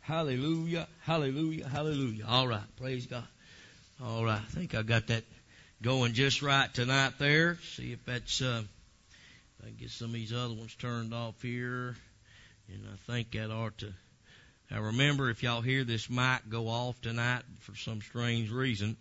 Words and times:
Hallelujah, 0.00 0.88
hallelujah, 1.02 1.68
hallelujah. 1.68 2.24
All 2.26 2.48
right, 2.48 2.76
praise 2.76 3.06
God. 3.06 3.26
All 4.02 4.24
right, 4.24 4.40
I 4.40 4.52
think 4.52 4.74
I 4.74 4.82
got 4.82 5.08
that 5.08 5.24
going 5.82 6.14
just 6.14 6.42
right 6.42 6.72
tonight 6.72 7.14
there. 7.18 7.58
See 7.76 7.92
if 7.92 8.04
that's, 8.06 8.40
uh, 8.42 8.62
if 8.62 9.64
I 9.64 9.68
can 9.68 9.76
get 9.76 9.90
some 9.90 10.08
of 10.08 10.14
these 10.14 10.32
other 10.32 10.54
ones 10.54 10.74
turned 10.74 11.14
off 11.14 11.40
here. 11.42 11.96
And 12.68 12.86
I 12.92 13.12
think 13.12 13.32
that 13.32 13.50
ought 13.50 13.78
to. 13.78 13.92
Now 14.70 14.82
remember, 14.82 15.30
if 15.30 15.42
y'all 15.42 15.60
hear 15.60 15.84
this 15.84 16.08
mic 16.08 16.48
go 16.48 16.68
off 16.68 17.00
tonight 17.00 17.42
for 17.60 17.74
some 17.74 18.00
strange 18.00 18.50
reason, 18.50 18.96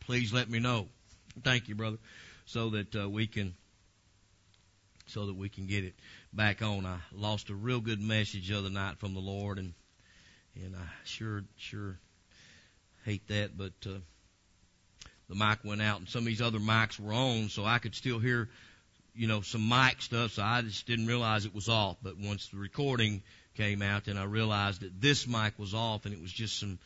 please 0.00 0.32
let 0.32 0.48
me 0.48 0.58
know. 0.58 0.86
Thank 1.42 1.68
you, 1.68 1.74
brother, 1.74 1.98
so 2.44 2.70
that 2.70 2.94
uh, 2.94 3.08
we 3.08 3.26
can 3.26 3.54
so 5.06 5.26
that 5.26 5.34
we 5.34 5.48
can 5.48 5.66
get 5.66 5.84
it 5.84 5.94
back 6.32 6.62
on. 6.62 6.86
I 6.86 6.98
lost 7.12 7.50
a 7.50 7.54
real 7.54 7.80
good 7.80 8.00
message 8.00 8.48
the 8.48 8.58
other 8.58 8.70
night 8.70 8.98
from 8.98 9.14
the 9.14 9.20
Lord, 9.20 9.58
and 9.58 9.74
and 10.56 10.76
I 10.76 10.86
sure 11.04 11.44
sure 11.56 11.98
hate 13.04 13.26
that, 13.28 13.56
but 13.56 13.72
uh, 13.86 13.98
the 15.28 15.34
mic 15.34 15.58
went 15.64 15.82
out, 15.82 15.98
and 15.98 16.08
some 16.08 16.20
of 16.20 16.26
these 16.26 16.42
other 16.42 16.58
mics 16.58 17.00
were 17.00 17.12
on, 17.12 17.48
so 17.48 17.64
I 17.64 17.78
could 17.78 17.94
still 17.94 18.18
hear, 18.18 18.48
you 19.14 19.26
know, 19.26 19.40
some 19.40 19.68
mic 19.68 20.02
stuff. 20.02 20.32
So 20.32 20.42
I 20.42 20.62
just 20.62 20.86
didn't 20.86 21.06
realize 21.06 21.44
it 21.44 21.54
was 21.54 21.68
off. 21.68 21.96
But 22.02 22.18
once 22.18 22.48
the 22.48 22.58
recording 22.58 23.22
came 23.56 23.82
out, 23.82 24.04
then 24.04 24.16
I 24.16 24.24
realized 24.24 24.82
that 24.82 25.00
this 25.00 25.26
mic 25.26 25.58
was 25.58 25.74
off, 25.74 26.04
and 26.04 26.14
it 26.14 26.20
was 26.20 26.32
just 26.32 26.58
some 26.58 26.78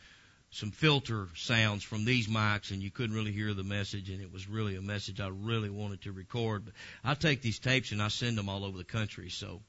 some 0.49 0.71
filter 0.71 1.27
sounds 1.35 1.83
from 1.83 2.05
these 2.05 2.27
mics 2.27 2.71
and 2.71 2.81
you 2.81 2.89
couldn't 2.89 3.15
really 3.15 3.33
hear 3.33 3.53
the 3.53 3.63
message 3.63 4.09
and 4.09 4.21
it 4.21 4.31
was 4.31 4.47
really 4.47 4.75
a 4.77 4.81
message 4.81 5.19
I 5.19 5.27
really 5.27 5.69
wanted 5.69 6.03
to 6.03 6.11
record. 6.11 6.65
But 6.65 6.73
I 7.03 7.15
take 7.15 7.41
these 7.41 7.59
tapes 7.59 7.91
and 7.91 8.01
I 8.01 8.07
send 8.07 8.37
them 8.37 8.47
all 8.47 8.63
over 8.63 8.77
the 8.77 8.85
country. 8.85 9.29
So, 9.29 9.61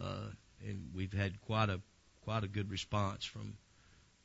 uh, 0.00 0.28
and 0.66 0.90
we've 0.94 1.12
had 1.12 1.40
quite 1.42 1.68
a, 1.68 1.80
quite 2.24 2.44
a 2.44 2.48
good 2.48 2.70
response 2.70 3.24
from, 3.24 3.56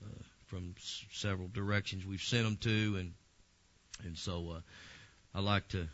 uh, 0.03 0.23
from 0.47 0.73
s- 0.77 1.05
several 1.11 1.47
directions 1.47 2.05
we've 2.05 2.21
sent 2.21 2.43
them 2.43 2.57
to 2.57 2.97
and, 2.97 3.13
and 4.03 4.17
so, 4.17 4.51
uh, 4.57 4.61
I 5.35 5.41
like 5.41 5.67
to, 5.69 5.87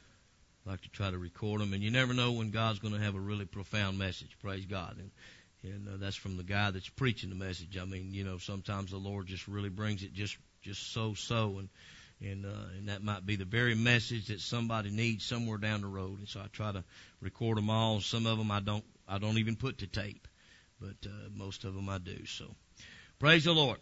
like 0.66 0.82
to 0.82 0.90
try 0.90 1.12
to 1.12 1.18
record 1.18 1.62
them 1.62 1.74
and 1.74 1.84
you 1.84 1.92
never 1.92 2.14
know 2.14 2.32
when 2.34 2.52
God's 2.52 2.80
going 2.80 2.94
to 2.94 3.00
have 3.00 3.16
a 3.16 3.20
really 3.20 3.46
profound 3.46 3.98
message. 3.98 4.38
Praise 4.42 4.66
God. 4.66 4.96
And, 4.98 5.12
and 5.66 5.88
uh, 5.88 5.92
that's 5.98 6.16
from 6.16 6.38
the 6.38 6.44
guy 6.44 6.72
that's 6.72 6.90
preaching 6.90 7.30
the 7.30 7.36
message. 7.36 7.78
I 7.78 7.86
mean, 7.86 8.14
you 8.14 8.24
know, 8.24 8.38
sometimes 8.38 8.92
the 8.92 8.98
Lord 8.98 9.28
just 9.28 9.48
really 9.48 9.70
brings 9.70 10.04
it 10.04 10.14
just 10.14 10.38
just 10.62 10.94
so 10.94 11.14
so, 11.14 11.60
and 11.60 11.70
and 12.22 12.46
uh, 12.46 12.70
and 12.78 12.90
that 12.90 13.04
might 13.04 13.26
be 13.26 13.36
the 13.36 13.46
very 13.46 13.76
message 13.76 14.28
that 14.28 14.42
somebody 14.42 14.90
needs 14.90 15.26
somewhere 15.26 15.58
down 15.58 15.82
the 15.82 15.88
road. 15.88 16.20
And 16.20 16.28
so 16.28 16.40
I 16.40 16.48
try 16.52 16.72
to 16.72 16.84
record 17.22 17.58
them 17.58 17.70
all. 17.70 18.02
Some 18.02 18.26
of 18.26 18.38
them 18.38 18.52
I 18.52 18.60
don't 18.60 18.84
I 19.08 19.18
don't 19.18 19.38
even 19.38 19.56
put 19.56 19.80
to 19.80 19.88
tape, 19.88 20.28
but 20.80 20.96
uh, 21.06 21.30
most 21.34 21.64
of 21.64 21.74
them 21.74 21.90
I 21.90 21.98
do. 21.98 22.26
So 22.26 22.56
praise 23.20 23.46
the 23.46 23.54
Lord. 23.54 23.80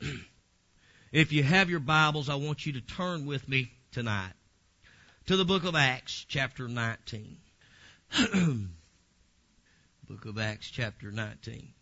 if 1.11 1.31
you 1.31 1.43
have 1.43 1.69
your 1.69 1.79
Bibles, 1.79 2.29
I 2.29 2.35
want 2.35 2.65
you 2.65 2.73
to 2.73 2.81
turn 2.81 3.25
with 3.25 3.47
me 3.47 3.71
tonight 3.91 4.33
to 5.25 5.37
the 5.37 5.45
book 5.45 5.63
of 5.63 5.75
Acts, 5.75 6.25
chapter 6.27 6.67
19. 6.67 7.37
book 10.07 10.25
of 10.25 10.37
Acts, 10.37 10.69
chapter 10.69 11.11
19. 11.11 11.73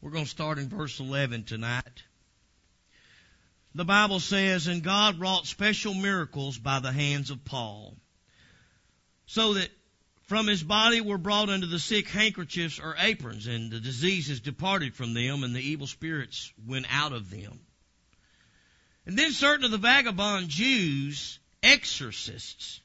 We're 0.00 0.10
going 0.10 0.24
to 0.24 0.30
start 0.30 0.58
in 0.58 0.68
verse 0.68 1.00
11 1.00 1.44
tonight. 1.44 2.02
The 3.74 3.84
Bible 3.84 4.20
says, 4.20 4.66
And 4.66 4.82
God 4.82 5.18
wrought 5.18 5.46
special 5.46 5.94
miracles 5.94 6.58
by 6.58 6.78
the 6.78 6.92
hands 6.92 7.30
of 7.30 7.44
Paul, 7.44 7.96
so 9.26 9.54
that 9.54 9.70
from 10.26 10.46
his 10.46 10.62
body 10.62 11.00
were 11.00 11.18
brought 11.18 11.50
unto 11.50 11.66
the 11.66 11.78
sick 11.78 12.08
handkerchiefs 12.08 12.78
or 12.78 12.96
aprons, 12.98 13.46
and 13.46 13.70
the 13.70 13.80
diseases 13.80 14.40
departed 14.40 14.94
from 14.94 15.14
them, 15.14 15.44
and 15.44 15.54
the 15.54 15.60
evil 15.60 15.86
spirits 15.86 16.52
went 16.66 16.86
out 16.90 17.12
of 17.12 17.30
them. 17.30 17.60
And 19.06 19.18
then 19.18 19.32
certain 19.32 19.66
of 19.66 19.70
the 19.70 19.78
vagabond 19.78 20.48
Jews, 20.48 21.38
exorcists, 21.62 22.80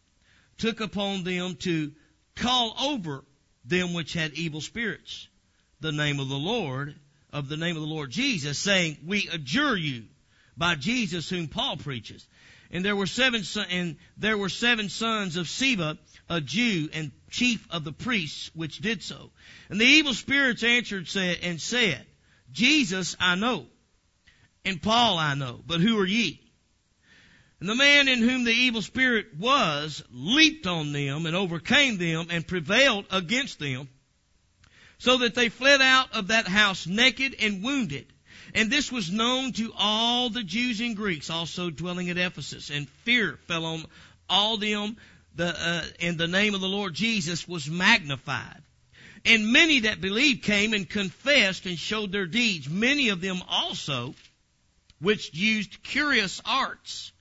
took 0.57 0.81
upon 0.81 1.23
them 1.23 1.55
to 1.57 1.93
call 2.35 2.75
over 2.79 3.23
them 3.63 3.93
which 3.93 4.13
had 4.13 4.33
evil 4.33 4.61
spirits 4.61 5.27
the 5.79 5.91
name 5.91 6.19
of 6.19 6.29
the 6.29 6.37
Lord, 6.37 6.95
of 7.31 7.47
the 7.47 7.57
name 7.57 7.75
of 7.75 7.81
the 7.81 7.87
Lord 7.87 8.11
Jesus, 8.11 8.59
saying, 8.59 8.97
We 9.05 9.29
adjure 9.31 9.77
you 9.77 10.05
by 10.57 10.75
Jesus 10.75 11.29
whom 11.29 11.47
Paul 11.47 11.77
preaches. 11.77 12.27
And 12.71 12.85
there 12.85 12.95
were 12.95 13.07
seven 13.07 13.43
and 13.69 13.97
there 14.17 14.37
were 14.37 14.49
seven 14.49 14.89
sons 14.89 15.37
of 15.37 15.47
Sceva, 15.47 15.97
a 16.29 16.39
Jew 16.39 16.89
and 16.93 17.11
chief 17.31 17.65
of 17.71 17.83
the 17.83 17.91
priests, 17.91 18.51
which 18.53 18.79
did 18.79 19.01
so. 19.01 19.31
And 19.69 19.81
the 19.81 19.85
evil 19.85 20.13
spirits 20.13 20.63
answered 20.63 21.07
said, 21.07 21.39
and 21.41 21.59
said, 21.59 22.05
Jesus 22.51 23.15
I 23.19 23.35
know, 23.35 23.67
and 24.65 24.81
Paul 24.81 25.17
I 25.17 25.33
know, 25.35 25.63
but 25.65 25.81
who 25.81 25.99
are 25.99 26.05
ye? 26.05 26.41
And 27.59 27.67
the 27.67 27.75
man 27.75 28.07
in 28.07 28.19
whom 28.19 28.43
the 28.45 28.53
evil 28.53 28.81
spirit 28.81 29.35
was 29.37 30.01
leaped 30.11 30.65
on 30.65 30.91
them 30.91 31.25
and 31.25 31.35
overcame 31.35 31.97
them 31.97 32.27
and 32.29 32.47
prevailed 32.47 33.05
against 33.11 33.59
them, 33.59 33.89
so 34.97 35.17
that 35.17 35.35
they 35.35 35.49
fled 35.49 35.81
out 35.81 36.15
of 36.15 36.27
that 36.27 36.47
house 36.47 36.87
naked 36.87 37.35
and 37.39 37.63
wounded. 37.63 38.13
And 38.53 38.71
this 38.71 38.91
was 38.91 39.11
known 39.11 39.53
to 39.53 39.73
all 39.77 40.29
the 40.29 40.43
Jews 40.43 40.79
and 40.81 40.95
Greeks 40.95 41.29
also 41.29 41.69
dwelling 41.69 42.09
at 42.09 42.17
Ephesus. 42.17 42.69
And 42.69 42.89
fear 43.03 43.37
fell 43.47 43.65
on 43.65 43.85
all 44.29 44.57
them, 44.57 44.97
the, 45.35 45.47
uh, 45.47 45.83
and 46.01 46.17
the 46.17 46.27
name 46.27 46.55
of 46.55 46.61
the 46.61 46.67
Lord 46.67 46.93
Jesus 46.93 47.47
was 47.47 47.69
magnified. 47.69 48.61
And 49.25 49.51
many 49.51 49.81
that 49.81 50.01
believed 50.01 50.43
came 50.43 50.73
and 50.73 50.89
confessed 50.89 51.65
and 51.65 51.77
showed 51.77 52.11
their 52.11 52.25
deeds. 52.25 52.69
Many 52.69 53.09
of 53.09 53.21
them 53.21 53.41
also, 53.47 54.15
which 54.99 55.33
used 55.33 55.83
curious 55.83 56.41
arts, 56.45 57.11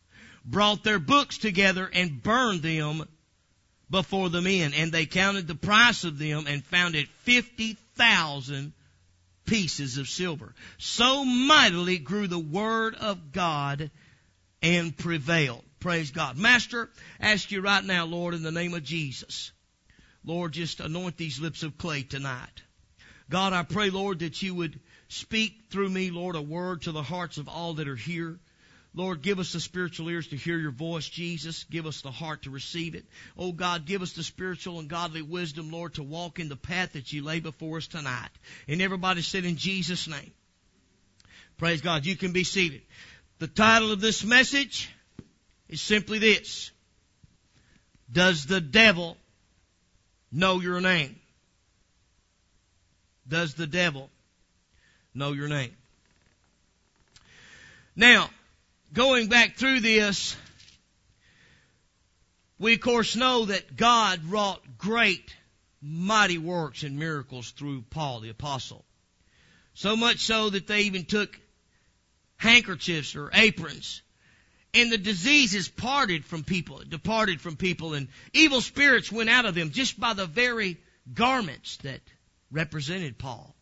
brought 0.45 0.85
their 0.85 0.99
books 0.99 1.39
together 1.39 1.91
and 1.93 2.23
burned 2.23 2.63
them 2.63 3.07
before 3.91 4.31
the 4.31 4.41
men. 4.41 4.73
And 4.75 4.93
they 4.93 5.07
counted 5.07 5.47
the 5.47 5.55
price 5.55 6.05
of 6.05 6.19
them 6.19 6.47
and 6.47 6.65
found 6.65 6.95
it 6.95 7.09
fifty 7.25 7.77
thousand 7.97 8.73
pieces 9.49 9.99
of 9.99 10.09
silver. 10.09 10.55
So 10.77 11.25
mightily 11.25 11.99
grew 11.99 12.27
the 12.27 12.39
word 12.39 12.95
of 12.95 13.33
God 13.33 13.91
and 14.63 14.97
prevailed. 14.97 15.65
Praise 15.81 16.11
God. 16.11 16.37
Master, 16.37 16.91
ask 17.21 17.51
you 17.51 17.61
right 17.61 17.85
now, 17.85 18.05
Lord, 18.05 18.35
in 18.35 18.43
the 18.43 18.53
name 18.53 18.75
of 18.75 18.83
Jesus. 18.83 19.53
Lord, 20.25 20.53
just 20.53 20.81
anoint 20.81 21.17
these 21.17 21.41
lips 21.41 21.63
of 21.63 21.79
clay 21.79 22.03
tonight. 22.03 22.63
God, 23.31 23.53
I 23.53 23.63
pray, 23.63 23.91
Lord, 23.91 24.19
that 24.21 24.43
you 24.43 24.55
would 24.55 24.81
speak 25.09 25.67
through 25.71 25.89
me, 25.89 26.11
Lord, 26.11 26.37
a 26.37 26.43
word 26.43 26.83
to 26.83 26.93
the 26.93 27.03
hearts 27.03 27.39
of 27.39 27.49
all 27.49 27.75
that 27.75 27.89
are 27.89 27.97
here. 27.97 28.39
Lord, 28.95 29.23
give 29.23 29.39
us 29.39 29.53
the 29.53 29.61
spiritual 29.61 30.09
ears 30.09 30.29
to 30.29 30.37
hear 30.37 30.59
your 30.59 30.73
voice, 30.73 31.09
Jesus. 31.09 31.65
Give 31.65 31.87
us 31.87 32.01
the 32.01 32.11
heart 32.11 32.43
to 32.43 32.51
receive 32.51 32.95
it. 32.95 33.05
Oh 33.37 33.53
God, 33.53 33.85
give 33.85 34.03
us 34.03 34.13
the 34.13 34.23
spiritual 34.23 34.81
and 34.81 34.89
godly 34.89 35.23
wisdom, 35.23 35.71
Lord, 35.71 35.95
to 35.95 36.03
walk 36.03 36.41
in 36.41 36.49
the 36.49 36.57
path 36.57 36.95
that 36.95 37.13
you 37.13 37.23
lay 37.23 37.41
before 37.41 37.77
us 37.77 37.87
tonight. 37.87 38.31
And 38.67 38.81
everybody 38.83 39.23
said 39.23 39.45
in 39.45 39.57
Jesus' 39.57 40.09
name. 40.09 40.33
Praise 41.59 41.81
God. 41.81 42.07
You 42.07 42.17
can 42.17 42.33
be 42.33 42.45
seated. 42.45 42.83
The 43.39 43.47
title 43.47 43.93
of 43.93 44.01
this 44.01 44.25
message 44.25 44.91
is 45.69 45.81
simply 45.81 46.19
this. 46.19 46.71
Does 48.11 48.47
the 48.47 48.61
devil 48.61 49.17
know 50.33 50.61
your 50.61 50.81
name? 50.81 51.17
Does 53.29 53.55
the 53.55 53.67
devil 53.67 54.09
know 55.15 55.33
your 55.33 55.49
name? 55.49 55.77
Now, 57.95 58.31
going 58.93 59.29
back 59.29 59.57
through 59.57 59.81
this, 59.81 60.37
we 62.59 62.75
of 62.75 62.81
course 62.81 63.17
know 63.17 63.47
that 63.47 63.77
God 63.77 64.25
wrought 64.25 64.61
great, 64.79 65.35
mighty 65.81 66.39
works 66.39 66.83
and 66.83 66.99
miracles 66.99 67.51
through 67.51 67.83
Paul 67.83 68.21
the 68.21 68.31
apostle. 68.31 68.85
So 69.75 69.97
much 69.97 70.19
so 70.19 70.51
that 70.51 70.67
they 70.67 70.83
even 70.83 71.05
took 71.05 71.39
handkerchiefs 72.37 73.15
or 73.15 73.31
aprons 73.33 74.03
and 74.75 74.93
the 74.93 74.99
diseases 74.99 75.69
parted 75.69 76.25
from 76.25 76.45
people, 76.45 76.83
departed 76.87 77.41
from 77.41 77.57
people 77.57 77.95
and 77.95 78.09
evil 78.33 78.61
spirits 78.61 79.11
went 79.11 79.31
out 79.31 79.47
of 79.47 79.55
them 79.55 79.71
just 79.71 79.99
by 79.99 80.13
the 80.13 80.27
very 80.27 80.79
garments 81.13 81.79
that 81.79 82.01
represented 82.51 83.19
Paul. 83.19 83.55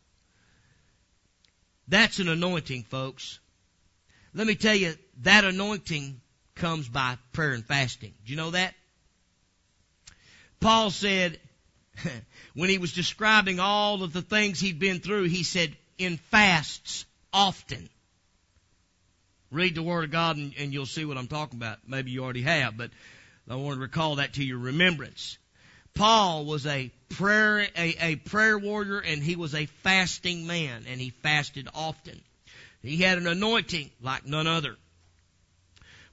That's 1.89 2.19
an 2.19 2.29
anointing, 2.29 2.85
folks. 2.85 3.39
Let 4.35 4.47
me 4.47 4.57
tell 4.57 4.75
you, 4.75 4.95
that 5.23 5.45
anointing 5.45 6.21
comes 6.55 6.89
by 6.89 7.17
prayer 7.33 7.53
and 7.53 7.65
fasting. 7.65 8.13
Do 8.25 8.33
you 8.33 8.37
know 8.37 8.51
that? 8.51 8.75
Paul 10.61 10.91
said, 10.91 11.39
when 12.55 12.71
he 12.71 12.79
was 12.79 12.93
describing 12.93 13.61
all 13.61 14.03
of 14.03 14.13
the 14.13 14.23
things 14.23 14.61
he'd 14.61 14.79
been 14.79 15.01
through, 15.01 15.25
he 15.25 15.43
said, 15.43 15.77
in 15.99 16.17
fasts 16.17 17.05
often. 17.33 17.89
Read 19.51 19.75
the 19.75 19.83
Word 19.83 20.05
of 20.05 20.11
God 20.11 20.37
and, 20.37 20.55
and, 20.59 20.73
you'll 20.73 20.87
see 20.87 21.05
what 21.05 21.17
I'm 21.17 21.29
talking 21.29 21.59
about. 21.59 21.79
Maybe 21.87 22.11
you 22.11 22.25
already 22.25 22.43
have, 22.43 22.77
but 22.77 22.91
I 23.49 23.55
want 23.55 23.77
to 23.77 23.81
recall 23.81 24.17
that 24.17 24.35
to 24.35 24.45
your 24.45 24.59
remembrance. 24.59 25.39
Paul 25.95 26.45
was 26.45 26.67
a 26.67 26.91
prayer, 27.11 27.61
a, 27.77 27.97
a 28.01 28.17
prayer 28.17 28.59
warrior 28.59 28.99
and 28.99 29.23
he 29.23 29.37
was 29.37 29.55
a 29.55 29.67
fasting 29.67 30.47
man 30.47 30.85
and 30.89 31.01
he 31.01 31.11
fasted 31.11 31.69
often. 31.75 32.21
He 32.83 32.99
had 32.99 33.19
an 33.19 33.27
anointing 33.27 33.91
like 34.03 34.27
none 34.27 34.47
other. 34.47 34.77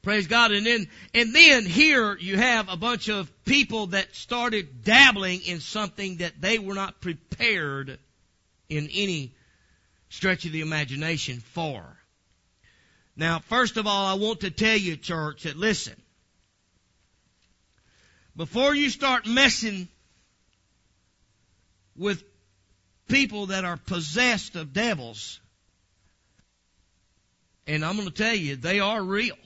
Praise 0.03 0.27
God. 0.27 0.51
And 0.51 0.65
then, 0.65 0.87
and 1.13 1.33
then 1.33 1.65
here 1.65 2.17
you 2.17 2.37
have 2.37 2.67
a 2.67 2.75
bunch 2.75 3.07
of 3.07 3.31
people 3.45 3.87
that 3.87 4.13
started 4.13 4.83
dabbling 4.83 5.41
in 5.45 5.61
something 5.61 6.17
that 6.17 6.41
they 6.41 6.59
were 6.59 6.73
not 6.73 6.99
prepared 6.99 7.97
in 8.67 8.89
any 8.93 9.31
stretch 10.09 10.45
of 10.45 10.51
the 10.51 10.59
imagination 10.59 11.39
for. 11.39 11.81
Now, 13.15 13.39
first 13.39 13.77
of 13.77 13.87
all, 13.87 14.05
I 14.05 14.15
want 14.15 14.41
to 14.41 14.51
tell 14.51 14.75
you, 14.75 14.97
church, 14.97 15.43
that 15.43 15.55
listen, 15.55 15.95
before 18.35 18.75
you 18.75 18.89
start 18.89 19.25
messing 19.25 19.87
with 21.95 22.23
people 23.07 23.47
that 23.47 23.63
are 23.63 23.77
possessed 23.77 24.57
of 24.57 24.73
devils, 24.73 25.39
and 27.67 27.85
I'm 27.85 27.95
going 27.95 28.09
to 28.09 28.13
tell 28.13 28.35
you, 28.35 28.57
they 28.57 28.81
are 28.81 29.01
real. 29.01 29.37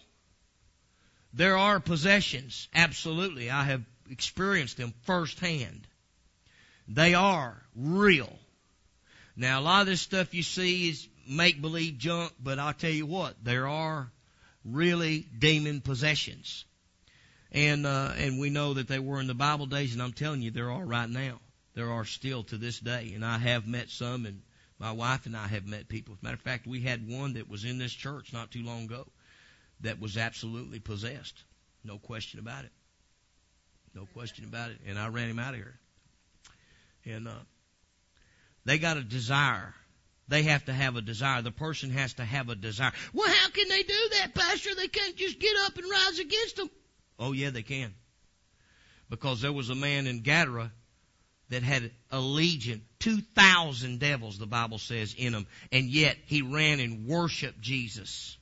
There 1.33 1.57
are 1.57 1.79
possessions, 1.79 2.67
absolutely. 2.73 3.51
I 3.51 3.63
have 3.63 3.83
experienced 4.09 4.77
them 4.77 4.93
firsthand. 5.03 5.87
They 6.87 7.13
are 7.13 7.61
real. 7.75 8.39
Now, 9.35 9.59
a 9.59 9.61
lot 9.61 9.81
of 9.81 9.87
this 9.87 10.01
stuff 10.01 10.33
you 10.33 10.43
see 10.43 10.89
is 10.89 11.07
make 11.27 11.61
believe 11.61 11.97
junk, 11.97 12.33
but 12.41 12.59
I'll 12.59 12.73
tell 12.73 12.91
you 12.91 13.05
what, 13.05 13.35
there 13.43 13.67
are 13.67 14.09
really 14.63 15.27
demon 15.37 15.81
possessions. 15.81 16.65
And, 17.51 17.85
uh, 17.85 18.13
and 18.15 18.39
we 18.39 18.49
know 18.49 18.73
that 18.73 18.87
they 18.87 18.99
were 18.99 19.19
in 19.19 19.27
the 19.27 19.33
Bible 19.33 19.65
days, 19.65 19.93
and 19.93 20.01
I'm 20.01 20.13
telling 20.13 20.41
you, 20.41 20.51
there 20.51 20.71
are 20.71 20.85
right 20.85 21.09
now. 21.09 21.39
There 21.75 21.91
are 21.91 22.05
still 22.05 22.43
to 22.45 22.57
this 22.57 22.79
day. 22.79 23.11
And 23.13 23.23
I 23.23 23.37
have 23.37 23.67
met 23.67 23.89
some, 23.89 24.25
and 24.25 24.41
my 24.79 24.91
wife 24.91 25.25
and 25.25 25.37
I 25.37 25.47
have 25.47 25.65
met 25.65 25.87
people. 25.87 26.15
As 26.15 26.21
a 26.21 26.25
matter 26.25 26.35
of 26.35 26.41
fact, 26.41 26.65
we 26.65 26.81
had 26.81 27.07
one 27.07 27.33
that 27.33 27.49
was 27.49 27.65
in 27.65 27.77
this 27.77 27.93
church 27.93 28.33
not 28.33 28.51
too 28.51 28.63
long 28.63 28.85
ago 28.85 29.07
that 29.81 29.99
was 29.99 30.17
absolutely 30.17 30.79
possessed. 30.79 31.43
No 31.83 31.97
question 31.97 32.39
about 32.39 32.65
it. 32.65 32.71
No 33.93 34.05
question 34.13 34.45
about 34.45 34.71
it. 34.71 34.77
And 34.87 34.97
I 34.97 35.07
ran 35.07 35.29
him 35.29 35.39
out 35.39 35.53
of 35.53 35.59
here. 35.59 35.79
And, 37.05 37.27
uh, 37.27 37.31
they 38.65 38.77
got 38.79 38.97
a 38.97 39.03
desire. 39.03 39.73
They 40.27 40.43
have 40.43 40.65
to 40.65 40.73
have 40.73 40.97
a 40.97 41.01
desire. 41.01 41.41
The 41.41 41.51
person 41.51 41.89
has 41.91 42.13
to 42.15 42.25
have 42.25 42.49
a 42.49 42.55
desire. 42.55 42.91
Well, 43.13 43.29
how 43.29 43.49
can 43.49 43.69
they 43.69 43.83
do 43.83 44.09
that, 44.13 44.35
Pastor? 44.35 44.75
They 44.75 44.89
can't 44.89 45.15
just 45.15 45.39
get 45.39 45.55
up 45.65 45.77
and 45.77 45.89
rise 45.89 46.19
against 46.19 46.57
them. 46.57 46.69
Oh, 47.17 47.31
yeah, 47.31 47.49
they 47.49 47.63
can. 47.63 47.93
Because 49.09 49.41
there 49.41 49.53
was 49.53 49.69
a 49.69 49.75
man 49.75 50.05
in 50.05 50.21
Gadara 50.21 50.71
that 51.49 51.63
had 51.63 51.91
a 52.11 52.19
legion, 52.19 52.81
2,000 52.99 53.99
devils, 53.99 54.37
the 54.37 54.45
Bible 54.45 54.79
says, 54.79 55.15
in 55.17 55.33
him, 55.33 55.47
and 55.71 55.85
yet 55.85 56.17
he 56.25 56.41
ran 56.41 56.81
and 56.81 57.07
worshiped 57.07 57.61
Jesus. 57.61 58.37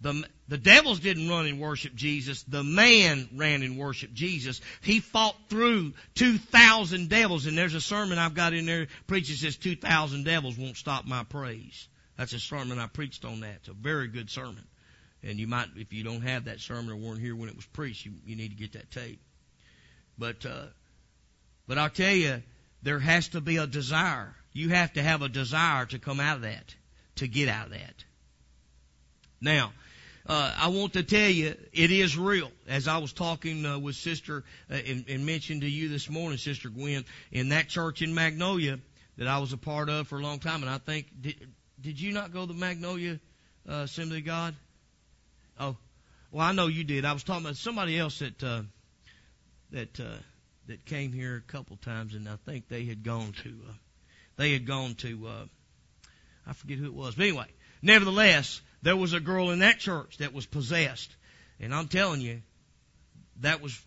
The, 0.00 0.24
the 0.48 0.58
devils 0.58 1.00
didn't 1.00 1.28
run 1.28 1.46
and 1.46 1.58
worship 1.58 1.94
Jesus. 1.94 2.42
The 2.42 2.62
man 2.62 3.28
ran 3.34 3.62
and 3.62 3.78
worshiped 3.78 4.14
Jesus. 4.14 4.60
He 4.82 5.00
fought 5.00 5.36
through 5.48 5.94
2,000 6.16 7.08
devils. 7.08 7.46
And 7.46 7.56
there's 7.56 7.74
a 7.74 7.80
sermon 7.80 8.18
I've 8.18 8.34
got 8.34 8.52
in 8.52 8.66
there 8.66 8.88
preaches 9.06 9.40
says 9.40 9.56
2,000 9.56 10.24
devils 10.24 10.58
won't 10.58 10.76
stop 10.76 11.06
my 11.06 11.24
praise. 11.24 11.88
That's 12.16 12.34
a 12.34 12.38
sermon 12.38 12.78
I 12.78 12.86
preached 12.86 13.24
on 13.24 13.40
that. 13.40 13.56
It's 13.56 13.68
a 13.68 13.72
very 13.72 14.08
good 14.08 14.30
sermon. 14.30 14.64
And 15.22 15.38
you 15.38 15.46
might, 15.46 15.68
if 15.76 15.92
you 15.92 16.04
don't 16.04 16.22
have 16.22 16.44
that 16.44 16.60
sermon 16.60 16.90
or 16.90 16.96
weren't 16.96 17.20
here 17.20 17.34
when 17.34 17.48
it 17.48 17.56
was 17.56 17.66
preached, 17.66 18.04
you, 18.04 18.12
you 18.26 18.36
need 18.36 18.50
to 18.50 18.56
get 18.56 18.72
that 18.72 18.90
tape. 18.90 19.20
But, 20.18 20.44
uh, 20.44 20.66
but 21.66 21.78
I'll 21.78 21.90
tell 21.90 22.14
you, 22.14 22.42
there 22.82 22.98
has 22.98 23.28
to 23.28 23.40
be 23.40 23.56
a 23.56 23.66
desire. 23.66 24.34
You 24.52 24.70
have 24.70 24.92
to 24.92 25.02
have 25.02 25.22
a 25.22 25.28
desire 25.28 25.86
to 25.86 25.98
come 25.98 26.20
out 26.20 26.36
of 26.36 26.42
that, 26.42 26.74
to 27.16 27.28
get 27.28 27.48
out 27.48 27.66
of 27.66 27.72
that. 27.72 28.04
Now, 29.40 29.72
uh, 30.28 30.54
I 30.58 30.68
want 30.68 30.94
to 30.94 31.02
tell 31.02 31.30
you, 31.30 31.54
it 31.72 31.90
is 31.90 32.18
real. 32.18 32.50
As 32.66 32.88
I 32.88 32.98
was 32.98 33.12
talking 33.12 33.64
uh, 33.64 33.78
with 33.78 33.94
Sister 33.94 34.42
uh, 34.70 34.74
and, 34.74 35.04
and 35.08 35.24
mentioned 35.24 35.60
to 35.60 35.68
you 35.68 35.88
this 35.88 36.10
morning, 36.10 36.36
Sister 36.38 36.68
Gwen, 36.68 37.04
in 37.30 37.50
that 37.50 37.68
church 37.68 38.02
in 38.02 38.12
Magnolia 38.12 38.78
that 39.18 39.28
I 39.28 39.38
was 39.38 39.52
a 39.52 39.56
part 39.56 39.88
of 39.88 40.08
for 40.08 40.18
a 40.18 40.22
long 40.22 40.40
time, 40.40 40.62
and 40.62 40.70
I 40.70 40.78
think 40.78 41.06
did, 41.20 41.48
did 41.80 42.00
you 42.00 42.12
not 42.12 42.32
go 42.32 42.44
to 42.44 42.52
Magnolia 42.52 43.20
uh, 43.68 43.74
Assembly 43.84 44.18
of 44.18 44.24
God? 44.24 44.54
Oh, 45.60 45.76
well, 46.32 46.44
I 46.44 46.52
know 46.52 46.66
you 46.66 46.82
did. 46.82 47.04
I 47.04 47.12
was 47.12 47.22
talking 47.22 47.44
about 47.44 47.56
somebody 47.56 47.96
else 47.98 48.18
that 48.18 48.42
uh, 48.42 48.62
that 49.70 50.00
uh, 50.00 50.16
that 50.66 50.84
came 50.86 51.12
here 51.12 51.36
a 51.36 51.52
couple 51.52 51.76
times, 51.76 52.14
and 52.14 52.28
I 52.28 52.36
think 52.44 52.68
they 52.68 52.84
had 52.84 53.04
gone 53.04 53.32
to 53.44 53.48
uh, 53.68 53.72
they 54.36 54.52
had 54.52 54.66
gone 54.66 54.96
to 54.96 55.26
uh, 55.28 55.44
I 56.48 56.52
forget 56.52 56.78
who 56.78 56.86
it 56.86 56.94
was, 56.94 57.14
but 57.14 57.26
anyway, 57.26 57.46
nevertheless, 57.80 58.60
there 58.82 58.96
was 58.96 59.12
a 59.12 59.20
girl 59.20 59.50
in 59.50 59.60
that 59.60 59.78
church 59.78 60.18
that 60.18 60.32
was 60.32 60.46
possessed. 60.46 61.14
And 61.60 61.74
I'm 61.74 61.88
telling 61.88 62.20
you, 62.20 62.42
that 63.40 63.62
was, 63.62 63.78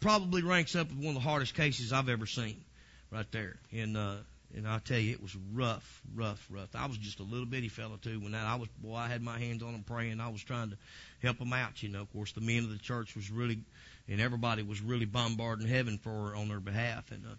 probably 0.00 0.42
ranks 0.42 0.74
up 0.76 0.88
with 0.88 0.98
one 0.98 1.16
of 1.16 1.22
the 1.22 1.28
hardest 1.28 1.54
cases 1.54 1.92
I've 1.92 2.08
ever 2.08 2.26
seen 2.26 2.64
right 3.10 3.30
there. 3.32 3.56
And, 3.72 3.96
uh, 3.96 4.16
and 4.56 4.66
I'll 4.66 4.80
tell 4.80 4.98
you, 4.98 5.12
it 5.12 5.22
was 5.22 5.36
rough, 5.52 6.02
rough, 6.14 6.44
rough. 6.50 6.74
I 6.74 6.86
was 6.86 6.96
just 6.96 7.20
a 7.20 7.22
little 7.22 7.46
bitty 7.46 7.68
fella 7.68 7.98
too. 7.98 8.18
When 8.20 8.32
that, 8.32 8.46
I 8.46 8.56
was, 8.56 8.68
boy, 8.82 8.96
I 8.96 9.08
had 9.08 9.22
my 9.22 9.38
hands 9.38 9.62
on 9.62 9.72
them 9.72 9.82
praying. 9.82 10.20
I 10.20 10.28
was 10.28 10.42
trying 10.42 10.70
to 10.70 10.76
help 11.22 11.38
them 11.38 11.52
out. 11.52 11.82
You 11.82 11.90
know, 11.90 12.00
of 12.00 12.12
course, 12.12 12.32
the 12.32 12.40
men 12.40 12.64
of 12.64 12.70
the 12.70 12.78
church 12.78 13.14
was 13.14 13.30
really, 13.30 13.60
and 14.08 14.20
everybody 14.20 14.62
was 14.62 14.80
really 14.80 15.04
bombarding 15.04 15.68
heaven 15.68 15.98
for 15.98 16.34
on 16.34 16.48
their 16.48 16.60
behalf. 16.60 17.10
And 17.12 17.24
uh, 17.26 17.34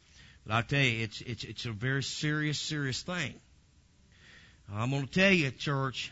but 0.46 0.54
I 0.54 0.62
tell 0.62 0.82
you, 0.82 1.04
it's 1.04 1.22
it's 1.22 1.44
it's 1.44 1.66
a 1.66 1.72
very 1.72 2.04
serious, 2.04 2.60
serious 2.60 3.02
thing. 3.02 3.34
I'm 4.72 4.92
going 4.92 5.08
to 5.08 5.12
tell 5.12 5.32
you, 5.32 5.50
church, 5.50 6.12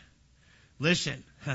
Listen, 0.78 1.24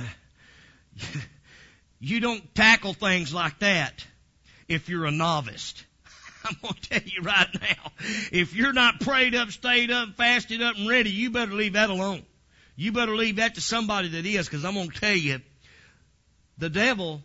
you 2.00 2.20
don't 2.20 2.54
tackle 2.56 2.94
things 2.94 3.34
like 3.34 3.60
that 3.60 4.06
if 4.68 4.90
you're 4.90 5.06
a 5.06 5.12
novice. 5.12 5.74
I'm 6.46 6.56
going 6.62 6.74
to 6.74 6.90
tell 6.90 7.02
you 7.06 7.22
right 7.22 7.48
now, 7.62 7.92
if 8.32 8.54
you're 8.54 8.74
not 8.74 9.00
prayed 9.00 9.34
up, 9.34 9.50
stayed 9.50 9.92
up, 9.92 10.16
fasted 10.18 10.62
up, 10.62 10.76
and 10.76 10.90
ready, 10.90 11.10
you 11.10 11.32
better 11.32 11.54
leave 11.54 11.74
that 11.74 11.90
alone. 11.90 12.24
You 12.76 12.92
better 12.92 13.16
leave 13.16 13.38
that 13.38 13.56
to 13.56 13.62
somebody 13.62 14.10
that 14.10 14.26
is, 14.26 14.48
because 14.48 14.66
I'm 14.66 14.74
going 14.74 14.90
to 14.90 15.00
tell 15.00 15.16
you, 15.16 15.40
the 16.58 16.70
devil 16.70 17.22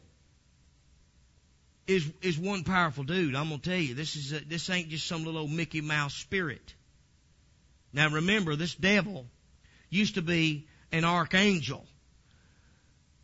is 1.87 2.09
is 2.23 2.39
one 2.39 2.65
powerful 2.65 3.03
dude. 3.03 3.35
I'm 3.35 3.49
going 3.49 3.61
to 3.61 3.71
tell 3.71 3.79
you, 3.79 3.95
this 3.95 4.15
is 4.15 4.33
a, 4.33 4.41
this 4.41 4.69
ain't 4.71 4.91
just 4.91 5.07
some 5.07 5.25
little 5.25 5.41
old 5.41 5.51
Mickey 5.51 5.81
Mouse 5.81 6.15
spirit. 6.15 6.75
Now 7.93 8.11
remember, 8.11 8.55
this 8.55 8.75
devil 8.75 9.27
used 9.91 10.15
to 10.17 10.23
be 10.23 10.68
an 10.93 11.05
archangel. 11.05 11.87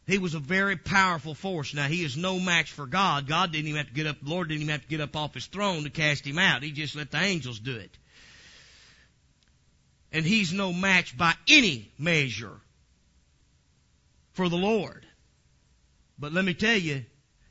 He 0.06 0.18
was 0.18 0.34
a 0.34 0.38
very 0.38 0.76
powerful 0.76 1.34
force. 1.34 1.72
Now 1.72 1.86
he 1.86 2.04
is 2.04 2.16
no 2.16 2.38
match 2.38 2.72
for 2.72 2.86
God. 2.86 3.26
God 3.26 3.52
didn't 3.52 3.68
even 3.68 3.78
have 3.78 3.88
to 3.88 3.94
get 3.94 4.06
up, 4.06 4.20
the 4.22 4.28
Lord 4.28 4.48
didn't 4.48 4.62
even 4.62 4.72
have 4.72 4.82
to 4.82 4.88
get 4.88 5.00
up 5.00 5.16
off 5.16 5.34
his 5.34 5.46
throne 5.46 5.84
to 5.84 5.90
cast 5.90 6.26
him 6.26 6.38
out. 6.38 6.62
He 6.62 6.72
just 6.72 6.94
let 6.94 7.10
the 7.10 7.18
angels 7.18 7.58
do 7.58 7.76
it. 7.76 7.96
And 10.12 10.24
he's 10.24 10.52
no 10.52 10.72
match 10.72 11.16
by 11.16 11.34
any 11.48 11.90
measure 11.98 12.60
for 14.32 14.48
the 14.48 14.56
Lord. 14.56 15.06
But 16.18 16.32
let 16.32 16.44
me 16.44 16.54
tell 16.54 16.76
you, 16.76 17.04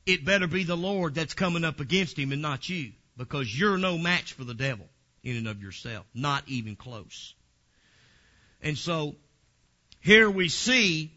it 0.05 0.24
better 0.24 0.48
be 0.48 0.63
the 0.63 0.77
Lord 0.77 1.15
that's 1.15 1.34
coming 1.34 1.63
up 1.63 1.79
against 1.79 2.17
him 2.17 2.32
and 2.32 2.41
not 2.41 2.70
you. 2.70 2.91
Because 3.17 3.58
you're 3.58 3.77
no 3.77 3.98
match 3.98 4.34
for 4.34 4.43
the 4.43 4.53
devil 4.53 4.88
in 5.24 5.38
and 5.38 5.48
of 5.48 5.62
yourself. 5.62 6.05
Not 6.13 6.43
even 6.48 6.75
close. 6.75 7.34
And 8.62 8.77
so, 8.77 9.15
here 10.03 10.29
we 10.29 10.50
see 10.50 11.12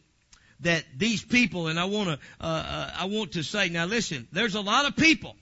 that 0.61 0.85
these 0.97 1.23
people, 1.23 1.67
and 1.67 1.79
I 1.79 1.87
want 1.87 2.09
to, 2.09 2.19
uh, 2.41 2.47
uh, 2.47 2.91
I 3.01 3.05
want 3.07 3.33
to 3.33 3.43
say, 3.43 3.69
now 3.69 3.85
listen, 3.85 4.27
there's 4.33 4.55
a 4.55 4.61
lot 4.61 4.87
of 4.87 4.97
people. 4.97 5.37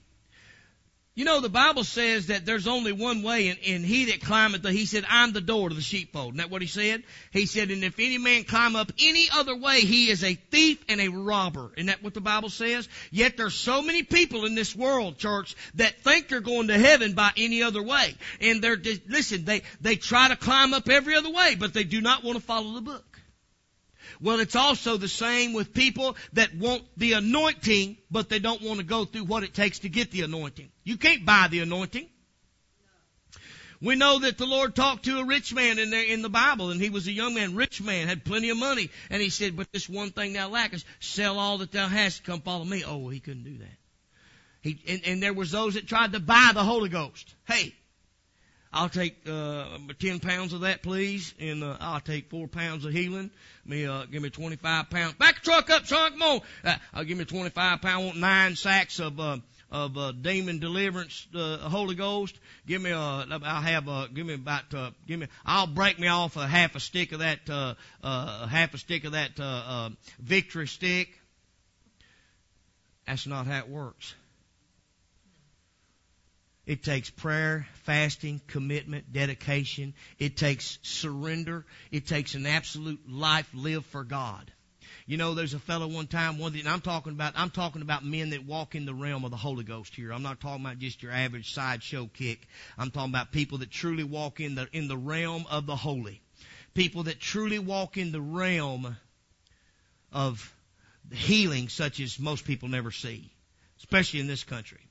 You 1.13 1.23
know, 1.23 1.39
the 1.39 1.47
Bible 1.47 1.85
says 1.85 2.27
that 2.27 2.45
there's 2.45 2.67
only 2.67 2.91
one 2.91 3.23
way, 3.23 3.47
and, 3.47 3.59
and 3.65 3.85
he 3.85 4.05
that 4.05 4.19
climbeth, 4.19 4.63
the, 4.63 4.71
he 4.71 4.85
said, 4.85 5.05
I'm 5.07 5.31
the 5.31 5.39
door 5.39 5.69
to 5.69 5.75
the 5.75 5.81
sheepfold. 5.81 6.33
Isn't 6.33 6.37
that 6.37 6.49
what 6.49 6.61
he 6.61 6.67
said? 6.67 7.03
He 7.31 7.45
said, 7.45 7.71
and 7.71 7.85
if 7.85 7.99
any 7.99 8.17
man 8.17 8.43
climb 8.43 8.75
up 8.75 8.91
any 8.99 9.29
other 9.33 9.55
way, 9.55 9.79
he 9.79 10.09
is 10.09 10.25
a 10.25 10.33
thief 10.33 10.83
and 10.89 10.99
a 10.99 11.07
robber. 11.07 11.71
Isn't 11.77 11.85
that 11.85 12.03
what 12.03 12.15
the 12.15 12.19
Bible 12.19 12.49
says? 12.49 12.89
Yet 13.11 13.37
there's 13.37 13.53
so 13.53 13.81
many 13.81 14.03
people 14.03 14.45
in 14.45 14.55
this 14.55 14.75
world, 14.75 15.17
church, 15.17 15.55
that 15.75 16.01
think 16.01 16.27
they're 16.27 16.41
going 16.41 16.67
to 16.67 16.77
heaven 16.77 17.13
by 17.13 17.31
any 17.37 17.63
other 17.63 17.81
way. 17.81 18.15
And 18.41 18.61
they're, 18.61 18.81
listen, 19.07 19.45
they, 19.45 19.61
they 19.79 19.95
try 19.95 20.27
to 20.27 20.35
climb 20.35 20.73
up 20.73 20.89
every 20.89 21.15
other 21.15 21.31
way, 21.31 21.55
but 21.55 21.73
they 21.73 21.85
do 21.85 22.01
not 22.01 22.25
want 22.25 22.37
to 22.37 22.43
follow 22.43 22.73
the 22.73 22.81
book. 22.81 23.14
Well, 24.21 24.39
it's 24.39 24.55
also 24.55 24.97
the 24.97 25.07
same 25.07 25.53
with 25.53 25.73
people 25.73 26.15
that 26.33 26.55
want 26.55 26.83
the 26.97 27.13
anointing, 27.13 27.97
but 28.09 28.29
they 28.29 28.39
don't 28.39 28.61
want 28.61 28.79
to 28.79 28.85
go 28.85 29.05
through 29.05 29.25
what 29.25 29.43
it 29.43 29.53
takes 29.53 29.79
to 29.79 29.89
get 29.89 30.11
the 30.11 30.21
anointing. 30.21 30.69
You 30.83 30.97
can't 30.97 31.25
buy 31.25 31.47
the 31.49 31.59
anointing. 31.59 32.09
We 33.81 33.95
know 33.95 34.19
that 34.19 34.37
the 34.37 34.45
Lord 34.45 34.73
talked 34.73 35.05
to 35.05 35.19
a 35.19 35.25
rich 35.25 35.53
man 35.53 35.79
in 35.79 35.89
there 35.89 36.03
in 36.03 36.21
the 36.21 36.29
Bible, 36.29 36.71
and 36.71 36.81
he 36.81 36.89
was 36.89 37.07
a 37.07 37.11
young 37.11 37.33
man, 37.33 37.55
rich 37.55 37.81
man, 37.81 38.07
had 38.07 38.23
plenty 38.23 38.49
of 38.49 38.57
money, 38.57 38.89
and 39.09 39.21
he 39.21 39.29
said, 39.29 39.55
"But 39.55 39.71
this 39.71 39.89
one 39.89 40.11
thing 40.11 40.33
thou 40.33 40.49
lackest, 40.49 40.85
sell 40.99 41.37
all 41.37 41.57
that 41.59 41.71
thou 41.71 41.87
hast, 41.87 42.23
come 42.23 42.41
follow 42.41 42.63
me." 42.63 42.83
Oh, 42.83 43.09
he 43.09 43.19
couldn't 43.19 43.43
do 43.43 43.57
that. 43.57 43.77
He, 44.61 44.79
and, 44.87 45.01
and 45.05 45.23
there 45.23 45.33
was 45.33 45.51
those 45.51 45.75
that 45.75 45.87
tried 45.87 46.13
to 46.13 46.19
buy 46.19 46.51
the 46.53 46.63
Holy 46.63 46.89
Ghost. 46.89 47.35
Hey, 47.45 47.75
I'll 48.75 48.89
take 48.89 49.15
uh, 49.25 49.77
ten 49.99 50.19
pounds 50.19 50.51
of 50.51 50.61
that, 50.61 50.83
please, 50.83 51.33
and 51.39 51.63
uh, 51.63 51.77
I'll 51.79 52.01
take 52.01 52.29
four 52.29 52.45
pounds 52.49 52.83
of 52.83 52.91
healing. 52.91 53.31
Me, 53.65 53.85
uh, 53.85 54.03
give 54.03 54.21
me 54.21 54.29
twenty-five 54.29 54.89
pounds. 54.89 55.13
Back 55.13 55.35
the 55.35 55.41
truck 55.41 55.69
up, 55.69 55.87
son. 55.87 56.11
Come 56.11 56.21
on. 56.21 56.41
Uh, 56.61 56.75
I'll 56.93 57.05
give 57.05 57.17
me 57.17 57.23
twenty-five 57.23 57.81
pound. 57.81 58.05
Want 58.05 58.17
nine 58.17 58.57
sacks 58.57 58.99
of 58.99 59.17
uh, 59.17 59.37
of 59.71 59.97
uh, 59.97 60.11
demon 60.11 60.59
deliverance, 60.59 61.25
uh, 61.33 61.57
Holy 61.69 61.95
Ghost. 61.95 62.37
Give 62.67 62.81
me 62.81 62.91
a. 62.91 62.97
I'll 62.97 63.61
have 63.61 63.87
a. 63.87 64.09
Give 64.13 64.25
me 64.25 64.33
about. 64.33 64.73
Uh, 64.73 64.91
give 65.07 65.21
me. 65.21 65.27
I'll 65.45 65.67
break 65.67 65.97
me 65.97 66.09
off 66.09 66.35
a 66.35 66.45
half 66.45 66.75
a 66.75 66.81
stick 66.81 67.13
of 67.13 67.19
that. 67.19 67.49
Uh, 67.49 67.75
uh, 68.03 68.45
half 68.45 68.73
a 68.73 68.77
stick 68.77 69.05
of 69.05 69.13
that 69.13 69.39
uh, 69.39 69.43
uh, 69.43 69.89
victory 70.19 70.67
stick. 70.67 71.17
That's 73.07 73.25
not 73.25 73.47
how 73.47 73.59
it 73.59 73.69
works. 73.69 74.15
It 76.65 76.83
takes 76.83 77.09
prayer, 77.09 77.67
fasting, 77.83 78.41
commitment, 78.47 79.13
dedication. 79.13 79.93
It 80.17 80.35
takes 80.35 80.79
surrender. 80.81 81.65
It 81.91 82.07
takes 82.07 82.33
an 82.33 82.45
absolute 82.45 83.09
life 83.09 83.49
lived 83.53 83.85
for 83.85 84.03
God. 84.03 84.51
You 85.07 85.17
know, 85.17 85.35
there's 85.35 85.53
a 85.53 85.59
fellow 85.59 85.87
one 85.87 86.07
time, 86.07 86.39
one 86.39 86.53
thing 86.53 86.65
I'm 86.65 86.81
talking 86.81 87.13
about, 87.13 87.33
I'm 87.35 87.51
talking 87.51 87.83
about 87.83 88.03
men 88.03 88.31
that 88.31 88.43
walk 88.43 88.73
in 88.73 88.85
the 88.85 88.93
realm 88.93 89.23
of 89.23 89.29
the 89.29 89.37
Holy 89.37 89.63
Ghost 89.63 89.93
here. 89.93 90.11
I'm 90.11 90.23
not 90.23 90.39
talking 90.39 90.65
about 90.65 90.79
just 90.79 91.03
your 91.03 91.11
average 91.11 91.53
sideshow 91.53 92.09
kick. 92.11 92.47
I'm 92.75 92.89
talking 92.89 93.11
about 93.11 93.31
people 93.31 93.59
that 93.59 93.69
truly 93.69 94.03
walk 94.03 94.39
in 94.39 94.55
the, 94.55 94.67
in 94.73 94.87
the 94.87 94.97
realm 94.97 95.45
of 95.49 95.67
the 95.67 95.75
holy. 95.75 96.21
People 96.73 97.03
that 97.03 97.19
truly 97.19 97.59
walk 97.59 97.97
in 97.97 98.11
the 98.11 98.21
realm 98.21 98.97
of 100.11 100.51
healing 101.11 101.69
such 101.69 101.99
as 101.99 102.19
most 102.19 102.45
people 102.45 102.67
never 102.69 102.89
see, 102.89 103.31
especially 103.77 104.21
in 104.21 104.27
this 104.27 104.43
country. 104.43 104.84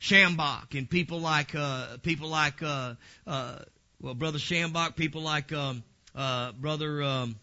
Schambach 0.00 0.76
and 0.76 0.88
people 0.88 1.20
like 1.20 1.54
uh, 1.54 1.98
people 2.02 2.28
like 2.28 2.62
uh, 2.62 2.94
uh, 3.26 3.58
well, 4.00 4.14
brother 4.14 4.38
Schambach, 4.38 4.96
people 4.96 5.22
like 5.22 5.52
um, 5.52 5.82
uh, 6.14 6.52
brother 6.52 7.02
um, 7.02 7.36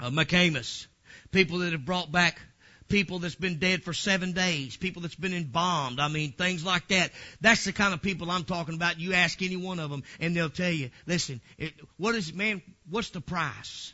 uh, 0.00 0.10
McCamus, 0.10 0.86
people 1.30 1.58
that 1.58 1.72
have 1.72 1.84
brought 1.84 2.10
back 2.10 2.40
people 2.88 3.18
that's 3.18 3.34
been 3.34 3.58
dead 3.58 3.84
for 3.84 3.92
seven 3.92 4.32
days, 4.32 4.76
people 4.76 5.02
that's 5.02 5.14
been 5.14 5.34
embalmed. 5.34 6.00
I 6.00 6.08
mean, 6.08 6.32
things 6.32 6.64
like 6.64 6.88
that. 6.88 7.12
That's 7.40 7.64
the 7.64 7.72
kind 7.72 7.94
of 7.94 8.02
people 8.02 8.30
I'm 8.30 8.44
talking 8.44 8.74
about. 8.74 8.98
You 8.98 9.14
ask 9.14 9.40
any 9.42 9.56
one 9.56 9.78
of 9.78 9.90
them, 9.90 10.02
and 10.20 10.34
they'll 10.34 10.50
tell 10.50 10.70
you, 10.70 10.90
listen, 11.06 11.40
it, 11.58 11.74
what 11.96 12.14
is 12.14 12.32
man? 12.32 12.62
What's 12.88 13.10
the 13.10 13.20
price? 13.20 13.92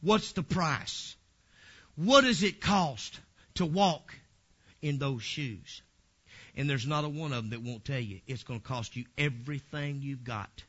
What's 0.00 0.32
the 0.32 0.42
price? 0.42 1.16
What 1.96 2.22
does 2.22 2.42
it 2.44 2.60
cost 2.60 3.18
to 3.54 3.66
walk 3.66 4.14
in 4.80 4.98
those 4.98 5.22
shoes? 5.22 5.82
And 6.58 6.68
there's 6.68 6.88
not 6.88 7.04
a 7.04 7.08
one 7.08 7.32
of 7.32 7.36
them 7.36 7.50
that 7.50 7.62
won't 7.62 7.84
tell 7.84 8.00
you 8.00 8.20
it's 8.26 8.42
going 8.42 8.58
to 8.58 8.66
cost 8.66 8.96
you 8.96 9.04
everything 9.16 10.00
you've 10.02 10.24
got. 10.24 10.64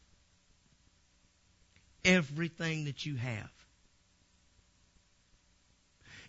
Everything 2.05 2.85
that 2.85 3.07
you 3.07 3.15
have. 3.15 3.49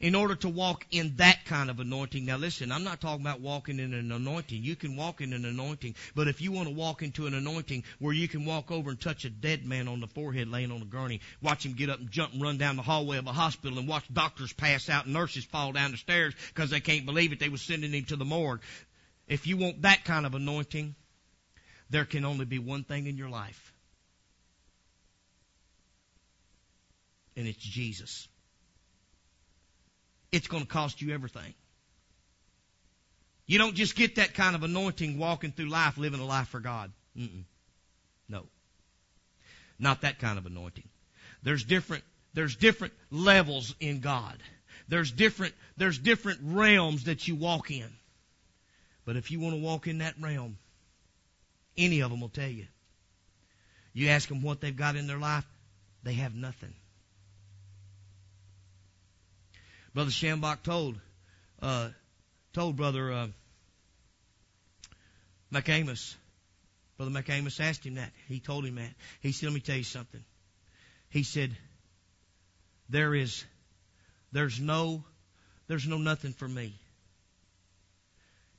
In 0.01 0.15
order 0.15 0.35
to 0.37 0.49
walk 0.49 0.87
in 0.91 1.17
that 1.17 1.45
kind 1.45 1.69
of 1.69 1.79
anointing. 1.79 2.25
Now 2.25 2.39
listen, 2.39 2.73
I'm 2.73 2.85
not 2.85 3.03
talking 3.03 3.21
about 3.21 3.43
walking 3.43 3.79
in 3.79 3.93
an 3.93 4.11
anointing. 4.11 4.63
You 4.63 4.77
can 4.77 4.97
walk 4.97 5.21
in 5.21 5.35
an 5.35 5.45
anointing, 5.45 5.95
but 6.15 6.27
if 6.27 6.41
you 6.41 6.53
want 6.53 6.69
to 6.69 6.75
walk 6.75 7.03
into 7.03 7.27
an 7.27 7.35
anointing 7.35 7.85
where 7.99 8.15
you 8.15 8.29
can 8.29 8.47
walk 8.47 8.71
over 8.71 8.89
and 8.89 8.99
touch 8.99 9.27
a 9.27 9.31
dead 9.31 9.67
man 9.67 9.89
on 9.89 10.01
the 10.01 10.07
forehead 10.07 10.49
laying 10.49 10.73
on 10.73 10.81
a 10.81 10.87
gurney, 10.87 11.21
watch 11.43 11.67
him 11.67 11.75
get 11.75 11.91
up 11.91 12.01
and 12.01 12.11
jump 12.11 12.33
and 12.33 12.41
run 12.41 12.57
down 12.57 12.77
the 12.77 12.83
hallway 12.83 13.19
of 13.19 13.27
a 13.27 13.33
hospital 13.33 13.79
and 13.79 13.87
watch 13.87 14.05
doctors 14.11 14.55
pass 14.55 14.89
out 14.89 15.05
and 15.05 15.13
nurses 15.13 15.45
fall 15.45 15.73
down 15.73 15.91
the 15.91 15.99
stairs 15.99 16.33
because 16.55 16.71
they 16.71 16.81
can't 16.81 17.05
believe 17.05 17.31
it, 17.31 17.39
they 17.39 17.51
were 17.51 17.59
sending 17.59 17.93
him 17.93 18.07
to 18.07 18.17
the 18.17 18.25
morgue. 18.25 18.63
If 19.31 19.47
you 19.47 19.57
want 19.57 19.83
that 19.83 20.05
kind 20.05 20.27
of 20.27 20.35
anointing, 20.35 20.97
there 21.89 22.05
can 22.05 22.25
only 22.25 22.45
be 22.45 22.59
one 22.59 22.83
thing 22.83 23.07
in 23.07 23.17
your 23.17 23.31
life. 23.31 23.73
And 27.37 27.47
it's 27.47 27.57
Jesus. 27.57 28.27
It's 30.33 30.49
going 30.49 30.65
to 30.65 30.69
cost 30.69 31.01
you 31.01 31.15
everything. 31.15 31.55
You 33.47 33.59
don't 33.59 33.77
just 33.77 33.95
get 33.95 34.17
that 34.17 34.35
kind 34.35 34.57
of 34.57 34.65
anointing 34.65 35.17
walking 35.17 35.53
through 35.53 35.69
life, 35.69 35.97
living 35.97 36.19
a 36.19 36.27
life 36.27 36.49
for 36.49 36.59
God. 36.59 36.91
Mm-mm. 37.17 37.45
No. 38.29 38.47
Not 39.79 40.01
that 40.01 40.19
kind 40.19 40.39
of 40.39 40.47
anointing. 40.47 40.89
There's 41.45 41.63
different, 41.63 42.03
there's 42.35 42.57
different 42.57 42.95
levels 43.13 43.77
in 43.79 44.01
God. 44.01 44.39
There's 44.89 45.13
different, 45.13 45.55
there's 45.77 45.99
different 45.99 46.41
realms 46.43 47.05
that 47.05 47.29
you 47.29 47.37
walk 47.37 47.71
in. 47.71 47.91
But 49.05 49.17
if 49.17 49.31
you 49.31 49.41
want 49.41 49.55
to 49.55 49.61
walk 49.61 49.87
in 49.87 49.99
that 49.99 50.15
realm, 50.21 50.59
any 51.77 52.01
of 52.01 52.11
them 52.11 52.21
will 52.21 52.29
tell 52.29 52.49
you. 52.49 52.67
You 53.93 54.09
ask 54.09 54.29
them 54.29 54.43
what 54.43 54.61
they've 54.61 54.77
got 54.77 54.97
in 54.97 55.07
their 55.07 55.19
life, 55.19 55.47
they 56.03 56.15
have 56.15 56.35
nothing. 56.35 56.75
Brother 59.93 60.11
Schambach 60.11 60.63
told, 60.63 61.01
uh, 61.61 61.91
told 62.53 62.77
Brother 62.77 63.13
uh, 63.13 63.27
McAmus. 65.53 66.15
Brother 66.97 67.11
McAmus 67.11 67.59
asked 67.61 67.85
him 67.85 67.95
that. 67.95 68.13
He 68.29 68.39
told 68.39 68.65
him 68.65 68.77
that. 68.77 68.95
He 69.21 69.33
said, 69.33 69.47
"Let 69.47 69.55
me 69.55 69.61
tell 69.61 69.77
you 69.77 69.85
something." 69.85 70.23
He 71.09 71.25
said, 71.25 71.57
"There 72.89 73.15
is, 73.15 73.45
there's 74.31 74.61
no, 74.61 75.03
there's 75.67 75.89
no 75.89 75.99
nothing 75.99 76.35
for 76.35 76.47
me." 76.47 76.75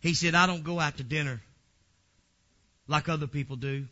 He 0.01 0.13
said, 0.15 0.36
I 0.36 0.48
don't 0.48 0.63
go 0.63 0.79
out 0.79 0.98
to 0.98 1.03
dinner 1.03 1.41
like 2.88 3.08
other 3.08 3.27
people 3.27 3.55
do. 3.55 3.88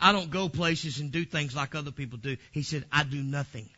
I 0.00 0.12
don't 0.12 0.30
go 0.30 0.48
places 0.48 0.98
and 0.98 1.12
do 1.12 1.24
things 1.24 1.54
like 1.54 1.74
other 1.74 1.90
people 1.90 2.18
do. 2.18 2.36
He 2.52 2.62
said, 2.62 2.84
I 2.90 3.04
do 3.04 3.22
nothing. 3.22 3.68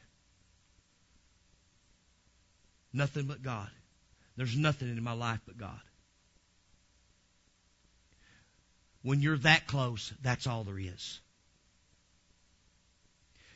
Nothing 2.92 3.26
but 3.26 3.42
God. 3.42 3.68
There's 4.36 4.56
nothing 4.56 4.88
in 4.88 5.02
my 5.02 5.12
life 5.12 5.40
but 5.46 5.58
God. 5.58 5.80
When 9.02 9.20
you're 9.20 9.38
that 9.38 9.66
close, 9.66 10.12
that's 10.22 10.46
all 10.46 10.64
there 10.64 10.78
is. 10.78 11.20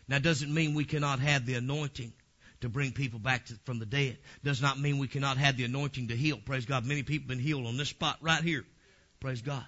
Now, 0.08 0.18
doesn't 0.18 0.52
mean 0.52 0.74
we 0.74 0.84
cannot 0.84 1.20
have 1.20 1.46
the 1.46 1.54
anointing 1.54 2.12
to 2.62 2.68
bring 2.68 2.92
people 2.92 3.18
back 3.18 3.46
to, 3.46 3.54
from 3.64 3.78
the 3.78 3.86
dead. 3.86 4.18
Does 4.42 4.62
not 4.62 4.78
mean 4.78 4.98
we 4.98 5.08
cannot 5.08 5.36
have 5.36 5.56
the 5.56 5.64
anointing 5.64 6.08
to 6.08 6.16
heal. 6.16 6.38
Praise 6.44 6.64
God. 6.64 6.84
Many 6.84 7.02
people 7.02 7.24
have 7.24 7.28
been 7.28 7.44
healed 7.44 7.66
on 7.66 7.76
this 7.76 7.90
spot 7.90 8.18
right 8.20 8.42
here. 8.42 8.64
Praise 9.20 9.42
God. 9.42 9.64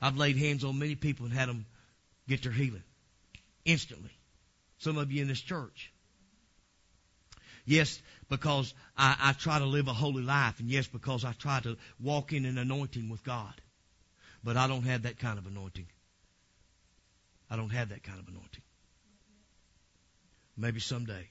I've 0.00 0.16
laid 0.16 0.36
hands 0.36 0.64
on 0.64 0.78
many 0.78 0.94
people 0.94 1.26
and 1.26 1.34
had 1.34 1.48
them 1.48 1.66
get 2.28 2.42
their 2.42 2.52
healing 2.52 2.82
instantly. 3.64 4.10
Some 4.78 4.96
of 4.96 5.10
you 5.10 5.22
in 5.22 5.28
this 5.28 5.40
church. 5.40 5.92
Yes, 7.64 8.00
because 8.30 8.72
I, 8.96 9.16
I 9.20 9.32
try 9.32 9.58
to 9.58 9.66
live 9.66 9.88
a 9.88 9.92
holy 9.92 10.22
life, 10.22 10.60
and 10.60 10.70
yes, 10.70 10.86
because 10.86 11.24
I 11.24 11.32
try 11.32 11.60
to 11.60 11.76
walk 12.00 12.32
in 12.32 12.46
an 12.46 12.56
anointing 12.56 13.10
with 13.10 13.22
God. 13.24 13.52
But 14.42 14.56
I 14.56 14.68
don't 14.68 14.84
have 14.84 15.02
that 15.02 15.18
kind 15.18 15.38
of 15.38 15.46
anointing. 15.46 15.86
I 17.50 17.56
don't 17.56 17.70
have 17.70 17.90
that 17.90 18.02
kind 18.02 18.18
of 18.20 18.28
anointing. 18.28 18.62
Maybe 20.56 20.80
someday. 20.80 21.28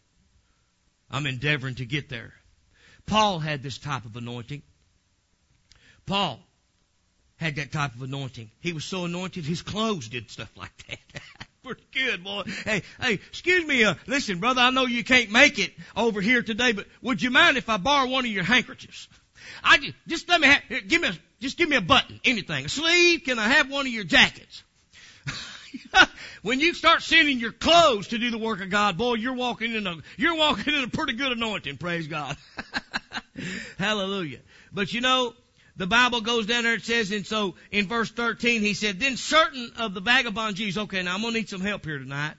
I'm 1.09 1.25
endeavoring 1.25 1.75
to 1.75 1.85
get 1.85 2.09
there. 2.09 2.33
Paul 3.05 3.39
had 3.39 3.63
this 3.63 3.77
type 3.77 4.05
of 4.05 4.15
anointing. 4.15 4.61
Paul 6.05 6.39
had 7.37 7.55
that 7.55 7.71
type 7.71 7.95
of 7.95 8.01
anointing. 8.01 8.51
He 8.59 8.73
was 8.73 8.83
so 8.83 9.05
anointed, 9.05 9.45
his 9.45 9.61
clothes 9.61 10.09
did 10.09 10.29
stuff 10.29 10.51
like 10.57 10.71
that. 10.87 11.21
Pretty 11.63 11.83
good, 11.93 12.23
boy. 12.23 12.43
Hey, 12.65 12.81
hey, 12.99 13.13
excuse 13.13 13.65
me, 13.65 13.83
uh, 13.83 13.95
listen, 14.07 14.39
brother, 14.39 14.61
I 14.61 14.69
know 14.69 14.85
you 14.85 15.03
can't 15.03 15.31
make 15.31 15.59
it 15.59 15.73
over 15.95 16.21
here 16.21 16.41
today, 16.41 16.71
but 16.71 16.87
would 17.01 17.21
you 17.21 17.29
mind 17.29 17.57
if 17.57 17.69
I 17.69 17.77
borrow 17.77 18.07
one 18.07 18.25
of 18.25 18.31
your 18.31 18.43
handkerchiefs? 18.43 19.07
I 19.63 19.77
just, 19.77 19.93
just 20.07 20.29
let 20.29 20.41
me 20.41 20.47
have, 20.47 20.87
give 20.87 21.01
me 21.01 21.09
a, 21.09 21.13
just 21.39 21.57
give 21.57 21.69
me 21.69 21.75
a 21.75 21.81
button, 21.81 22.19
anything. 22.23 22.65
A 22.65 22.69
sleeve, 22.69 23.23
can 23.23 23.37
I 23.37 23.49
have 23.49 23.69
one 23.69 23.85
of 23.85 23.91
your 23.91 24.03
jackets? 24.03 24.63
when 26.41 26.59
you 26.59 26.73
start 26.73 27.01
sending 27.01 27.39
your 27.39 27.51
clothes 27.51 28.09
to 28.09 28.17
do 28.17 28.31
the 28.31 28.37
work 28.37 28.61
of 28.61 28.69
God, 28.69 28.97
boy, 28.97 29.15
you're 29.15 29.33
walking 29.33 29.73
in 29.73 29.87
a, 29.87 29.97
you're 30.17 30.35
walking 30.35 30.73
in 30.73 30.83
a 30.83 30.87
pretty 30.87 31.13
good 31.13 31.31
anointing, 31.31 31.77
praise 31.77 32.07
God. 32.07 32.37
Hallelujah. 33.79 34.39
But 34.71 34.93
you 34.93 35.01
know, 35.01 35.33
the 35.75 35.87
Bible 35.87 36.21
goes 36.21 36.45
down 36.45 36.63
there, 36.63 36.73
it 36.73 36.83
says, 36.83 37.11
and 37.11 37.25
so 37.25 37.55
in 37.71 37.87
verse 37.87 38.09
13, 38.09 38.61
he 38.61 38.73
said, 38.73 38.99
then 38.99 39.15
certain 39.17 39.71
of 39.77 39.93
the 39.93 40.01
vagabond 40.01 40.55
Jews, 40.55 40.77
okay, 40.77 41.03
now 41.03 41.15
I'm 41.15 41.21
gonna 41.21 41.33
need 41.33 41.49
some 41.49 41.61
help 41.61 41.85
here 41.85 41.99
tonight. 41.99 42.33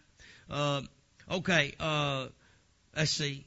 Uh, 0.51 0.83
okay, 1.31 1.75
uh, 1.79 2.27
let's 2.97 3.13
see. 3.13 3.45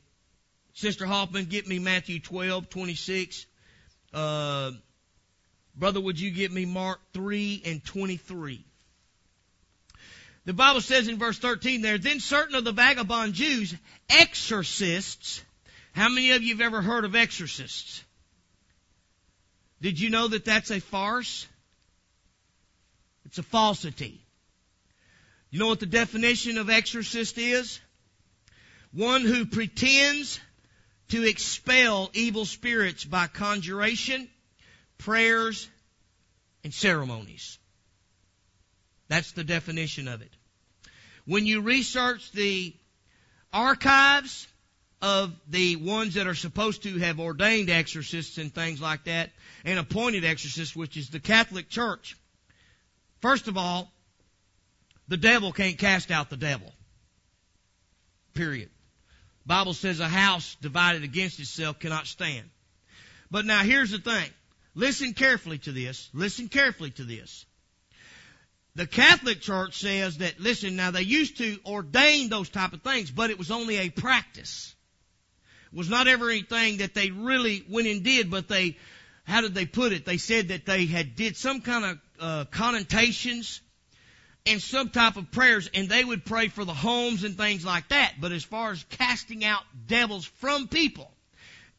Sister 0.74 1.06
Hoffman, 1.06 1.46
get 1.46 1.68
me 1.68 1.80
Matthew 1.80 2.20
12, 2.20 2.70
26. 2.70 3.46
Uh, 4.14 4.72
brother, 5.76 6.00
would 6.00 6.20
you 6.20 6.32
get 6.32 6.52
me 6.52 6.66
Mark 6.66 7.00
3 7.14 7.62
and 7.66 7.84
23? 7.84 8.64
The 10.46 10.54
Bible 10.54 10.82
says 10.82 11.08
in 11.08 11.18
verse 11.18 11.38
13 11.38 11.82
there, 11.82 11.98
then 11.98 12.20
certain 12.20 12.56
of 12.56 12.64
the 12.64 12.72
vagabond 12.72 13.34
Jews, 13.34 13.76
exorcists, 14.10 15.42
how 15.94 16.10
many 16.10 16.32
of 16.32 16.42
you 16.42 16.56
have 16.56 16.62
ever 16.62 16.82
heard 16.82 17.06
of 17.06 17.16
exorcists? 17.16 18.04
Did 19.82 20.00
you 20.00 20.10
know 20.10 20.28
that 20.28 20.46
that's 20.46 20.72
a 20.72 20.80
farce? 20.80 21.48
It's 23.26 23.38
a 23.38 23.44
falsity. 23.44 24.22
You 25.52 25.60
know 25.60 25.68
what 25.68 25.80
the 25.80 25.86
definition 25.86 26.58
of 26.58 26.70
exorcist 26.70 27.38
is? 27.38 27.80
One 28.94 29.22
who 29.22 29.46
pretends 29.46 30.40
to 31.10 31.24
expel 31.24 32.10
evil 32.14 32.46
spirits 32.46 33.04
by 33.04 33.28
conjuration, 33.28 34.30
prayers, 34.98 35.68
and 36.64 36.74
ceremonies. 36.74 37.58
That's 39.12 39.34
the 39.34 39.44
definition 39.44 40.08
of 40.08 40.22
it. 40.22 40.32
When 41.26 41.46
you 41.46 41.60
research 41.60 42.32
the 42.32 42.74
archives 43.52 44.48
of 45.02 45.34
the 45.50 45.76
ones 45.76 46.14
that 46.14 46.28
are 46.28 46.34
supposed 46.34 46.84
to 46.84 46.98
have 47.00 47.20
ordained 47.20 47.70
exorcists 47.70 48.38
and 48.38 48.56
things 48.56 48.82
like 48.82 49.04
that, 49.04 49.32
and 49.66 49.78
appointed 49.78 50.24
exorcists, 50.24 50.78
which 50.78 50.96
is 50.96 51.10
the 51.10 51.20
Catholic 51.20 51.68
Church, 51.68 52.16
first 53.20 53.50
of 53.50 53.58
all, 53.58 53.92
the 55.10 55.18
devil 55.18 55.52
can't 55.52 55.78
cast 55.78 56.10
out 56.10 56.30
the 56.30 56.38
devil. 56.38 56.72
Period. 58.34 58.70
Bible 59.46 59.74
says 59.74 60.00
a 60.00 60.08
house 60.08 60.56
divided 60.62 61.04
against 61.04 61.38
itself 61.42 61.80
cannot 61.80 62.08
stand. 62.08 62.50
But 63.30 63.44
now 63.44 63.60
here's 63.64 63.92
the 63.92 63.98
thing. 63.98 64.30
Listen 64.74 65.12
carefully 65.12 65.58
to 65.58 65.74
this. 65.74 66.10
Listen 66.14 66.48
carefully 66.48 66.92
to 66.92 67.04
this. 67.04 67.46
The 68.76 68.88
Catholic 68.88 69.42
Church 69.42 69.80
says 69.80 70.20
that, 70.20 70.40
listen, 70.40 70.78
now 70.78 70.92
they 70.92 71.02
used 71.02 71.38
to 71.40 71.60
ordain 71.66 72.30
those 72.30 72.50
type 72.50 72.72
of 72.74 72.82
things, 72.82 73.12
but 73.12 73.30
it 73.30 73.38
was 73.38 73.52
only 73.52 73.78
a 73.78 73.90
practice. 73.90 74.74
It 75.72 75.78
was 75.78 75.90
not 75.90 76.08
ever 76.08 76.30
anything 76.30 76.78
that 76.78 76.94
they 76.94 77.12
really 77.12 77.66
went 77.70 77.88
and 77.88 78.04
did, 78.04 78.32
but 78.32 78.48
they, 78.48 78.78
how 79.24 79.42
did 79.42 79.54
they 79.54 79.66
put 79.66 79.92
it? 79.92 80.06
They 80.06 80.18
said 80.18 80.50
that 80.50 80.66
they 80.66 80.86
had 80.86 81.16
did 81.16 81.36
some 81.36 81.62
kind 81.62 81.86
of 81.86 82.00
uh, 82.20 82.46
connotations 82.46 83.60
and 84.46 84.62
some 84.62 84.90
type 84.90 85.18
of 85.18 85.32
prayers, 85.32 85.70
and 85.74 85.90
they 85.90 86.04
would 86.04 86.26
pray 86.26 86.48
for 86.48 86.64
the 86.64 86.74
homes 86.74 87.24
and 87.26 87.38
things 87.38 87.66
like 87.66 87.90
that. 87.90 88.14
But 88.20 88.32
as 88.32 88.44
far 88.44 88.72
as 88.72 88.84
casting 88.90 89.44
out 89.44 89.64
devils 89.88 90.26
from 90.26 90.70
people, 90.70 91.12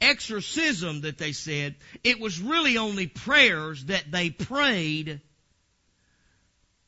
exorcism 0.01 1.01
that 1.03 1.17
they 1.17 1.33
said, 1.33 1.75
it 2.05 2.21
was 2.21 2.41
really 2.41 2.77
only 2.77 3.07
prayers 3.07 3.87
that 3.87 4.11
they 4.11 4.29
prayed 4.31 5.21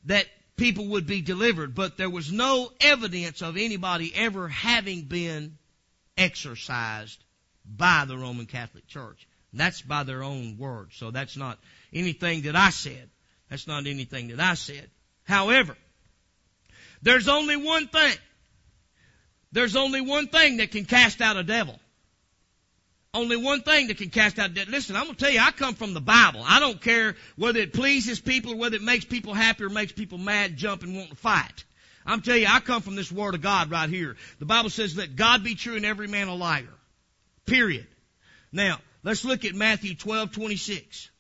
that 0.07 0.27
people 0.57 0.87
would 0.89 1.07
be 1.07 1.23
delivered, 1.23 1.75
but 1.75 1.97
there 1.97 2.11
was 2.11 2.33
no 2.33 2.71
evidence 2.81 3.43
of 3.43 3.57
anybody 3.57 4.13
ever 4.15 4.49
having 4.49 5.03
been 5.03 5.59
exorcised 6.17 7.23
by 7.65 8.05
the 8.07 8.17
Roman 8.17 8.47
Catholic 8.47 8.87
Church. 8.87 9.27
That's 9.53 9.83
by 9.83 10.03
their 10.03 10.23
own 10.23 10.59
word. 10.59 10.89
So 10.93 11.11
that's 11.11 11.37
not 11.37 11.59
anything 11.93 12.43
that 12.43 12.57
I 12.57 12.71
said. 12.71 13.09
That's 13.49 13.67
not 13.67 13.87
anything 13.87 14.29
that 14.29 14.41
I 14.41 14.55
said. 14.55 14.91
However, 15.25 15.77
there's 17.03 17.29
only 17.29 17.57
one 17.57 17.87
thing. 17.87 18.17
There's 19.53 19.77
only 19.77 20.01
one 20.01 20.27
thing 20.27 20.57
that 20.57 20.73
can 20.73 20.85
cast 20.85 21.21
out 21.21 21.37
a 21.37 21.45
devil. 21.45 21.79
Only 23.15 23.37
one 23.37 23.63
thing 23.63 23.87
that 23.87 23.99
can 23.99 24.11
cast 24.11 24.41
out 24.41 24.55
devil. 24.55 24.73
Listen, 24.73 24.97
I'm 24.97 25.05
going 25.05 25.15
to 25.15 25.25
tell 25.25 25.33
you, 25.33 25.39
I 25.39 25.53
come 25.53 25.75
from 25.75 25.95
the 25.95 26.01
Bible. 26.01 26.43
I 26.45 26.59
don't 26.59 26.81
care 26.81 27.15
whether 27.37 27.61
it 27.61 27.73
pleases 27.73 28.21
people 28.21 28.55
or 28.55 28.57
whether 28.57 28.75
it 28.75 28.83
makes 28.83 29.05
people 29.05 29.33
happy 29.33 29.63
or 29.63 29.69
makes 29.69 29.93
people 29.93 30.19
mad, 30.19 30.57
jump, 30.57 30.83
and 30.83 30.97
want 30.97 31.11
to 31.11 31.17
fight. 31.17 31.65
I'm 32.05 32.23
telling 32.23 32.43
you, 32.43 32.49
I 32.51 32.59
come 32.59 32.83
from 32.83 32.97
this 32.97 33.13
Word 33.13 33.37
of 33.37 33.41
God 33.41 33.71
right 33.71 33.89
here. 33.89 34.17
The 34.41 34.47
Bible 34.47 34.69
says 34.69 34.97
that 34.97 35.15
God 35.15 35.45
be 35.45 35.55
true 35.55 35.77
and 35.77 35.87
every 35.87 36.09
man 36.09 36.27
a 36.27 36.35
liar. 36.35 36.69
Period. 37.47 37.87
Now, 38.51 38.79
let's 39.05 39.25
look 39.25 39.45
at 39.45 39.55
Matthew 39.55 39.95
12, 39.95 40.33
26. 40.33 41.11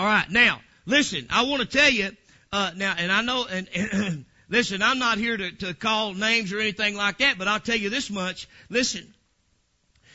All 0.00 0.06
right. 0.06 0.30
Now, 0.30 0.62
listen, 0.86 1.26
I 1.28 1.42
want 1.42 1.60
to 1.60 1.68
tell 1.68 1.90
you, 1.90 2.16
uh, 2.54 2.70
now, 2.74 2.94
and 2.96 3.12
I 3.12 3.20
know, 3.20 3.44
and, 3.44 3.68
and 3.74 4.24
listen, 4.48 4.80
I'm 4.80 4.98
not 4.98 5.18
here 5.18 5.36
to, 5.36 5.52
to 5.56 5.74
call 5.74 6.14
names 6.14 6.54
or 6.54 6.58
anything 6.58 6.96
like 6.96 7.18
that, 7.18 7.36
but 7.36 7.48
I'll 7.48 7.60
tell 7.60 7.76
you 7.76 7.90
this 7.90 8.08
much. 8.08 8.48
Listen, 8.70 9.12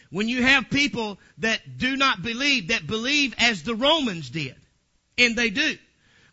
when 0.10 0.28
you 0.28 0.41
have 0.41 0.71
people 0.71 1.19
that 1.38 1.78
do 1.78 1.95
not 1.98 2.24
believe, 2.24 2.69
that 2.69 2.88
believe 2.88 3.36
as 3.38 3.62
the 3.62 3.76
Romans 3.76 4.32
did, 4.32 4.56
and 5.19 5.36
they 5.36 5.52
do. 5.52 5.78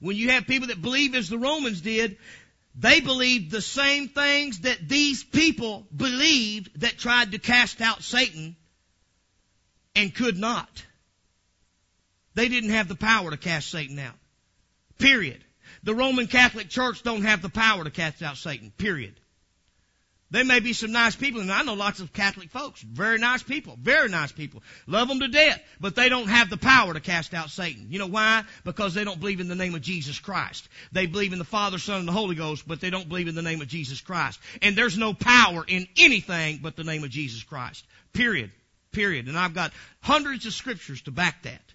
When 0.00 0.16
you 0.16 0.30
have 0.30 0.46
people 0.46 0.68
that 0.68 0.80
believe 0.80 1.14
as 1.14 1.28
the 1.28 1.36
Romans 1.36 1.82
did, 1.82 2.16
they 2.74 3.00
believed 3.00 3.50
the 3.50 3.60
same 3.60 4.08
things 4.08 4.60
that 4.60 4.78
these 4.88 5.22
people 5.22 5.86
believed 5.94 6.80
that 6.80 6.96
tried 6.96 7.32
to 7.32 7.38
cast 7.38 7.82
out 7.82 8.02
Satan 8.02 8.56
and 9.94 10.14
could 10.14 10.38
not. 10.38 10.70
They 12.34 12.48
didn't 12.48 12.70
have 12.70 12.88
the 12.88 12.94
power 12.94 13.30
to 13.30 13.36
cast 13.36 13.70
Satan 13.70 13.98
out. 13.98 14.14
Period. 14.98 15.42
The 15.82 15.94
Roman 15.94 16.26
Catholic 16.26 16.68
Church 16.68 17.02
don't 17.02 17.22
have 17.22 17.42
the 17.42 17.48
power 17.48 17.84
to 17.84 17.90
cast 17.90 18.22
out 18.22 18.36
Satan. 18.36 18.72
Period. 18.76 19.14
There 20.32 20.46
may 20.46 20.60
be 20.60 20.72
some 20.72 20.92
nice 20.92 21.14
people, 21.14 21.42
and 21.42 21.52
I 21.52 21.62
know 21.62 21.74
lots 21.74 22.00
of 22.00 22.14
Catholic 22.14 22.50
folks, 22.50 22.80
very 22.80 23.18
nice 23.18 23.42
people, 23.42 23.76
very 23.78 24.08
nice 24.08 24.32
people, 24.32 24.62
love 24.86 25.08
them 25.08 25.20
to 25.20 25.28
death, 25.28 25.60
but 25.78 25.94
they 25.94 26.08
don't 26.08 26.28
have 26.28 26.48
the 26.48 26.56
power 26.56 26.94
to 26.94 27.00
cast 27.00 27.34
out 27.34 27.50
Satan. 27.50 27.88
You 27.90 27.98
know 27.98 28.06
why? 28.06 28.44
Because 28.64 28.94
they 28.94 29.04
don't 29.04 29.20
believe 29.20 29.40
in 29.40 29.48
the 29.48 29.54
name 29.54 29.74
of 29.74 29.82
Jesus 29.82 30.18
Christ. 30.18 30.66
They 30.90 31.04
believe 31.04 31.34
in 31.34 31.38
the 31.38 31.44
Father, 31.44 31.76
Son, 31.76 31.98
and 31.98 32.08
the 32.08 32.12
Holy 32.12 32.34
Ghost, 32.34 32.66
but 32.66 32.80
they 32.80 32.88
don't 32.88 33.10
believe 33.10 33.28
in 33.28 33.34
the 33.34 33.42
name 33.42 33.60
of 33.60 33.68
Jesus 33.68 34.00
Christ. 34.00 34.40
And 34.62 34.74
there's 34.74 34.96
no 34.96 35.12
power 35.12 35.66
in 35.68 35.86
anything 35.98 36.60
but 36.62 36.76
the 36.76 36.84
name 36.84 37.04
of 37.04 37.10
Jesus 37.10 37.42
Christ. 37.42 37.84
Period. 38.14 38.50
Period. 38.90 39.28
And 39.28 39.38
I've 39.38 39.52
got 39.52 39.72
hundreds 40.00 40.46
of 40.46 40.54
scriptures 40.54 41.02
to 41.02 41.10
back 41.10 41.42
that. 41.42 41.71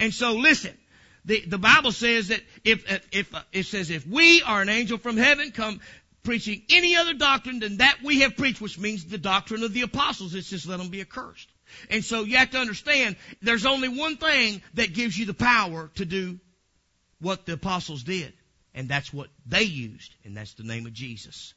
And 0.00 0.12
so 0.12 0.32
listen, 0.32 0.76
the, 1.24 1.44
the 1.46 1.58
Bible 1.58 1.92
says 1.92 2.28
that 2.28 2.40
if, 2.64 2.84
if, 3.12 3.32
uh, 3.34 3.42
it 3.52 3.66
says 3.66 3.90
if 3.90 4.06
we 4.06 4.42
are 4.42 4.62
an 4.62 4.70
angel 4.70 4.98
from 4.98 5.16
heaven 5.16 5.52
come 5.52 5.80
preaching 6.22 6.62
any 6.70 6.96
other 6.96 7.14
doctrine 7.14 7.60
than 7.60 7.76
that 7.76 7.98
we 8.02 8.20
have 8.20 8.36
preached, 8.36 8.60
which 8.60 8.78
means 8.78 9.04
the 9.04 9.18
doctrine 9.18 9.62
of 9.62 9.72
the 9.72 9.82
apostles, 9.82 10.34
it's 10.34 10.50
just 10.50 10.66
let 10.66 10.78
them 10.78 10.88
be 10.88 11.02
accursed. 11.02 11.48
And 11.90 12.04
so 12.04 12.24
you 12.24 12.38
have 12.38 12.50
to 12.50 12.58
understand 12.58 13.16
there's 13.42 13.66
only 13.66 13.88
one 13.88 14.16
thing 14.16 14.62
that 14.74 14.92
gives 14.92 15.16
you 15.16 15.26
the 15.26 15.34
power 15.34 15.90
to 15.96 16.04
do 16.04 16.40
what 17.20 17.46
the 17.46 17.52
apostles 17.52 18.02
did. 18.02 18.32
And 18.74 18.88
that's 18.88 19.12
what 19.12 19.28
they 19.46 19.62
used. 19.62 20.14
And 20.24 20.36
that's 20.36 20.54
the 20.54 20.62
name 20.62 20.86
of 20.86 20.92
Jesus. 20.92 21.54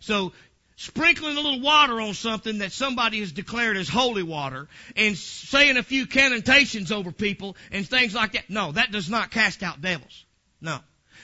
So 0.00 0.32
sprinkling 0.76 1.36
a 1.36 1.40
little 1.40 1.60
water 1.60 2.00
on 2.00 2.14
something 2.14 2.58
that 2.58 2.72
somebody 2.72 3.20
has 3.20 3.32
declared 3.32 3.76
as 3.76 3.88
holy 3.88 4.22
water 4.22 4.68
and 4.96 5.16
saying 5.16 5.76
a 5.76 5.82
few 5.82 6.06
cantations 6.06 6.90
over 6.90 7.12
people 7.12 7.56
and 7.70 7.88
things 7.88 8.14
like 8.14 8.32
that. 8.32 8.50
No, 8.50 8.72
that 8.72 8.90
does 8.90 9.08
not 9.08 9.30
cast 9.30 9.62
out 9.62 9.80
devils. 9.80 10.24
No. 10.60 10.78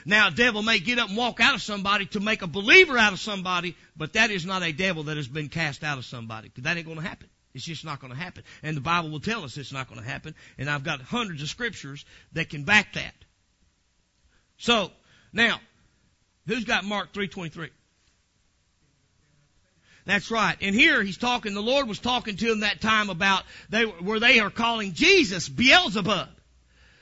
Now 0.05 0.29
a 0.29 0.31
devil 0.31 0.63
may 0.63 0.79
get 0.79 0.99
up 0.99 1.09
and 1.09 1.17
walk 1.17 1.41
out 1.41 1.55
of 1.55 1.63
somebody 1.63 2.07
to 2.07 2.21
make 2.21 2.43
a 2.43 2.47
believer 2.47 2.97
out 2.97 3.13
of 3.13 3.21
somebody, 3.21 3.77
but 3.97 4.15
that 4.15 4.31
is 4.31 4.47
not 4.47 4.63
a 4.63 4.73
devil 4.73 5.05
that 5.05 5.17
has 5.17 5.29
been 5.29 5.49
cast 5.49 5.83
out 5.83 5.99
of 5.99 6.05
somebody. 6.05 6.51
That 6.59 6.77
ain't 6.77 6.87
gonna 6.87 7.03
happen. 7.03 7.29
It's 7.53 7.65
just 7.65 7.85
not 7.85 8.01
gonna 8.01 8.15
happen. 8.15 8.45
And 8.63 8.77
the 8.77 8.81
Bible 8.81 9.11
will 9.11 9.21
tell 9.21 9.45
us 9.45 9.57
it's 9.57 9.73
not 9.73 9.89
gonna 9.89 10.03
happen. 10.03 10.35
And 10.59 10.71
I've 10.71 10.85
got 10.85 11.01
hundreds 11.01 11.43
of 11.43 11.49
scriptures 11.49 12.05
that 12.33 12.49
can 12.49 12.63
back 12.65 12.95
that. 12.95 13.15
So, 14.57 14.93
now, 15.33 15.61
who's 16.47 16.65
got 16.65 16.85
Mark 16.85 17.13
323? 17.13 17.71
That's 20.11 20.29
right. 20.29 20.57
And 20.61 20.75
here 20.75 21.05
he's 21.05 21.17
talking, 21.17 21.55
the 21.55 21.63
Lord 21.63 21.87
was 21.87 22.01
talking 22.01 22.37
to 22.37 22.51
him 22.51 22.61
that 22.61 22.81
time 22.81 23.11
about 23.11 23.45
they, 23.69 23.85
where 23.85 24.19
they 24.19 24.41
are 24.41 24.51
calling 24.51 24.93
Jesus 24.93 25.49
Beelzebub. 25.49 26.29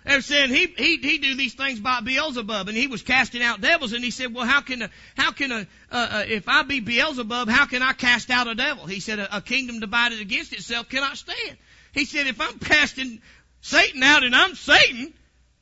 They're 0.04 0.20
saying 0.20 0.50
he, 0.50 0.66
he, 0.66 0.96
he 0.98 1.16
do 1.16 1.34
these 1.34 1.54
things 1.54 1.80
by 1.80 2.02
Beelzebub 2.02 2.68
and 2.68 2.76
he 2.76 2.86
was 2.86 3.00
casting 3.00 3.42
out 3.42 3.62
devils 3.62 3.94
and 3.94 4.04
he 4.04 4.10
said, 4.10 4.34
well, 4.34 4.44
how 4.44 4.60
can, 4.60 4.90
how 5.16 5.32
can 5.32 5.52
a, 5.52 5.66
uh, 5.90 6.08
uh, 6.10 6.24
if 6.28 6.50
I 6.50 6.64
be 6.64 6.80
Beelzebub, 6.80 7.48
how 7.48 7.64
can 7.64 7.82
I 7.82 7.94
cast 7.94 8.28
out 8.28 8.46
a 8.46 8.54
devil? 8.54 8.84
He 8.84 9.00
said, 9.00 9.18
a, 9.18 9.38
a 9.38 9.40
kingdom 9.40 9.80
divided 9.80 10.20
against 10.20 10.52
itself 10.52 10.90
cannot 10.90 11.16
stand. 11.16 11.56
He 11.94 12.04
said, 12.04 12.26
if 12.26 12.42
I'm 12.42 12.58
casting 12.58 13.22
Satan 13.62 14.02
out 14.02 14.22
and 14.22 14.36
I'm 14.36 14.54
Satan, 14.54 15.14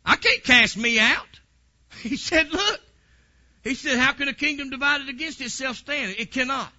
I 0.05 0.17
can't 0.17 0.43
cast 0.43 0.77
me 0.77 0.99
out. 0.99 1.27
He 2.03 2.17
said, 2.17 2.51
look, 2.51 2.81
he 3.63 3.75
said, 3.75 3.99
how 3.99 4.13
can 4.13 4.29
a 4.29 4.35
kingdom 4.35 4.69
divided 4.69 5.09
against 5.09 5.41
itself 5.41 5.77
stand? 5.77 6.17
It 6.19 6.31
cannot. 6.31 6.73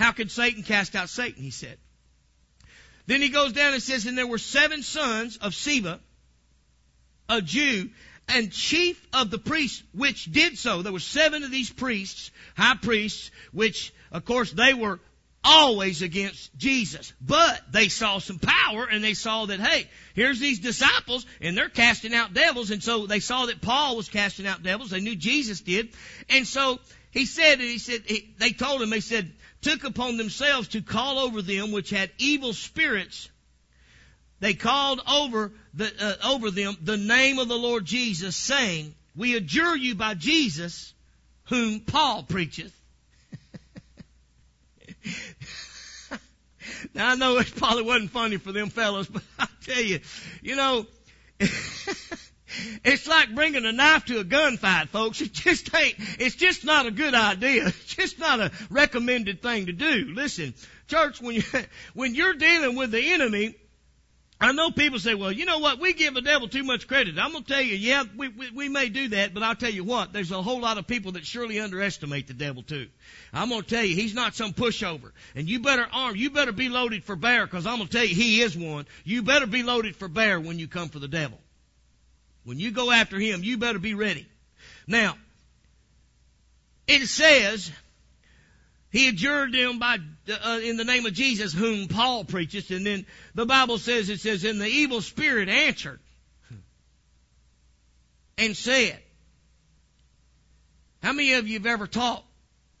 How 0.00 0.12
could 0.12 0.30
Satan 0.30 0.62
cast 0.62 0.96
out 0.96 1.10
Satan? 1.10 1.42
He 1.42 1.50
said. 1.50 1.76
Then 3.06 3.20
he 3.20 3.28
goes 3.28 3.52
down 3.52 3.74
and 3.74 3.82
says, 3.82 4.06
and 4.06 4.16
there 4.16 4.26
were 4.26 4.38
seven 4.38 4.82
sons 4.82 5.36
of 5.36 5.52
Sceva, 5.52 5.98
a 7.28 7.42
Jew, 7.42 7.90
and 8.26 8.50
chief 8.50 9.06
of 9.12 9.30
the 9.30 9.36
priests, 9.36 9.82
which 9.92 10.24
did 10.24 10.56
so. 10.56 10.80
There 10.80 10.92
were 10.92 11.00
seven 11.00 11.44
of 11.44 11.50
these 11.50 11.70
priests, 11.70 12.30
high 12.56 12.76
priests, 12.80 13.30
which, 13.52 13.92
of 14.10 14.24
course, 14.24 14.50
they 14.50 14.72
were 14.72 15.00
always 15.44 16.00
against 16.00 16.56
Jesus. 16.56 17.12
But 17.20 17.60
they 17.70 17.88
saw 17.88 18.20
some 18.20 18.38
power 18.38 18.86
and 18.86 19.04
they 19.04 19.14
saw 19.14 19.46
that, 19.46 19.60
hey, 19.60 19.86
here's 20.14 20.40
these 20.40 20.60
disciples 20.60 21.26
and 21.42 21.54
they're 21.58 21.68
casting 21.68 22.14
out 22.14 22.32
devils. 22.32 22.70
And 22.70 22.82
so 22.82 23.06
they 23.06 23.20
saw 23.20 23.46
that 23.46 23.60
Paul 23.60 23.96
was 23.96 24.08
casting 24.08 24.46
out 24.46 24.62
devils. 24.62 24.90
They 24.90 25.00
knew 25.00 25.16
Jesus 25.16 25.60
did. 25.60 25.90
And 26.30 26.46
so 26.46 26.78
he 27.10 27.26
said, 27.26 27.54
and 27.54 27.68
he 27.68 27.78
said, 27.78 28.02
he, 28.06 28.34
they 28.38 28.52
told 28.52 28.80
him, 28.80 28.88
they 28.88 29.00
said, 29.00 29.32
took 29.62 29.84
upon 29.84 30.16
themselves 30.16 30.68
to 30.68 30.82
call 30.82 31.18
over 31.18 31.42
them 31.42 31.72
which 31.72 31.90
had 31.90 32.10
evil 32.18 32.52
spirits. 32.52 33.28
They 34.40 34.54
called 34.54 35.00
over 35.06 35.52
the, 35.74 35.92
uh, 36.00 36.28
over 36.28 36.50
them 36.50 36.76
the 36.82 36.96
name 36.96 37.38
of 37.38 37.48
the 37.48 37.58
Lord 37.58 37.84
Jesus 37.84 38.36
saying, 38.36 38.94
we 39.14 39.36
adjure 39.36 39.76
you 39.76 39.94
by 39.94 40.14
Jesus 40.14 40.94
whom 41.44 41.80
Paul 41.80 42.22
preacheth 42.22 42.72
now 46.94 47.10
I 47.10 47.14
know 47.16 47.38
it 47.38 47.54
probably 47.56 47.82
wasn't 47.82 48.10
funny 48.10 48.36
for 48.36 48.52
them 48.52 48.70
fellows, 48.70 49.06
but 49.12 49.22
I 49.38 49.46
tell 49.64 49.82
you, 49.82 50.00
you 50.42 50.56
know, 50.56 50.86
it's 52.84 53.06
like 53.06 53.34
bringing 53.34 53.66
a 53.66 53.72
knife 53.72 54.06
to 54.06 54.20
a 54.20 54.24
gunfight, 54.24 54.88
folks. 54.88 55.20
It 55.20 55.32
just 55.32 55.74
ain't, 55.74 55.96
it's 56.18 56.36
just 56.36 56.64
not 56.64 56.86
a 56.86 56.90
good 56.90 57.14
idea. 57.14 57.66
It's 57.80 57.94
just 57.94 58.18
not 58.18 58.40
a 58.40 58.50
recommended 58.70 59.42
thing 59.42 59.66
to 59.66 59.72
do. 59.72 60.12
Listen, 60.14 60.54
church, 60.88 61.20
when 61.20 61.36
you, 61.36 61.42
when 61.94 62.14
you're 62.14 62.34
dealing 62.34 62.76
with 62.76 62.90
the 62.90 63.12
enemy, 63.12 63.54
I 64.42 64.52
know 64.52 64.70
people 64.70 64.98
say, 64.98 65.14
well, 65.14 65.30
you 65.30 65.44
know 65.44 65.58
what? 65.58 65.80
We 65.80 65.92
give 65.92 66.14
the 66.14 66.22
devil 66.22 66.48
too 66.48 66.64
much 66.64 66.88
credit. 66.88 67.18
I'm 67.18 67.32
going 67.32 67.44
to 67.44 67.52
tell 67.52 67.60
you, 67.60 67.76
yeah, 67.76 68.04
we, 68.16 68.28
we, 68.28 68.50
we 68.50 68.68
may 68.70 68.88
do 68.88 69.08
that, 69.08 69.34
but 69.34 69.42
I'll 69.42 69.54
tell 69.54 69.70
you 69.70 69.84
what, 69.84 70.14
there's 70.14 70.30
a 70.30 70.40
whole 70.40 70.60
lot 70.60 70.78
of 70.78 70.86
people 70.86 71.12
that 71.12 71.26
surely 71.26 71.60
underestimate 71.60 72.26
the 72.26 72.32
devil 72.32 72.62
too. 72.62 72.88
I'm 73.34 73.50
going 73.50 73.62
to 73.62 73.68
tell 73.68 73.84
you, 73.84 73.94
he's 73.94 74.14
not 74.14 74.34
some 74.34 74.54
pushover. 74.54 75.12
And 75.34 75.46
you 75.46 75.60
better 75.60 75.86
arm, 75.92 76.16
you 76.16 76.30
better 76.30 76.52
be 76.52 76.70
loaded 76.70 77.04
for 77.04 77.16
bear, 77.16 77.44
because 77.44 77.66
I'm 77.66 77.76
going 77.76 77.88
to 77.88 77.92
tell 77.92 78.06
you, 78.06 78.14
he 78.14 78.40
is 78.40 78.56
one. 78.56 78.86
You 79.04 79.22
better 79.22 79.46
be 79.46 79.62
loaded 79.62 79.96
for 79.96 80.08
bear 80.08 80.40
when 80.40 80.58
you 80.58 80.68
come 80.68 80.88
for 80.88 81.00
the 81.00 81.08
devil. 81.08 81.38
When 82.44 82.58
you 82.58 82.70
go 82.70 82.90
after 82.90 83.18
him, 83.18 83.44
you 83.44 83.58
better 83.58 83.78
be 83.78 83.94
ready. 83.94 84.26
Now, 84.86 85.16
it 86.86 87.06
says, 87.06 87.70
he 88.90 89.08
adjured 89.08 89.52
them 89.52 89.78
by, 89.78 89.98
uh, 90.28 90.60
in 90.62 90.76
the 90.76 90.84
name 90.84 91.06
of 91.06 91.12
Jesus, 91.12 91.52
whom 91.52 91.86
Paul 91.86 92.24
preaches, 92.24 92.70
and 92.70 92.84
then 92.84 93.06
the 93.34 93.46
Bible 93.46 93.78
says, 93.78 94.08
it 94.08 94.20
says, 94.20 94.44
and 94.44 94.60
the 94.60 94.66
evil 94.66 95.00
spirit 95.00 95.48
answered 95.48 96.00
and 98.36 98.56
said, 98.56 98.98
how 101.02 101.12
many 101.12 101.34
of 101.34 101.46
you 101.46 101.54
have 101.54 101.66
ever 101.66 101.86
talked 101.86 102.26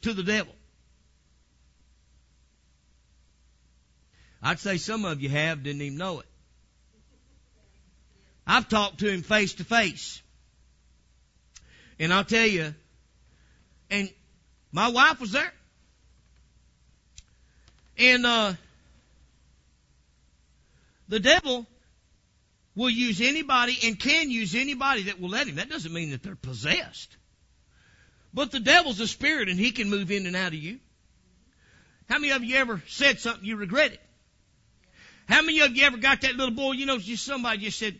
to 0.02 0.12
the 0.12 0.22
devil? 0.22 0.54
I'd 4.42 4.58
say 4.58 4.78
some 4.78 5.04
of 5.04 5.20
you 5.22 5.28
have, 5.28 5.62
didn't 5.62 5.82
even 5.82 5.98
know 5.98 6.20
it. 6.20 6.26
I've 8.50 8.68
talked 8.68 8.98
to 8.98 9.08
him 9.08 9.22
face 9.22 9.54
to 9.54 9.64
face. 9.64 10.20
And 12.00 12.12
I'll 12.12 12.24
tell 12.24 12.46
you, 12.46 12.74
and 13.88 14.10
my 14.72 14.88
wife 14.88 15.20
was 15.20 15.30
there. 15.30 15.52
And 17.96 18.26
uh, 18.26 18.54
the 21.08 21.20
devil 21.20 21.64
will 22.74 22.90
use 22.90 23.20
anybody 23.20 23.78
and 23.84 23.96
can 23.96 24.32
use 24.32 24.56
anybody 24.56 25.04
that 25.04 25.20
will 25.20 25.28
let 25.28 25.46
him. 25.46 25.54
That 25.54 25.70
doesn't 25.70 25.92
mean 25.92 26.10
that 26.10 26.24
they're 26.24 26.34
possessed. 26.34 27.16
But 28.34 28.50
the 28.50 28.58
devil's 28.58 28.98
a 28.98 29.06
spirit 29.06 29.48
and 29.48 29.60
he 29.60 29.70
can 29.70 29.88
move 29.88 30.10
in 30.10 30.26
and 30.26 30.34
out 30.34 30.48
of 30.48 30.54
you. 30.54 30.80
How 32.08 32.18
many 32.18 32.32
of 32.32 32.42
you 32.42 32.56
ever 32.56 32.82
said 32.88 33.20
something 33.20 33.44
you 33.44 33.54
regretted? 33.54 34.00
How 35.28 35.40
many 35.42 35.60
of 35.60 35.76
you 35.76 35.84
ever 35.84 35.98
got 35.98 36.22
that 36.22 36.34
little 36.34 36.54
boy, 36.54 36.72
you 36.72 36.86
know, 36.86 36.98
just 36.98 37.24
somebody 37.24 37.58
just 37.58 37.78
said, 37.78 37.96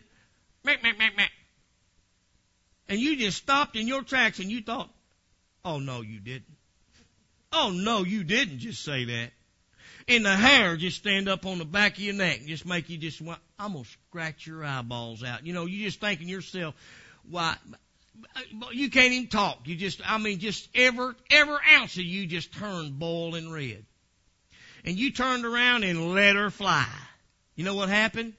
Mac, 0.63 0.83
Mac, 0.83 0.97
Mac, 0.97 1.15
Mac. 1.15 1.31
And 2.89 2.99
you 2.99 3.15
just 3.17 3.37
stopped 3.37 3.75
in 3.75 3.87
your 3.87 4.03
tracks 4.03 4.39
and 4.39 4.51
you 4.51 4.61
thought, 4.61 4.89
oh 5.63 5.79
no, 5.79 6.01
you 6.01 6.19
didn't. 6.19 6.57
Oh 7.53 7.71
no, 7.73 8.03
you 8.03 8.23
didn't 8.23 8.59
just 8.59 8.83
say 8.83 9.05
that 9.05 9.31
and 10.07 10.25
the 10.25 10.35
hair 10.35 10.77
just 10.77 10.97
stand 10.97 11.27
up 11.27 11.45
on 11.45 11.57
the 11.57 11.65
back 11.65 11.93
of 11.93 11.99
your 11.99 12.13
neck 12.13 12.39
and 12.39 12.47
just 12.47 12.65
make 12.65 12.89
you 12.89 12.97
just 12.97 13.21
want, 13.21 13.39
I'm 13.59 13.73
to 13.73 13.83
scratch 13.85 14.47
your 14.47 14.63
eyeballs 14.63 15.23
out. 15.23 15.45
You 15.45 15.53
know, 15.53 15.65
you 15.65 15.85
just 15.85 15.99
thinking 15.99 16.27
yourself, 16.27 16.75
why, 17.29 17.55
you 18.71 18.89
can't 18.89 19.13
even 19.13 19.29
talk. 19.29 19.59
You 19.65 19.75
just, 19.75 20.01
I 20.05 20.17
mean, 20.17 20.39
just 20.39 20.69
every, 20.75 21.13
every 21.29 21.57
ounce 21.73 21.97
of 21.97 22.03
you 22.03 22.25
just 22.25 22.53
turned 22.53 22.97
boiling 22.99 23.51
red. 23.51 23.85
And 24.83 24.97
you 24.97 25.11
turned 25.11 25.45
around 25.45 25.83
and 25.83 26.13
let 26.13 26.35
her 26.35 26.49
fly. 26.49 26.87
You 27.55 27.63
know 27.63 27.75
what 27.75 27.89
happened? 27.89 28.33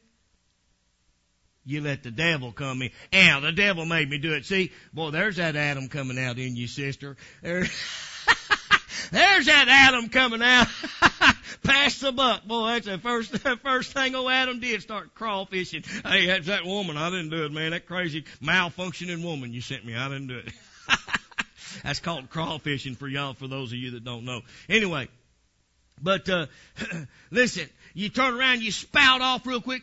You 1.65 1.81
let 1.81 2.03
the 2.03 2.11
devil 2.11 2.53
come 2.53 2.83
in. 2.83 2.91
Yeah, 3.13 3.41
the 3.41 3.53
devil 3.53 3.87
made 3.87 4.11
me 4.11 4.19
do 4.19 4.35
it. 4.35 4.45
See, 4.45 4.73
boy, 4.93 5.11
there's 5.11 5.37
that 5.37 5.55
Adam 5.55 5.89
coming 5.89 6.19
out 6.19 6.39
in 6.39 6.57
you, 6.57 6.67
sister. 6.67 7.17
There, 7.41 7.61
there's 9.13 9.47
that 9.47 9.69
Adam 9.69 10.09
coming 10.09 10.43
out. 10.43 10.67
Pass 11.63 12.01
the 12.01 12.11
buck. 12.11 12.45
Boy, 12.45 12.67
that's 12.73 12.87
the 12.87 12.99
first, 12.99 13.33
the 13.45 13.57
first 13.63 13.93
thing 13.93 14.17
old 14.17 14.31
Adam 14.31 14.59
did, 14.59 14.83
start 14.83 15.15
crawfishing. 15.15 15.87
Hey, 16.05 16.27
that's 16.27 16.49
that 16.49 16.65
woman. 16.65 16.97
I 16.97 17.11
didn't 17.11 17.31
do 17.31 17.45
it, 17.45 17.53
man. 17.53 17.71
That 17.71 17.87
crazy 17.87 18.25
malfunctioning 18.43 19.23
woman 19.23 19.53
you 19.53 19.61
sent 19.61 19.85
me. 19.85 19.95
I 19.95 20.09
didn't 20.09 20.27
do 20.27 20.39
it. 20.39 20.53
that's 21.85 22.01
called 22.01 22.29
crawfishing 22.29 22.97
for 22.97 23.07
y'all, 23.07 23.35
for 23.35 23.47
those 23.47 23.73
of 23.73 23.79
you 23.79 23.93
that 23.93 24.03
don't 24.03 24.25
know. 24.25 24.41
Anyway, 24.69 25.09
but, 26.03 26.29
uh, 26.29 26.47
listen, 27.31 27.69
you 27.95 28.09
turn 28.09 28.35
around, 28.35 28.63
you 28.63 28.73
spout 28.73 29.21
off 29.21 29.47
real 29.47 29.61
quick. 29.61 29.83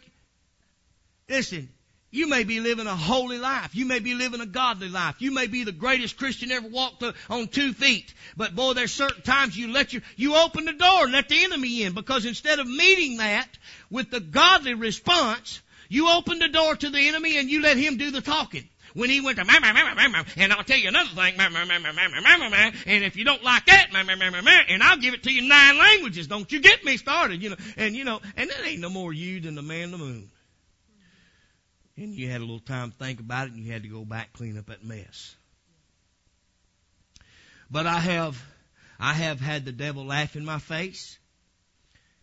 Listen, 1.29 1.69
you 2.11 2.27
may 2.27 2.43
be 2.43 2.59
living 2.59 2.87
a 2.87 2.95
holy 2.95 3.37
life. 3.37 3.75
You 3.75 3.85
may 3.85 3.99
be 3.99 4.15
living 4.15 4.41
a 4.41 4.47
godly 4.47 4.89
life. 4.89 5.17
You 5.19 5.31
may 5.31 5.45
be 5.45 5.63
the 5.63 5.71
greatest 5.71 6.17
Christian 6.17 6.51
ever 6.51 6.67
walked 6.67 7.03
on 7.29 7.47
two 7.47 7.71
feet. 7.73 8.11
But 8.35 8.55
boy, 8.55 8.73
there's 8.73 8.91
certain 8.91 9.21
times 9.21 9.55
you 9.55 9.71
let 9.71 9.93
you, 9.93 10.01
you 10.15 10.35
open 10.35 10.65
the 10.65 10.73
door 10.73 11.03
and 11.03 11.11
let 11.11 11.29
the 11.29 11.43
enemy 11.43 11.83
in 11.83 11.93
because 11.93 12.25
instead 12.25 12.57
of 12.57 12.67
meeting 12.67 13.17
that 13.17 13.47
with 13.91 14.09
the 14.09 14.19
godly 14.19 14.73
response, 14.73 15.61
you 15.87 16.09
open 16.09 16.39
the 16.39 16.47
door 16.47 16.75
to 16.75 16.89
the 16.89 17.07
enemy 17.07 17.37
and 17.37 17.47
you 17.47 17.61
let 17.61 17.77
him 17.77 17.97
do 17.97 18.09
the 18.09 18.21
talking. 18.21 18.67
When 18.95 19.11
he 19.11 19.21
went 19.21 19.37
to 19.37 19.45
and 19.47 20.51
I'll 20.51 20.63
tell 20.63 20.79
you 20.79 20.87
another 20.87 21.09
thing, 21.09 21.35
and 21.39 23.03
if 23.03 23.15
you 23.15 23.23
don't 23.23 23.43
like 23.43 23.67
that, 23.67 23.89
and 23.93 24.83
I'll 24.83 24.97
give 24.97 25.13
it 25.13 25.21
to 25.23 25.31
you 25.31 25.43
in 25.43 25.47
nine 25.47 25.77
languages. 25.77 26.25
Don't 26.25 26.51
you 26.51 26.59
get 26.59 26.83
me 26.83 26.97
started, 26.97 27.43
you 27.43 27.51
know, 27.51 27.55
and 27.77 27.95
you 27.95 28.03
know, 28.03 28.19
and 28.35 28.49
that 28.49 28.65
ain't 28.65 28.81
no 28.81 28.89
more 28.89 29.13
you 29.13 29.41
than 29.41 29.53
the 29.53 29.61
man 29.61 29.83
in 29.83 29.91
the 29.91 29.99
moon 29.99 30.31
and 32.03 32.13
you 32.13 32.29
had 32.29 32.39
a 32.39 32.45
little 32.45 32.59
time 32.59 32.91
to 32.91 32.97
think 32.97 33.19
about 33.19 33.47
it 33.47 33.53
and 33.53 33.63
you 33.63 33.71
had 33.71 33.83
to 33.83 33.89
go 33.89 34.05
back 34.05 34.33
clean 34.33 34.57
up 34.57 34.67
that 34.67 34.83
mess. 34.83 35.35
But 37.69 37.85
I 37.85 37.99
have, 37.99 38.41
I 38.99 39.13
have 39.13 39.39
had 39.39 39.65
the 39.65 39.71
devil 39.71 40.05
laugh 40.05 40.35
in 40.35 40.45
my 40.45 40.59
face. 40.59 41.17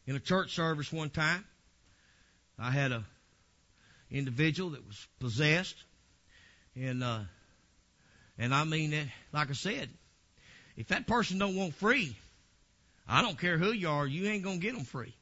In 0.06 0.16
a 0.16 0.20
church 0.20 0.54
service 0.54 0.92
one 0.92 1.10
time, 1.10 1.44
I 2.58 2.70
had 2.70 2.92
a 2.92 3.04
individual 4.10 4.70
that 4.70 4.86
was 4.86 5.06
possessed, 5.18 5.76
and 6.76 7.02
uh, 7.02 7.20
and 8.38 8.54
I 8.54 8.62
mean 8.62 8.92
that, 8.92 9.06
like 9.32 9.50
I 9.50 9.54
said, 9.54 9.90
if 10.76 10.88
that 10.88 11.08
person 11.08 11.38
don't 11.38 11.56
want 11.56 11.74
free, 11.74 12.16
I 13.08 13.20
don't 13.20 13.38
care 13.38 13.58
who 13.58 13.72
you 13.72 13.88
are, 13.88 14.06
you 14.06 14.28
ain't 14.28 14.44
gonna 14.44 14.58
get 14.58 14.76
them 14.76 14.84
free. 14.84 15.12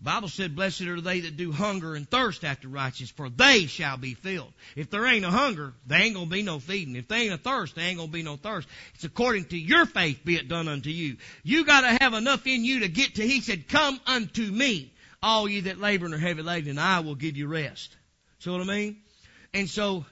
Bible 0.00 0.28
said, 0.28 0.54
blessed 0.54 0.82
are 0.82 1.00
they 1.00 1.20
that 1.20 1.36
do 1.36 1.50
hunger 1.50 1.96
and 1.96 2.08
thirst 2.08 2.44
after 2.44 2.68
righteousness, 2.68 3.10
for 3.10 3.28
they 3.28 3.66
shall 3.66 3.96
be 3.96 4.14
filled. 4.14 4.52
If 4.76 4.90
there 4.90 5.04
ain't 5.04 5.24
a 5.24 5.30
hunger, 5.30 5.74
there 5.86 6.00
ain't 6.00 6.14
gonna 6.14 6.26
be 6.26 6.42
no 6.42 6.60
feeding. 6.60 6.94
If 6.94 7.08
there 7.08 7.18
ain't 7.18 7.32
a 7.32 7.38
thirst, 7.38 7.74
there 7.74 7.84
ain't 7.84 7.98
gonna 7.98 8.12
be 8.12 8.22
no 8.22 8.36
thirst. 8.36 8.68
It's 8.94 9.02
according 9.02 9.46
to 9.46 9.58
your 9.58 9.86
faith 9.86 10.24
be 10.24 10.36
it 10.36 10.48
done 10.48 10.68
unto 10.68 10.90
you. 10.90 11.16
You 11.42 11.64
gotta 11.64 11.98
have 12.00 12.14
enough 12.14 12.46
in 12.46 12.64
you 12.64 12.80
to 12.80 12.88
get 12.88 13.16
to, 13.16 13.26
he 13.26 13.40
said, 13.40 13.66
come 13.66 13.98
unto 14.06 14.42
me, 14.42 14.92
all 15.20 15.48
you 15.48 15.62
that 15.62 15.80
labor 15.80 16.04
and 16.04 16.14
are 16.14 16.18
heavy 16.18 16.42
laden, 16.42 16.70
and 16.70 16.80
I 16.80 17.00
will 17.00 17.16
give 17.16 17.36
you 17.36 17.48
rest. 17.48 17.96
See 18.38 18.50
what 18.50 18.60
I 18.60 18.64
mean? 18.64 18.98
And 19.52 19.68
so, 19.68 20.04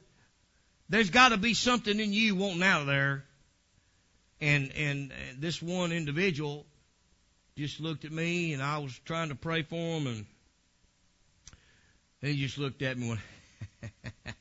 there's 0.88 1.10
gotta 1.10 1.36
be 1.36 1.54
something 1.54 2.00
in 2.00 2.12
you 2.12 2.34
wanting 2.34 2.62
out 2.64 2.80
of 2.80 2.86
there. 2.88 3.24
And, 4.40 4.72
and 4.72 5.12
this 5.38 5.62
one 5.62 5.92
individual 5.92 6.66
just 7.56 7.80
looked 7.80 8.04
at 8.04 8.12
me 8.12 8.52
and 8.52 8.62
I 8.62 8.78
was 8.78 8.98
trying 9.06 9.30
to 9.30 9.34
pray 9.34 9.62
for 9.62 9.76
him 9.76 10.06
and 10.06 10.26
he 12.20 12.36
just 12.38 12.58
looked 12.58 12.82
at 12.82 12.98
me 12.98 13.10
and 13.10 13.18
went, 13.82 13.92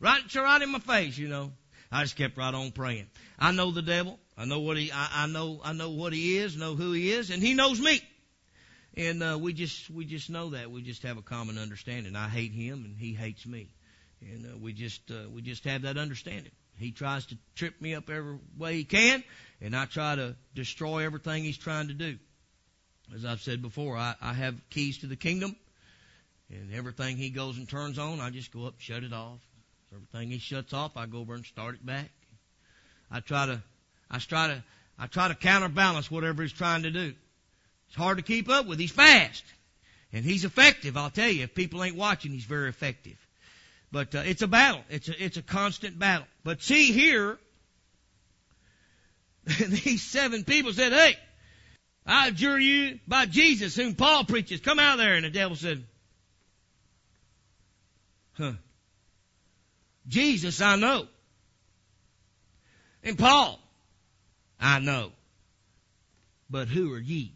right, 0.00 0.34
right 0.34 0.62
in 0.62 0.70
my 0.70 0.78
face, 0.78 1.16
you 1.16 1.28
know. 1.28 1.52
I 1.90 2.02
just 2.02 2.16
kept 2.16 2.36
right 2.36 2.52
on 2.52 2.70
praying. 2.72 3.06
I 3.38 3.52
know 3.52 3.70
the 3.70 3.80
devil. 3.80 4.18
I 4.36 4.44
know 4.44 4.60
what 4.60 4.76
he, 4.76 4.92
I, 4.92 5.24
I 5.24 5.26
know, 5.26 5.60
I 5.64 5.72
know 5.72 5.90
what 5.90 6.12
he 6.12 6.36
is, 6.36 6.56
know 6.56 6.74
who 6.74 6.92
he 6.92 7.10
is, 7.10 7.30
and 7.30 7.42
he 7.42 7.54
knows 7.54 7.80
me. 7.80 8.02
And, 8.94 9.22
uh, 9.22 9.38
we 9.40 9.54
just, 9.54 9.88
we 9.88 10.04
just 10.04 10.28
know 10.28 10.50
that. 10.50 10.70
We 10.70 10.82
just 10.82 11.02
have 11.04 11.16
a 11.16 11.22
common 11.22 11.56
understanding. 11.56 12.14
I 12.14 12.28
hate 12.28 12.52
him 12.52 12.84
and 12.84 12.96
he 12.96 13.14
hates 13.14 13.46
me. 13.46 13.70
And, 14.20 14.44
uh, 14.44 14.58
we 14.58 14.74
just, 14.74 15.10
uh, 15.10 15.30
we 15.30 15.40
just 15.40 15.64
have 15.64 15.82
that 15.82 15.96
understanding. 15.96 16.52
He 16.78 16.92
tries 16.92 17.26
to 17.26 17.38
trip 17.54 17.80
me 17.80 17.94
up 17.94 18.10
every 18.10 18.38
way 18.58 18.74
he 18.74 18.84
can, 18.84 19.24
and 19.60 19.74
I 19.74 19.86
try 19.86 20.14
to 20.16 20.36
destroy 20.54 21.04
everything 21.04 21.44
he's 21.44 21.58
trying 21.58 21.88
to 21.88 21.94
do. 21.94 22.18
As 23.14 23.24
I've 23.24 23.40
said 23.40 23.62
before, 23.62 23.96
I, 23.96 24.14
I 24.20 24.32
have 24.32 24.54
keys 24.68 24.98
to 24.98 25.06
the 25.06 25.16
kingdom, 25.16 25.56
and 26.50 26.74
everything 26.74 27.16
he 27.16 27.30
goes 27.30 27.56
and 27.56 27.68
turns 27.68 27.98
on, 27.98 28.20
I 28.20 28.30
just 28.30 28.52
go 28.52 28.66
up, 28.66 28.74
shut 28.78 29.04
it 29.04 29.12
off. 29.12 29.40
Everything 29.94 30.30
he 30.30 30.38
shuts 30.38 30.72
off, 30.72 30.96
I 30.96 31.06
go 31.06 31.18
over 31.18 31.34
and 31.34 31.46
start 31.46 31.76
it 31.76 31.86
back. 31.86 32.10
I 33.10 33.20
try 33.20 33.46
to, 33.46 33.62
I 34.10 34.18
try 34.18 34.48
to, 34.48 34.64
I 34.98 35.06
try 35.06 35.28
to 35.28 35.34
counterbalance 35.34 36.10
whatever 36.10 36.42
he's 36.42 36.52
trying 36.52 36.82
to 36.82 36.90
do. 36.90 37.14
It's 37.86 37.96
hard 37.96 38.18
to 38.18 38.24
keep 38.24 38.48
up 38.48 38.66
with. 38.66 38.78
He's 38.78 38.90
fast. 38.90 39.44
And 40.12 40.24
he's 40.24 40.44
effective, 40.44 40.96
I'll 40.96 41.10
tell 41.10 41.28
you. 41.28 41.44
If 41.44 41.54
people 41.54 41.82
ain't 41.82 41.96
watching, 41.96 42.32
he's 42.32 42.44
very 42.44 42.68
effective. 42.68 43.16
But 43.96 44.14
uh, 44.14 44.22
it's 44.26 44.42
a 44.42 44.46
battle. 44.46 44.82
It's 44.90 45.08
a, 45.08 45.24
it's 45.24 45.36
a 45.38 45.42
constant 45.42 45.98
battle. 45.98 46.26
But 46.44 46.60
see 46.60 46.92
here, 46.92 47.38
these 49.46 50.02
seven 50.02 50.44
people 50.44 50.74
said, 50.74 50.92
hey, 50.92 51.16
I 52.04 52.28
adjure 52.28 52.58
you 52.58 52.98
by 53.08 53.24
Jesus 53.24 53.74
whom 53.74 53.94
Paul 53.94 54.24
preaches. 54.24 54.60
Come 54.60 54.78
out 54.78 54.98
there. 54.98 55.14
And 55.14 55.24
the 55.24 55.30
devil 55.30 55.56
said, 55.56 55.82
huh. 58.34 58.52
Jesus 60.06 60.60
I 60.60 60.76
know. 60.76 61.06
And 63.02 63.18
Paul, 63.18 63.58
I 64.60 64.78
know. 64.78 65.10
But 66.50 66.68
who 66.68 66.92
are 66.92 67.00
ye? 67.00 67.32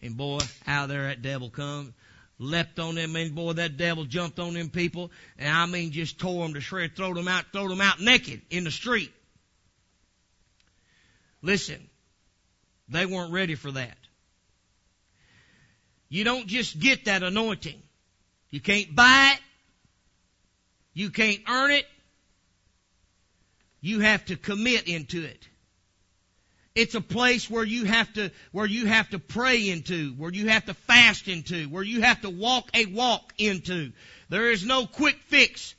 And 0.00 0.16
boy, 0.16 0.38
out 0.66 0.88
there 0.88 1.08
that 1.08 1.20
devil 1.20 1.50
come, 1.50 1.92
leapt 2.38 2.78
on 2.78 2.94
them, 2.94 3.16
and 3.16 3.34
boy, 3.34 3.54
that 3.54 3.76
devil 3.76 4.04
jumped 4.04 4.38
on 4.38 4.54
them 4.54 4.70
people, 4.70 5.10
and 5.38 5.48
I 5.48 5.66
mean 5.66 5.90
just 5.90 6.18
tore 6.18 6.44
them 6.44 6.54
to 6.54 6.60
shreds, 6.60 6.94
throw 6.94 7.12
them 7.14 7.28
out, 7.28 7.46
throw 7.52 7.68
them 7.68 7.80
out 7.80 8.00
naked 8.00 8.42
in 8.50 8.64
the 8.64 8.70
street. 8.70 9.12
Listen, 11.42 11.88
they 12.88 13.06
weren't 13.06 13.32
ready 13.32 13.54
for 13.54 13.72
that. 13.72 13.96
You 16.08 16.24
don't 16.24 16.46
just 16.46 16.78
get 16.78 17.04
that 17.04 17.22
anointing. 17.22 17.80
You 18.50 18.60
can't 18.60 18.94
buy 18.94 19.34
it. 19.34 19.42
You 20.94 21.10
can't 21.10 21.40
earn 21.48 21.70
it. 21.70 21.86
You 23.80 24.00
have 24.00 24.24
to 24.26 24.36
commit 24.36 24.88
into 24.88 25.24
it. 25.24 25.46
It's 26.78 26.94
a 26.94 27.00
place 27.00 27.50
where 27.50 27.64
you 27.64 27.86
have 27.86 28.12
to, 28.12 28.30
where 28.52 28.64
you 28.64 28.86
have 28.86 29.10
to 29.10 29.18
pray 29.18 29.68
into, 29.68 30.12
where 30.12 30.30
you 30.30 30.48
have 30.48 30.66
to 30.66 30.74
fast 30.74 31.26
into, 31.26 31.64
where 31.64 31.82
you 31.82 32.02
have 32.02 32.20
to 32.20 32.30
walk 32.30 32.70
a 32.72 32.86
walk 32.86 33.32
into. 33.36 33.90
There 34.28 34.52
is 34.52 34.64
no 34.64 34.86
quick 34.86 35.16
fix. 35.26 35.74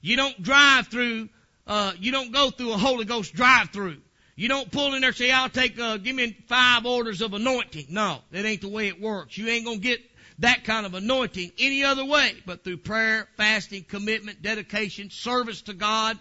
You 0.00 0.16
don't 0.16 0.42
drive 0.42 0.86
through, 0.86 1.28
uh, 1.66 1.92
you 2.00 2.12
don't 2.12 2.32
go 2.32 2.48
through 2.48 2.72
a 2.72 2.78
Holy 2.78 3.04
Ghost 3.04 3.34
drive 3.34 3.68
through. 3.74 3.98
You 4.36 4.48
don't 4.48 4.70
pull 4.70 4.94
in 4.94 5.02
there 5.02 5.08
and 5.08 5.16
say, 5.18 5.30
I'll 5.30 5.50
take, 5.50 5.78
uh, 5.78 5.98
give 5.98 6.16
me 6.16 6.34
five 6.46 6.86
orders 6.86 7.20
of 7.20 7.34
anointing. 7.34 7.88
No, 7.90 8.20
that 8.30 8.46
ain't 8.46 8.62
the 8.62 8.68
way 8.68 8.88
it 8.88 8.98
works. 8.98 9.36
You 9.36 9.48
ain't 9.48 9.66
gonna 9.66 9.76
get 9.76 10.00
that 10.38 10.64
kind 10.64 10.86
of 10.86 10.94
anointing 10.94 11.52
any 11.58 11.84
other 11.84 12.06
way 12.06 12.32
but 12.46 12.64
through 12.64 12.78
prayer, 12.78 13.28
fasting, 13.36 13.84
commitment, 13.86 14.40
dedication, 14.40 15.10
service 15.10 15.60
to 15.62 15.74
God, 15.74 16.18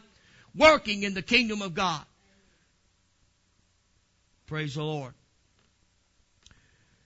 working 0.53 1.03
in 1.03 1.13
the 1.13 1.21
kingdom 1.21 1.61
of 1.61 1.73
God. 1.73 2.03
Praise 4.47 4.75
the 4.75 4.83
Lord. 4.83 5.13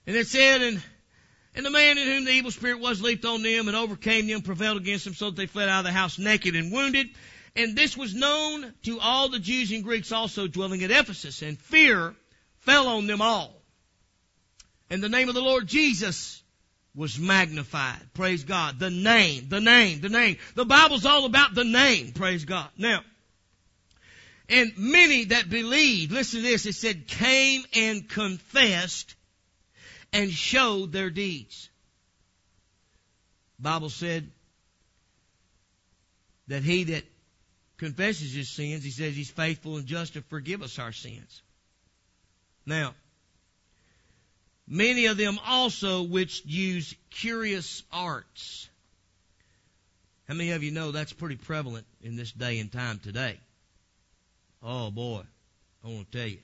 And 0.06 0.16
it 0.16 0.28
said, 0.28 0.62
and, 0.62 0.82
and 1.54 1.66
the 1.66 1.70
man 1.70 1.98
in 1.98 2.06
whom 2.06 2.24
the 2.24 2.30
evil 2.30 2.50
spirit 2.50 2.80
was 2.80 3.02
leaped 3.02 3.24
on 3.24 3.42
them 3.42 3.68
and 3.68 3.76
overcame 3.76 4.28
them, 4.28 4.42
prevailed 4.42 4.78
against 4.78 5.04
them, 5.04 5.14
so 5.14 5.26
that 5.26 5.36
they 5.36 5.46
fled 5.46 5.68
out 5.68 5.80
of 5.80 5.84
the 5.84 5.92
house 5.92 6.18
naked 6.18 6.54
and 6.56 6.72
wounded. 6.72 7.08
And 7.54 7.76
this 7.76 7.96
was 7.96 8.14
known 8.14 8.72
to 8.84 9.00
all 9.00 9.28
the 9.28 9.38
Jews 9.38 9.72
and 9.72 9.84
Greeks 9.84 10.12
also 10.12 10.46
dwelling 10.46 10.82
at 10.84 10.90
Ephesus, 10.90 11.42
and 11.42 11.58
fear 11.58 12.14
fell 12.60 12.86
on 12.88 13.06
them 13.06 13.20
all. 13.20 13.52
And 14.88 15.02
the 15.02 15.08
name 15.08 15.28
of 15.28 15.34
the 15.34 15.42
Lord 15.42 15.66
Jesus 15.66 16.42
was 16.94 17.18
magnified. 17.18 18.00
Praise 18.14 18.44
God. 18.44 18.78
The 18.78 18.90
name, 18.90 19.48
the 19.48 19.60
name, 19.60 20.00
the 20.00 20.08
name. 20.08 20.36
The 20.54 20.64
Bible's 20.64 21.06
all 21.06 21.24
about 21.24 21.54
the 21.54 21.64
name. 21.64 22.12
Praise 22.12 22.44
God. 22.44 22.68
Now, 22.76 23.00
and 24.48 24.72
many 24.76 25.24
that 25.26 25.48
believed, 25.48 26.12
listen 26.12 26.42
to 26.42 26.46
this, 26.46 26.66
it 26.66 26.74
said 26.74 27.06
came 27.06 27.64
and 27.74 28.08
confessed 28.08 29.14
and 30.12 30.30
showed 30.30 30.92
their 30.92 31.10
deeds. 31.10 31.68
Bible 33.58 33.90
said 33.90 34.30
that 36.48 36.62
he 36.62 36.84
that 36.84 37.04
confesses 37.78 38.32
his 38.32 38.48
sins, 38.48 38.84
he 38.84 38.90
says 38.90 39.14
he's 39.14 39.30
faithful 39.30 39.76
and 39.76 39.86
just 39.86 40.14
to 40.14 40.22
forgive 40.22 40.62
us 40.62 40.78
our 40.78 40.92
sins. 40.92 41.42
Now, 42.66 42.94
many 44.66 45.06
of 45.06 45.16
them 45.16 45.38
also 45.46 46.02
which 46.02 46.44
use 46.44 46.94
curious 47.10 47.82
arts. 47.92 48.68
How 50.28 50.34
many 50.34 50.50
of 50.50 50.62
you 50.62 50.70
know 50.70 50.92
that's 50.92 51.12
pretty 51.12 51.36
prevalent 51.36 51.86
in 52.02 52.16
this 52.16 52.32
day 52.32 52.58
and 52.58 52.70
time 52.70 52.98
today? 52.98 53.38
Oh 54.62 54.90
boy, 54.90 55.22
I 55.84 55.88
want 55.88 56.10
to 56.12 56.18
tell 56.18 56.28
you. 56.28 56.38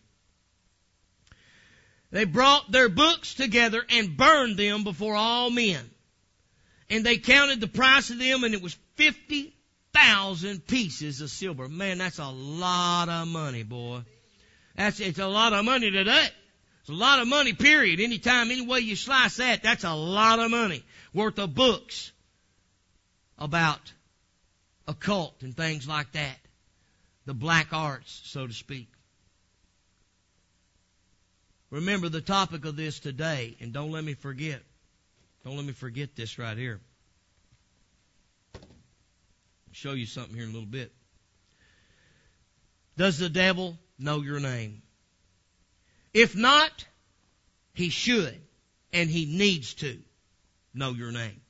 They 2.11 2.25
brought 2.25 2.71
their 2.73 2.89
books 2.89 3.35
together 3.35 3.85
and 3.89 4.17
burned 4.17 4.57
them 4.57 4.83
before 4.83 5.15
all 5.15 5.51
men. 5.51 5.89
And 6.91 7.05
they 7.05 7.19
counted 7.19 7.61
the 7.61 7.69
price 7.69 8.11
of 8.11 8.19
them 8.19 8.45
and 8.45 8.55
it 8.55 8.63
was 8.63 8.77
50,000 8.97 10.67
pieces 10.67 11.21
of 11.21 11.31
silver. 11.31 11.69
Man, 11.69 11.99
that's 11.99 12.19
a 12.19 12.31
lot 12.31 13.11
of 13.11 13.29
money, 13.29 13.63
boy. 13.63 14.01
That's, 14.75 15.01
it's 15.01 15.19
a 15.19 15.27
lot 15.27 15.53
of 15.53 15.65
money 15.65 15.91
today. 15.91 16.29
It's 16.81 16.89
a 16.89 16.95
lot 16.95 17.21
of 17.21 17.29
money, 17.29 17.53
period. 17.53 18.01
Anytime, 18.01 18.51
any 18.51 18.67
way 18.67 18.81
you 18.81 18.97
slice 18.97 19.37
that, 19.37 19.63
that's 19.63 19.85
a 19.85 19.95
lot 19.95 20.39
of 20.39 20.51
money 20.51 20.83
worth 21.13 21.39
of 21.39 21.55
books 21.55 22.11
about 23.39 23.93
occult 24.87 25.43
and 25.43 25.55
things 25.55 25.87
like 25.87 26.13
that 26.13 26.39
the 27.29 27.35
black 27.35 27.75
arts, 27.75 28.23
so 28.25 28.47
to 28.47 28.55
speak. 28.55 28.89
Remember 31.69 32.09
the 32.09 32.23
topic 32.23 32.65
of 32.65 32.75
this 32.75 33.01
today, 33.01 33.55
and 33.61 33.71
don't 33.71 33.93
let 33.93 34.03
me 34.03 34.15
forget. 34.15 34.63
Don't 35.45 35.55
let 35.55 35.67
me 35.67 35.75
forget 35.75 36.17
this 36.17 36.39
right 36.39 36.57
here. 36.57 36.81
I'll 38.55 38.63
show 39.73 39.93
you 39.93 40.07
something 40.07 40.35
here 40.35 40.45
in 40.45 40.49
a 40.49 40.53
little 40.55 40.67
bit. 40.67 40.91
Does 42.97 43.19
the 43.19 43.29
devil 43.29 43.77
know 43.99 44.23
your 44.23 44.41
name? 44.41 44.81
If 46.15 46.35
not, 46.35 46.87
he 47.75 47.91
should, 47.91 48.41
and 48.95 49.11
he 49.11 49.27
needs 49.27 49.75
to 49.75 49.99
know 50.73 50.93
your 50.93 51.13
name. 51.13 51.43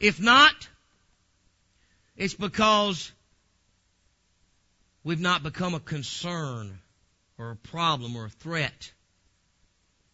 If 0.00 0.20
not, 0.20 0.68
it's 2.16 2.34
because 2.34 3.12
we've 5.04 5.20
not 5.20 5.42
become 5.42 5.74
a 5.74 5.80
concern 5.80 6.78
or 7.38 7.52
a 7.52 7.56
problem 7.56 8.16
or 8.16 8.26
a 8.26 8.30
threat 8.30 8.92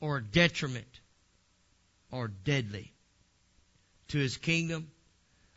or 0.00 0.18
a 0.18 0.22
detriment 0.22 1.00
or 2.10 2.28
deadly 2.28 2.92
to 4.08 4.18
his 4.18 4.36
kingdom 4.36 4.90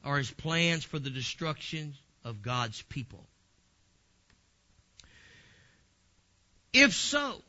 or 0.04 0.18
his 0.18 0.32
plans 0.32 0.84
for 0.84 1.00
the 1.00 1.10
destruction 1.10 1.94
of 2.24 2.42
God's 2.42 2.82
people. 2.84 3.26
If 6.74 6.94
so, 6.94 7.42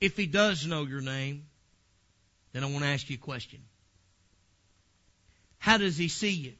if 0.00 0.16
he 0.16 0.26
does 0.26 0.66
know 0.66 0.84
your 0.84 1.00
name, 1.00 1.46
then 2.52 2.64
I 2.64 2.66
want 2.66 2.80
to 2.80 2.90
ask 2.90 3.08
you 3.10 3.16
a 3.16 3.18
question. 3.18 3.60
How 5.58 5.78
does 5.78 5.96
he 5.96 6.08
see 6.08 6.30
you? 6.30 6.52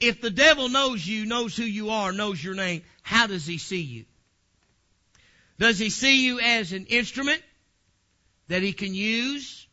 If 0.00 0.22
the 0.22 0.30
devil 0.30 0.70
knows 0.70 1.06
you, 1.06 1.26
knows 1.26 1.54
who 1.54 1.62
you 1.62 1.90
are, 1.90 2.10
knows 2.10 2.42
your 2.42 2.54
name, 2.54 2.82
how 3.02 3.26
does 3.26 3.46
he 3.46 3.58
see 3.58 3.82
you? 3.82 4.06
Does 5.58 5.78
he 5.78 5.90
see 5.90 6.24
you 6.24 6.40
as 6.40 6.72
an 6.72 6.86
instrument 6.86 7.42
that 8.48 8.62
he 8.62 8.72
can 8.72 8.94
use 8.94 9.66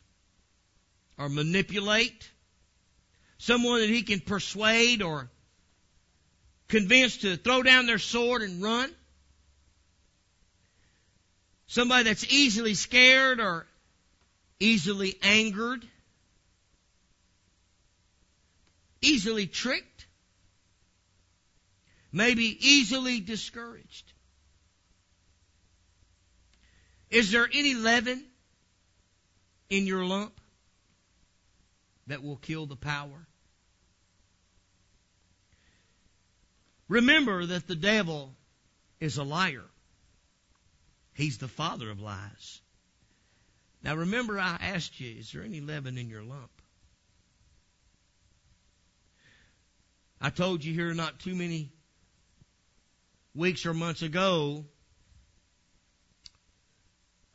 or 1.18 1.30
manipulate? 1.30 2.30
Someone 3.38 3.80
that 3.80 3.90
he 3.90 4.02
can 4.02 4.20
persuade 4.20 5.02
or 5.02 5.30
convince 6.68 7.18
to 7.18 7.38
throw 7.38 7.64
down 7.64 7.86
their 7.86 8.00
sword 8.00 8.42
and 8.42 8.62
run? 8.62 8.94
Somebody 11.68 12.04
that's 12.04 12.30
easily 12.30 12.74
scared 12.74 13.40
or 13.40 13.66
easily 14.60 15.16
angered? 15.22 15.88
Easily 19.02 19.48
tricked? 19.48 19.97
May 22.12 22.34
be 22.34 22.58
easily 22.60 23.20
discouraged. 23.20 24.14
Is 27.10 27.32
there 27.32 27.48
any 27.52 27.74
leaven 27.74 28.24
in 29.70 29.86
your 29.88 30.06
lump 30.06 30.40
that 32.08 32.24
will 32.24 32.38
kill 32.38 32.66
the 32.66 32.76
power? 32.76 33.28
Remember 36.90 37.46
that 37.46 37.68
the 37.68 37.76
devil 37.76 38.34
is 39.00 39.18
a 39.18 39.24
liar. 39.24 39.66
He's 41.14 41.38
the 41.38 41.48
father 41.48 41.90
of 41.90 42.00
lies. 42.00 42.62
Now 43.84 43.96
remember 43.96 44.40
I 44.40 44.58
asked 44.60 45.00
you, 45.00 45.20
is 45.20 45.32
there 45.32 45.44
any 45.44 45.62
leaven 45.62 45.98
in 45.98 46.10
your 46.10 46.24
lump? 46.24 46.52
I 50.20 50.30
told 50.30 50.64
you 50.64 50.74
here 50.74 50.90
are 50.90 50.96
not 50.96 51.20
too 51.20 51.36
many 51.36 51.72
weeks 53.38 53.66
or 53.66 53.74
months 53.74 54.02
ago 54.02 54.66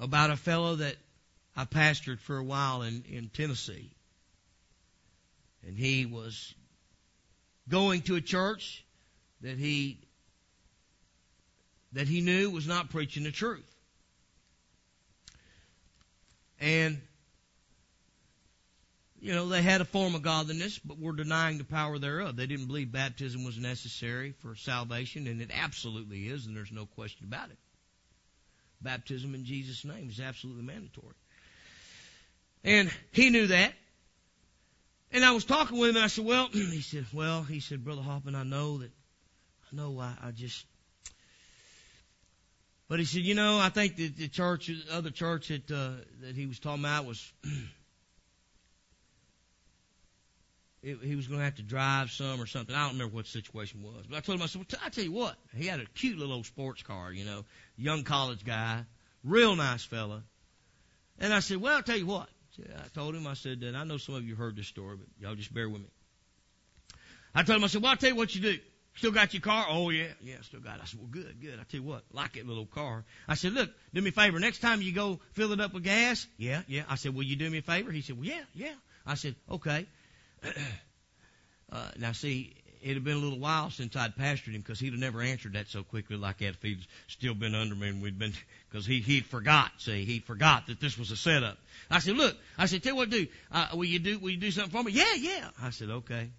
about 0.00 0.30
a 0.30 0.36
fellow 0.36 0.74
that 0.76 0.96
I 1.56 1.64
pastored 1.64 2.18
for 2.18 2.36
a 2.36 2.42
while 2.42 2.82
in, 2.82 3.04
in 3.08 3.28
Tennessee. 3.28 3.92
And 5.64 5.78
he 5.78 6.06
was 6.06 6.54
going 7.68 8.02
to 8.02 8.16
a 8.16 8.20
church 8.20 8.84
that 9.42 9.56
he 9.56 10.00
that 11.92 12.08
he 12.08 12.20
knew 12.20 12.50
was 12.50 12.66
not 12.66 12.90
preaching 12.90 13.22
the 13.22 13.30
truth. 13.30 13.64
And 16.58 17.00
you 19.22 19.32
know, 19.32 19.48
they 19.48 19.62
had 19.62 19.80
a 19.80 19.84
form 19.84 20.16
of 20.16 20.22
godliness, 20.22 20.80
but 20.80 20.98
were 20.98 21.12
denying 21.12 21.56
the 21.56 21.64
power 21.64 21.96
thereof. 21.96 22.34
They 22.34 22.48
didn't 22.48 22.66
believe 22.66 22.90
baptism 22.90 23.44
was 23.44 23.56
necessary 23.56 24.34
for 24.40 24.56
salvation, 24.56 25.28
and 25.28 25.40
it 25.40 25.52
absolutely 25.54 26.26
is, 26.26 26.46
and 26.46 26.56
there's 26.56 26.72
no 26.72 26.86
question 26.86 27.26
about 27.26 27.50
it. 27.50 27.58
Baptism 28.80 29.32
in 29.36 29.44
Jesus' 29.44 29.84
name 29.84 30.08
is 30.10 30.18
absolutely 30.18 30.64
mandatory. 30.64 31.14
And 32.64 32.90
he 33.12 33.30
knew 33.30 33.46
that. 33.46 33.72
And 35.12 35.24
I 35.24 35.30
was 35.30 35.44
talking 35.44 35.78
with 35.78 35.90
him, 35.90 35.96
and 35.96 36.04
I 36.04 36.08
said, 36.08 36.24
well, 36.24 36.48
he 36.52 36.80
said, 36.80 37.06
well, 37.12 37.44
he 37.44 37.60
said, 37.60 37.84
Brother 37.84 38.02
Hoffman, 38.02 38.34
I 38.34 38.42
know 38.42 38.78
that, 38.78 38.90
I 39.72 39.76
know 39.76 40.00
I, 40.00 40.14
I 40.20 40.30
just, 40.32 40.66
but 42.88 42.98
he 42.98 43.04
said, 43.04 43.20
you 43.20 43.36
know, 43.36 43.60
I 43.60 43.68
think 43.68 43.94
that 43.98 44.16
the 44.16 44.26
church, 44.26 44.66
the 44.66 44.82
other 44.92 45.10
church 45.10 45.46
that, 45.46 45.70
uh, 45.70 46.02
that 46.22 46.34
he 46.34 46.46
was 46.46 46.58
talking 46.58 46.82
about 46.82 47.04
was, 47.04 47.32
it, 50.82 50.98
he 51.02 51.14
was 51.14 51.28
going 51.28 51.38
to 51.38 51.44
have 51.44 51.56
to 51.56 51.62
drive 51.62 52.10
some 52.10 52.40
or 52.40 52.46
something. 52.46 52.74
I 52.74 52.84
don't 52.84 52.94
remember 52.94 53.14
what 53.14 53.26
the 53.26 53.30
situation 53.30 53.82
was. 53.82 54.04
But 54.08 54.16
I 54.16 54.20
told 54.20 54.38
him, 54.38 54.42
I 54.42 54.46
said, 54.46 54.60
well, 54.60 54.80
I 54.84 54.88
tell 54.88 55.04
you 55.04 55.12
what. 55.12 55.36
He 55.54 55.66
had 55.66 55.80
a 55.80 55.84
cute 55.86 56.18
little 56.18 56.34
old 56.34 56.46
sports 56.46 56.82
car, 56.82 57.12
you 57.12 57.24
know, 57.24 57.44
young 57.76 58.02
college 58.02 58.44
guy, 58.44 58.84
real 59.22 59.54
nice 59.54 59.84
fella. 59.84 60.22
And 61.18 61.32
I 61.32 61.40
said, 61.40 61.58
well, 61.58 61.76
I'll 61.76 61.82
tell 61.82 61.96
you 61.96 62.06
what. 62.06 62.28
I 62.58 62.88
told 62.94 63.14
him, 63.14 63.26
I 63.26 63.34
said, 63.34 63.60
that 63.60 63.74
I 63.74 63.84
know 63.84 63.96
some 63.96 64.14
of 64.14 64.24
you 64.24 64.34
heard 64.34 64.56
this 64.56 64.66
story, 64.66 64.96
but 64.96 65.06
y'all 65.20 65.34
just 65.34 65.54
bear 65.54 65.68
with 65.68 65.82
me. 65.82 65.88
I 67.34 67.44
told 67.44 67.58
him, 67.58 67.64
I 67.64 67.68
said, 67.68 67.82
well, 67.82 67.92
I'll 67.92 67.96
tell 67.96 68.10
you 68.10 68.16
what 68.16 68.34
you 68.34 68.42
do. 68.42 68.58
Still 68.94 69.12
got 69.12 69.32
your 69.32 69.40
car? 69.40 69.66
Oh, 69.70 69.88
yeah, 69.88 70.08
yeah, 70.22 70.34
still 70.42 70.60
got 70.60 70.76
it. 70.76 70.82
I 70.82 70.84
said, 70.84 71.00
well, 71.00 71.08
good, 71.10 71.40
good. 71.40 71.54
I 71.54 71.62
tell 71.62 71.80
you 71.80 71.82
what, 71.82 72.02
like 72.12 72.34
that 72.34 72.46
little 72.46 72.66
car. 72.66 73.04
I 73.26 73.36
said, 73.36 73.54
look, 73.54 73.70
do 73.94 74.02
me 74.02 74.10
a 74.10 74.12
favor. 74.12 74.38
Next 74.38 74.58
time 74.58 74.82
you 74.82 74.92
go 74.92 75.20
fill 75.32 75.52
it 75.52 75.60
up 75.60 75.72
with 75.72 75.84
gas, 75.84 76.26
yeah, 76.36 76.60
yeah. 76.66 76.82
I 76.88 76.96
said, 76.96 77.14
will 77.14 77.22
you 77.22 77.36
do 77.36 77.48
me 77.48 77.58
a 77.58 77.62
favor? 77.62 77.90
He 77.90 78.02
said, 78.02 78.18
well, 78.18 78.26
yeah, 78.26 78.42
yeah. 78.54 78.74
I 79.06 79.14
said, 79.14 79.34
okay. 79.50 79.86
uh, 81.72 81.88
now 81.98 82.12
see, 82.12 82.54
it 82.82 82.94
had 82.94 83.04
been 83.04 83.16
a 83.16 83.20
little 83.20 83.38
while 83.38 83.70
since 83.70 83.94
I'd 83.94 84.16
pastored 84.16 84.54
him 84.54 84.60
because 84.60 84.80
he'd 84.80 84.92
have 84.92 85.00
never 85.00 85.22
answered 85.22 85.52
that 85.52 85.68
so 85.68 85.84
quickly 85.84 86.16
like 86.16 86.38
that 86.38 86.48
if 86.48 86.62
he'd 86.62 86.84
still 87.06 87.34
been 87.34 87.54
under 87.54 87.74
me 87.74 87.88
and 87.88 88.02
we'd 88.02 88.18
been, 88.18 88.32
because 88.68 88.84
he, 88.84 89.00
he'd 89.00 89.26
forgot, 89.26 89.70
see, 89.78 90.04
he 90.04 90.18
forgot 90.18 90.66
that 90.66 90.80
this 90.80 90.98
was 90.98 91.10
a 91.10 91.16
setup. 91.16 91.58
I 91.90 92.00
said, 92.00 92.16
look, 92.16 92.36
I 92.58 92.66
said, 92.66 92.82
tell 92.82 92.92
you 92.92 92.96
what 92.96 93.10
to 93.10 93.24
do. 93.24 93.30
Uh, 93.52 93.68
will 93.74 93.84
you 93.84 94.00
do, 94.00 94.18
will 94.18 94.30
you 94.30 94.36
do 94.36 94.50
something 94.50 94.72
for 94.72 94.82
me? 94.82 94.92
Yeah, 94.92 95.14
yeah. 95.16 95.48
I 95.62 95.70
said, 95.70 95.90
okay. 95.90 96.30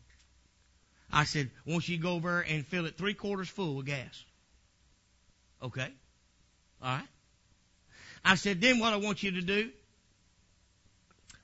I 1.11 1.23
said, 1.23 1.51
won't 1.65 1.87
you 1.87 1.97
go 1.97 2.13
over 2.13 2.41
and 2.41 2.65
fill 2.65 2.85
it 2.85 2.97
three 2.97 3.13
quarters 3.13 3.47
full 3.47 3.75
with 3.75 3.85
gas? 3.85 4.23
Okay. 5.61 5.87
All 6.81 6.97
right. 6.97 7.07
I 8.25 8.35
said, 8.35 8.59
then 8.59 8.79
what 8.79 8.93
I 8.93 8.97
want 8.97 9.23
you 9.23 9.31
to 9.31 9.41
do, 9.41 9.69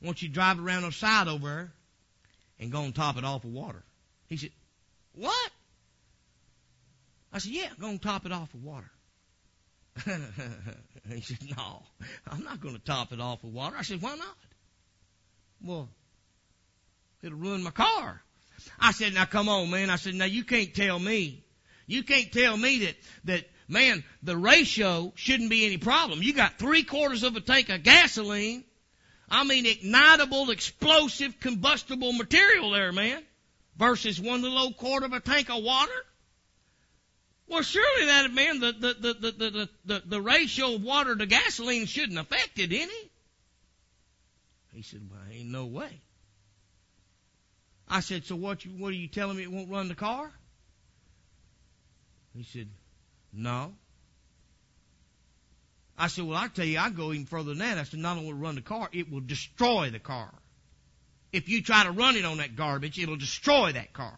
I 0.02 0.06
want 0.06 0.22
you 0.22 0.28
to 0.28 0.34
drive 0.34 0.60
around 0.60 0.84
the 0.84 0.92
side 0.92 1.28
over 1.28 1.72
and 2.60 2.72
go 2.72 2.82
and 2.82 2.94
top 2.94 3.18
it 3.18 3.24
off 3.24 3.44
with 3.44 3.54
water. 3.54 3.84
He 4.28 4.38
said, 4.38 4.52
what? 5.14 5.52
I 7.32 7.40
said, 7.40 7.52
yeah, 7.52 7.70
and 7.82 8.02
top 8.02 8.26
it 8.26 8.32
off 8.32 8.54
with 8.54 8.64
water. 8.64 8.90
he 11.10 11.22
said, 11.22 11.38
no, 11.58 11.84
I'm 12.28 12.44
not 12.44 12.62
going 12.62 12.76
to 12.76 12.82
top 12.82 13.12
it 13.12 13.20
off 13.20 13.44
with 13.44 13.54
water. 13.54 13.76
I 13.78 13.84
said, 13.84 14.02
why 14.02 14.16
not? 14.16 14.38
Well, 15.64 15.90
it'll 17.22 17.38
ruin 17.38 17.64
my 17.64 17.72
car. 17.72 18.22
I 18.80 18.92
said, 18.92 19.14
now 19.14 19.26
come 19.26 19.50
on, 19.50 19.70
man. 19.70 19.90
I 19.90 19.98
said, 19.98 20.16
now 20.16 20.26
you 20.26 20.44
can't 20.44 20.74
tell 20.74 21.00
me, 21.00 21.44
you 21.88 22.04
can't 22.04 22.32
tell 22.32 22.56
me 22.56 22.86
that, 22.86 22.96
that, 23.26 23.50
man, 23.68 24.04
the 24.24 24.38
ratio 24.38 25.14
shouldn't 25.16 25.50
be 25.50 25.66
any 25.66 25.78
problem. 25.78 26.22
You 26.22 26.34
got 26.34 26.60
three 26.60 26.84
quarters 26.84 27.24
of 27.24 27.36
a 27.36 27.42
tank 27.42 27.70
of 27.70 27.84
gasoline. 27.84 28.64
I 29.32 29.44
mean, 29.44 29.66
ignitable, 29.66 30.50
explosive, 30.50 31.40
combustible 31.40 32.14
material 32.14 32.72
there, 32.72 32.92
man. 32.92 33.24
Versus 33.78 34.20
one 34.20 34.42
little 34.42 34.58
old 34.58 34.78
quarter 34.78 35.06
of 35.06 35.14
a 35.14 35.20
tank 35.20 35.50
of 35.50 35.64
water. 35.64 35.92
Well, 37.48 37.64
surely 37.64 38.06
that, 38.06 38.32
man, 38.32 38.60
the, 38.60 38.72
the, 38.74 38.94
the, 38.94 39.14
the, 39.14 39.32
the, 39.32 39.70
the, 39.86 40.04
the 40.06 40.22
ratio 40.22 40.76
of 40.76 40.84
water 40.84 41.16
to 41.16 41.26
gasoline 41.26 41.86
shouldn't 41.86 42.20
affect 42.20 42.60
it 42.60 42.72
any. 42.72 43.12
He 44.74 44.84
said, 44.84 45.02
well, 45.10 45.20
ain't 45.32 45.50
no 45.50 45.66
way. 45.66 46.02
I 47.88 48.02
said, 48.02 48.26
so 48.26 48.36
what, 48.36 48.66
you, 48.66 48.72
what 48.72 48.90
are 48.90 48.98
you 48.98 49.08
telling 49.08 49.38
me 49.38 49.44
it 49.44 49.52
won't 49.52 49.70
run 49.70 49.88
the 49.88 49.96
car? 49.96 50.32
He 52.36 52.44
said, 52.44 52.68
no. 53.34 53.74
I 56.00 56.08
said, 56.08 56.26
well, 56.26 56.38
I 56.38 56.48
tell 56.48 56.66
you, 56.66 56.80
I 56.80 56.90
go 56.90 57.12
even 57.12 57.26
further 57.26 57.50
than 57.50 57.60
that. 57.60 57.78
I 57.78 57.84
said, 57.84 58.00
not 58.00 58.16
only 58.18 58.32
will 58.32 58.40
run 58.40 58.56
the 58.56 58.62
car, 58.62 58.88
it 58.94 59.12
will 59.12 59.20
destroy 59.20 59.90
the 59.90 60.00
car. 60.00 60.34
If 61.34 61.50
you 61.50 61.62
try 61.62 61.84
to 61.84 61.92
run 61.92 62.16
it 62.16 62.24
on 62.24 62.38
that 62.38 62.56
garbage, 62.56 62.98
it'll 62.98 63.18
destroy 63.18 63.74
that 63.74 63.92
car. 63.92 64.18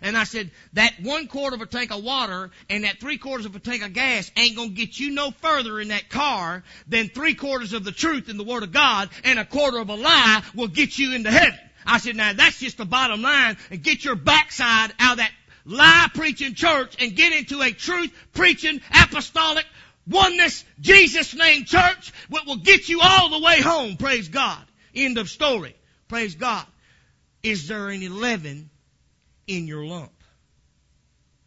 And 0.00 0.16
I 0.16 0.24
said, 0.24 0.50
that 0.72 0.94
one 1.02 1.26
quarter 1.26 1.56
of 1.56 1.62
a 1.62 1.66
tank 1.66 1.92
of 1.92 2.02
water 2.02 2.50
and 2.70 2.84
that 2.84 3.00
three 3.00 3.18
quarters 3.18 3.46
of 3.46 3.54
a 3.54 3.58
tank 3.58 3.84
of 3.84 3.92
gas 3.92 4.30
ain't 4.36 4.56
gonna 4.56 4.70
get 4.70 4.98
you 4.98 5.10
no 5.10 5.30
further 5.30 5.78
in 5.78 5.88
that 5.88 6.08
car 6.08 6.64
than 6.88 7.08
three 7.08 7.34
quarters 7.34 7.72
of 7.72 7.84
the 7.84 7.92
truth 7.92 8.28
in 8.28 8.36
the 8.38 8.44
Word 8.44 8.62
of 8.62 8.72
God 8.72 9.10
and 9.24 9.38
a 9.38 9.44
quarter 9.44 9.78
of 9.78 9.90
a 9.90 9.94
lie 9.94 10.42
will 10.54 10.68
get 10.68 10.98
you 10.98 11.14
into 11.14 11.30
heaven. 11.30 11.58
I 11.86 11.98
said, 11.98 12.16
now 12.16 12.32
that's 12.32 12.60
just 12.60 12.78
the 12.78 12.84
bottom 12.84 13.22
line 13.22 13.56
and 13.70 13.82
get 13.82 14.04
your 14.04 14.16
backside 14.16 14.92
out 14.98 15.12
of 15.12 15.18
that 15.18 15.32
lie 15.66 16.08
preaching 16.14 16.54
church 16.54 16.96
and 17.00 17.14
get 17.14 17.32
into 17.32 17.60
a 17.60 17.72
truth 17.72 18.12
preaching 18.32 18.80
apostolic 18.90 19.66
oneness 20.06 20.64
Jesus 20.80 21.34
name 21.34 21.64
church 21.64 22.12
what 22.28 22.46
will 22.46 22.56
get 22.56 22.88
you 22.88 23.00
all 23.02 23.30
the 23.30 23.44
way 23.44 23.60
home. 23.60 23.96
Praise 23.96 24.28
God. 24.28 24.64
End 24.94 25.18
of 25.18 25.28
story. 25.28 25.76
Praise 26.08 26.34
God. 26.34 26.66
Is 27.42 27.68
there 27.68 27.90
any 27.90 28.08
leaven 28.08 28.70
in 29.46 29.66
your 29.66 29.84
lump? 29.84 30.12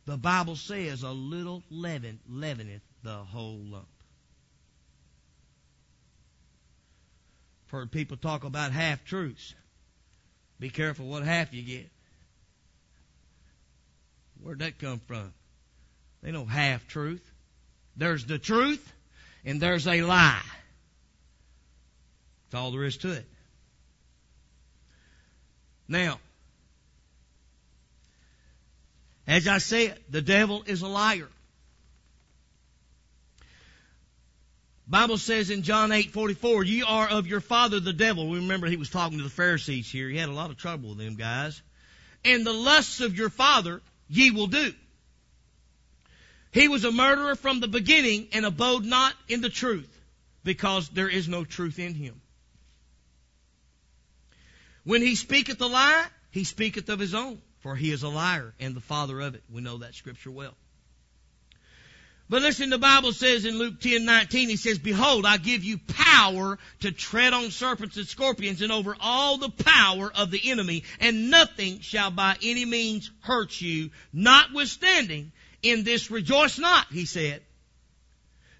The 0.05 0.17
Bible 0.17 0.55
says 0.55 1.03
a 1.03 1.11
little 1.11 1.63
leaven 1.69 2.19
leaveneth 2.27 2.81
the 3.03 3.17
whole 3.17 3.59
lump. 3.59 3.87
I've 7.65 7.71
heard 7.71 7.91
people 7.91 8.17
talk 8.17 8.43
about 8.43 8.71
half 8.71 9.05
truths. 9.05 9.53
Be 10.59 10.69
careful 10.69 11.05
what 11.05 11.23
half 11.23 11.53
you 11.53 11.61
get. 11.61 11.89
Where'd 14.41 14.59
that 14.59 14.79
come 14.79 14.99
from? 15.05 15.33
They 16.23 16.31
know 16.31 16.45
half 16.45 16.87
truth. 16.87 17.28
There's 17.99 18.25
the 18.25 18.39
truth 18.39 18.93
and 19.43 19.61
there's 19.61 19.85
a 19.85 20.01
lie. 20.01 20.41
That's 22.45 22.59
all 22.59 22.71
there 22.71 22.85
is 22.85 22.95
to 22.97 23.11
it. 23.11 23.27
Now, 25.87 26.19
as 29.27 29.47
I 29.47 29.57
said, 29.57 29.99
the 30.09 30.21
devil 30.21 30.63
is 30.65 30.81
a 30.81 30.87
liar. 30.87 31.27
Bible 34.87 35.17
says 35.17 35.49
in 35.49 35.63
John 35.63 35.91
8:44, 35.91 36.65
"Ye 36.65 36.83
are 36.83 37.07
of 37.07 37.27
your 37.27 37.41
father 37.41 37.81
the 37.81 37.93
devil." 37.93 38.29
We 38.29 38.39
remember 38.39 38.67
he 38.67 38.77
was 38.77 38.89
talking 38.89 39.17
to 39.17 39.23
the 39.23 39.29
Pharisees 39.29 39.91
here. 39.91 40.09
He 40.09 40.17
had 40.17 40.29
a 40.29 40.33
lot 40.33 40.51
of 40.51 40.57
trouble 40.57 40.89
with 40.89 40.99
them 40.99 41.15
guys. 41.15 41.61
"And 42.23 42.45
the 42.45 42.53
lusts 42.53 43.01
of 43.01 43.17
your 43.17 43.29
father 43.29 43.81
ye 44.07 44.31
will 44.31 44.47
do." 44.47 44.73
He 46.51 46.67
was 46.67 46.83
a 46.83 46.91
murderer 46.91 47.35
from 47.35 47.59
the 47.59 47.67
beginning 47.67 48.27
and 48.33 48.45
abode 48.45 48.85
not 48.85 49.13
in 49.27 49.41
the 49.41 49.49
truth, 49.49 49.89
because 50.43 50.89
there 50.89 51.09
is 51.09 51.27
no 51.27 51.43
truth 51.45 51.79
in 51.79 51.93
him. 51.93 52.19
When 54.83 55.01
he 55.01 55.15
speaketh 55.15 55.61
a 55.61 55.67
lie, 55.67 56.05
he 56.31 56.43
speaketh 56.43 56.89
of 56.89 56.99
his 56.99 57.13
own, 57.13 57.39
for 57.59 57.75
he 57.75 57.91
is 57.91 58.03
a 58.03 58.09
liar 58.09 58.53
and 58.59 58.75
the 58.75 58.81
father 58.81 59.19
of 59.19 59.35
it. 59.35 59.43
We 59.51 59.61
know 59.61 59.79
that 59.79 59.93
scripture 59.93 60.31
well. 60.31 60.55
But 62.29 62.43
listen, 62.43 62.69
the 62.69 62.77
Bible 62.77 63.11
says 63.11 63.45
in 63.45 63.57
Luke 63.57 63.79
10, 63.79 64.05
19, 64.05 64.49
he 64.49 64.55
says, 64.55 64.77
Behold, 64.77 65.25
I 65.25 65.37
give 65.37 65.63
you 65.63 65.79
power 65.79 66.59
to 66.81 66.91
tread 66.91 67.33
on 67.33 67.49
serpents 67.49 67.97
and 67.97 68.07
scorpions 68.07 68.61
and 68.61 68.71
over 68.71 68.95
all 68.99 69.37
the 69.37 69.49
power 69.49 70.11
of 70.13 70.29
the 70.29 70.51
enemy, 70.51 70.83
and 70.99 71.31
nothing 71.31 71.79
shall 71.79 72.11
by 72.11 72.37
any 72.43 72.65
means 72.65 73.09
hurt 73.21 73.59
you. 73.59 73.89
Notwithstanding, 74.13 75.31
in 75.61 75.83
this 75.83 76.11
rejoice 76.11 76.57
not, 76.59 76.87
he 76.91 77.05
said, 77.05 77.41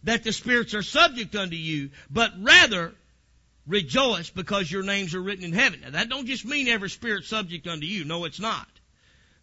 that 0.03 0.23
the 0.23 0.31
spirits 0.31 0.73
are 0.73 0.83
subject 0.83 1.35
unto 1.35 1.55
you, 1.55 1.89
but 2.09 2.31
rather 2.39 2.93
rejoice 3.67 4.29
because 4.29 4.71
your 4.71 4.83
names 4.83 5.13
are 5.13 5.21
written 5.21 5.45
in 5.45 5.53
heaven. 5.53 5.81
Now 5.81 5.91
that 5.91 6.09
don't 6.09 6.25
just 6.25 6.45
mean 6.45 6.67
every 6.67 6.89
spirit 6.89 7.25
subject 7.25 7.67
unto 7.67 7.85
you. 7.85 8.05
No, 8.05 8.25
it's 8.25 8.39
not. 8.39 8.67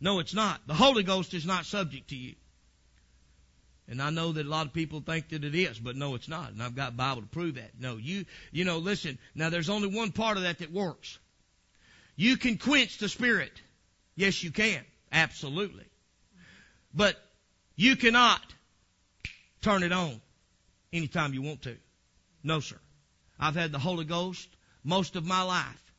No, 0.00 0.18
it's 0.18 0.34
not. 0.34 0.60
The 0.66 0.74
Holy 0.74 1.02
Ghost 1.02 1.32
is 1.34 1.46
not 1.46 1.64
subject 1.64 2.08
to 2.08 2.16
you. 2.16 2.34
And 3.88 4.02
I 4.02 4.10
know 4.10 4.32
that 4.32 4.46
a 4.46 4.48
lot 4.48 4.66
of 4.66 4.72
people 4.72 5.00
think 5.00 5.28
that 5.28 5.44
it 5.44 5.54
is, 5.54 5.78
but 5.78 5.94
no, 5.94 6.16
it's 6.16 6.28
not. 6.28 6.50
And 6.50 6.62
I've 6.62 6.74
got 6.74 6.96
Bible 6.96 7.22
to 7.22 7.28
prove 7.28 7.54
that. 7.54 7.70
No, 7.78 7.96
you, 7.96 8.24
you 8.50 8.64
know, 8.64 8.78
listen, 8.78 9.18
now 9.34 9.48
there's 9.48 9.70
only 9.70 9.88
one 9.88 10.10
part 10.10 10.36
of 10.36 10.42
that 10.42 10.58
that 10.58 10.72
works. 10.72 11.18
You 12.16 12.36
can 12.36 12.58
quench 12.58 12.98
the 12.98 13.08
Spirit. 13.08 13.52
Yes, 14.16 14.42
you 14.42 14.50
can. 14.50 14.82
Absolutely. 15.12 15.84
But 16.92 17.16
you 17.76 17.96
cannot 17.96 18.40
turn 19.60 19.82
it 19.82 19.92
on 19.92 20.20
anytime 20.92 21.34
you 21.34 21.42
want 21.42 21.62
to. 21.62 21.76
No, 22.42 22.60
sir. 22.60 22.78
I've 23.38 23.54
had 23.54 23.72
the 23.72 23.78
Holy 23.78 24.04
Ghost 24.04 24.48
most 24.82 25.16
of 25.16 25.24
my 25.24 25.42
life. 25.42 25.92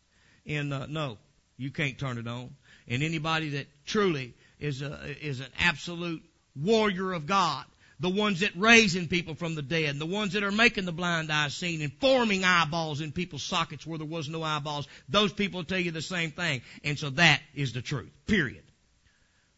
And, 0.46 0.74
uh, 0.74 0.86
no, 0.88 1.18
you 1.58 1.72
can't 1.72 1.98
turn 1.98 2.18
it 2.18 2.28
on. 2.28 2.56
And 2.88 3.04
anybody 3.04 3.50
that 3.50 3.68
truly 3.86 4.34
is 4.60 4.82
a, 4.82 5.16
is 5.22 5.40
an 5.40 5.52
absolute 5.60 6.24
warrior 6.56 7.14
of 7.14 7.28
God 7.28 7.66
the 8.00 8.10
ones 8.10 8.42
that 8.42 8.52
raising 8.56 9.08
people 9.08 9.36
from 9.36 9.56
the 9.56 9.62
dead, 9.62 9.98
the 9.98 10.06
ones 10.06 10.34
that 10.34 10.44
are 10.44 10.52
making 10.52 10.86
the 10.86 10.92
blind 10.92 11.32
eyes 11.32 11.56
seen 11.56 11.82
and 11.82 11.92
forming 11.94 12.44
eyeballs 12.44 13.02
in 13.02 13.12
people's 13.12 13.44
sockets 13.44 13.88
where 13.88 13.98
there 13.98 14.08
was 14.08 14.30
no 14.30 14.44
eyeballs, 14.44 14.88
those 15.10 15.34
people 15.34 15.64
tell 15.64 15.80
you 15.80 15.92
the 15.92 16.02
same 16.02 16.32
thing. 16.32 16.62
And 16.84 16.98
so 16.98 17.10
that 17.12 17.42
is 17.56 17.74
the 17.74 17.82
truth. 17.82 18.12
Period. 18.28 18.64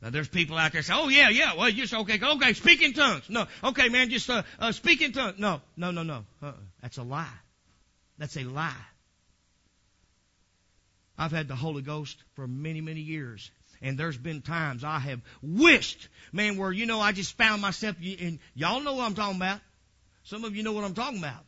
Now 0.01 0.11
there's 0.11 0.29
people 0.29 0.57
out 0.57 0.71
there 0.71 0.81
say, 0.81 0.93
oh 0.95 1.09
yeah, 1.09 1.29
yeah, 1.29 1.55
well 1.55 1.69
just, 1.71 1.93
okay, 1.93 2.19
okay, 2.21 2.53
speak 2.53 2.81
in 2.81 2.93
tongues. 2.93 3.23
No, 3.29 3.47
okay 3.63 3.89
man, 3.89 4.09
just, 4.09 4.29
uh, 4.29 4.43
uh 4.57 4.71
speak 4.71 5.01
in 5.01 5.11
tongues. 5.11 5.39
No, 5.39 5.61
no, 5.75 5.91
no, 5.91 6.03
no. 6.03 6.25
Uh-uh. 6.41 6.53
That's 6.81 6.97
a 6.97 7.03
lie. 7.03 7.27
That's 8.17 8.37
a 8.37 8.43
lie. 8.43 8.73
I've 11.17 11.31
had 11.33 11.49
the 11.49 11.55
Holy 11.55 11.81
Ghost 11.81 12.17
for 12.35 12.47
many, 12.47 12.79
many 12.79 13.01
years. 13.01 13.51
And 13.81 13.97
there's 13.97 14.17
been 14.17 14.41
times 14.41 14.83
I 14.83 14.99
have 14.99 15.21
wished, 15.41 16.07
man, 16.31 16.57
where, 16.57 16.71
you 16.71 16.85
know, 16.85 16.99
I 16.99 17.11
just 17.11 17.37
found 17.37 17.61
myself, 17.61 17.95
and 18.01 18.39
y'all 18.53 18.81
know 18.81 18.93
what 18.93 19.05
I'm 19.05 19.15
talking 19.15 19.37
about. 19.37 19.59
Some 20.23 20.43
of 20.43 20.55
you 20.55 20.63
know 20.63 20.73
what 20.73 20.83
I'm 20.83 20.93
talking 20.93 21.19
about. 21.19 21.45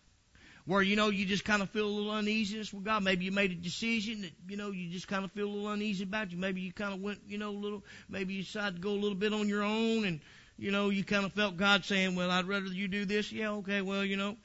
Where, 0.71 0.81
you 0.81 0.95
know, 0.95 1.09
you 1.09 1.25
just 1.25 1.43
kind 1.43 1.61
of 1.61 1.69
feel 1.71 1.85
a 1.85 1.91
little 1.91 2.11
uneasiness 2.11 2.71
with 2.71 2.85
God. 2.85 3.03
Maybe 3.03 3.25
you 3.25 3.31
made 3.33 3.51
a 3.51 3.55
decision 3.55 4.21
that, 4.21 4.31
you 4.47 4.55
know, 4.55 4.71
you 4.71 4.89
just 4.89 5.05
kind 5.05 5.25
of 5.25 5.31
feel 5.33 5.47
a 5.47 5.51
little 5.51 5.69
uneasy 5.69 6.05
about 6.05 6.31
you. 6.31 6.37
Maybe 6.37 6.61
you 6.61 6.71
kind 6.71 6.93
of 6.93 7.01
went, 7.01 7.19
you 7.27 7.37
know, 7.37 7.49
a 7.49 7.51
little, 7.51 7.83
maybe 8.07 8.35
you 8.35 8.43
decided 8.43 8.75
to 8.75 8.81
go 8.81 8.91
a 8.91 8.95
little 8.95 9.17
bit 9.17 9.33
on 9.33 9.49
your 9.49 9.63
own 9.63 10.05
and, 10.05 10.21
you 10.57 10.71
know, 10.71 10.89
you 10.89 11.03
kind 11.03 11.25
of 11.25 11.33
felt 11.33 11.57
God 11.57 11.83
saying, 11.83 12.15
well, 12.15 12.31
I'd 12.31 12.45
rather 12.45 12.67
you 12.67 12.87
do 12.87 13.03
this. 13.03 13.33
Yeah, 13.33 13.51
okay, 13.55 13.81
well, 13.81 14.05
you 14.05 14.15
know, 14.15 14.37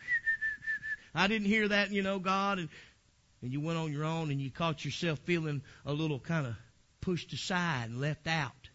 I 1.15 1.29
didn't 1.29 1.47
hear 1.47 1.69
that, 1.69 1.93
you 1.93 2.03
know, 2.03 2.19
God. 2.19 2.59
And, 2.59 2.69
and 3.41 3.53
you 3.53 3.61
went 3.61 3.79
on 3.79 3.93
your 3.93 4.03
own 4.03 4.33
and 4.33 4.41
you 4.41 4.51
caught 4.51 4.85
yourself 4.85 5.21
feeling 5.21 5.63
a 5.85 5.93
little 5.93 6.19
kind 6.19 6.45
of 6.45 6.57
pushed 7.01 7.33
aside 7.35 7.91
and 7.91 8.01
left 8.01 8.27
out. 8.27 8.69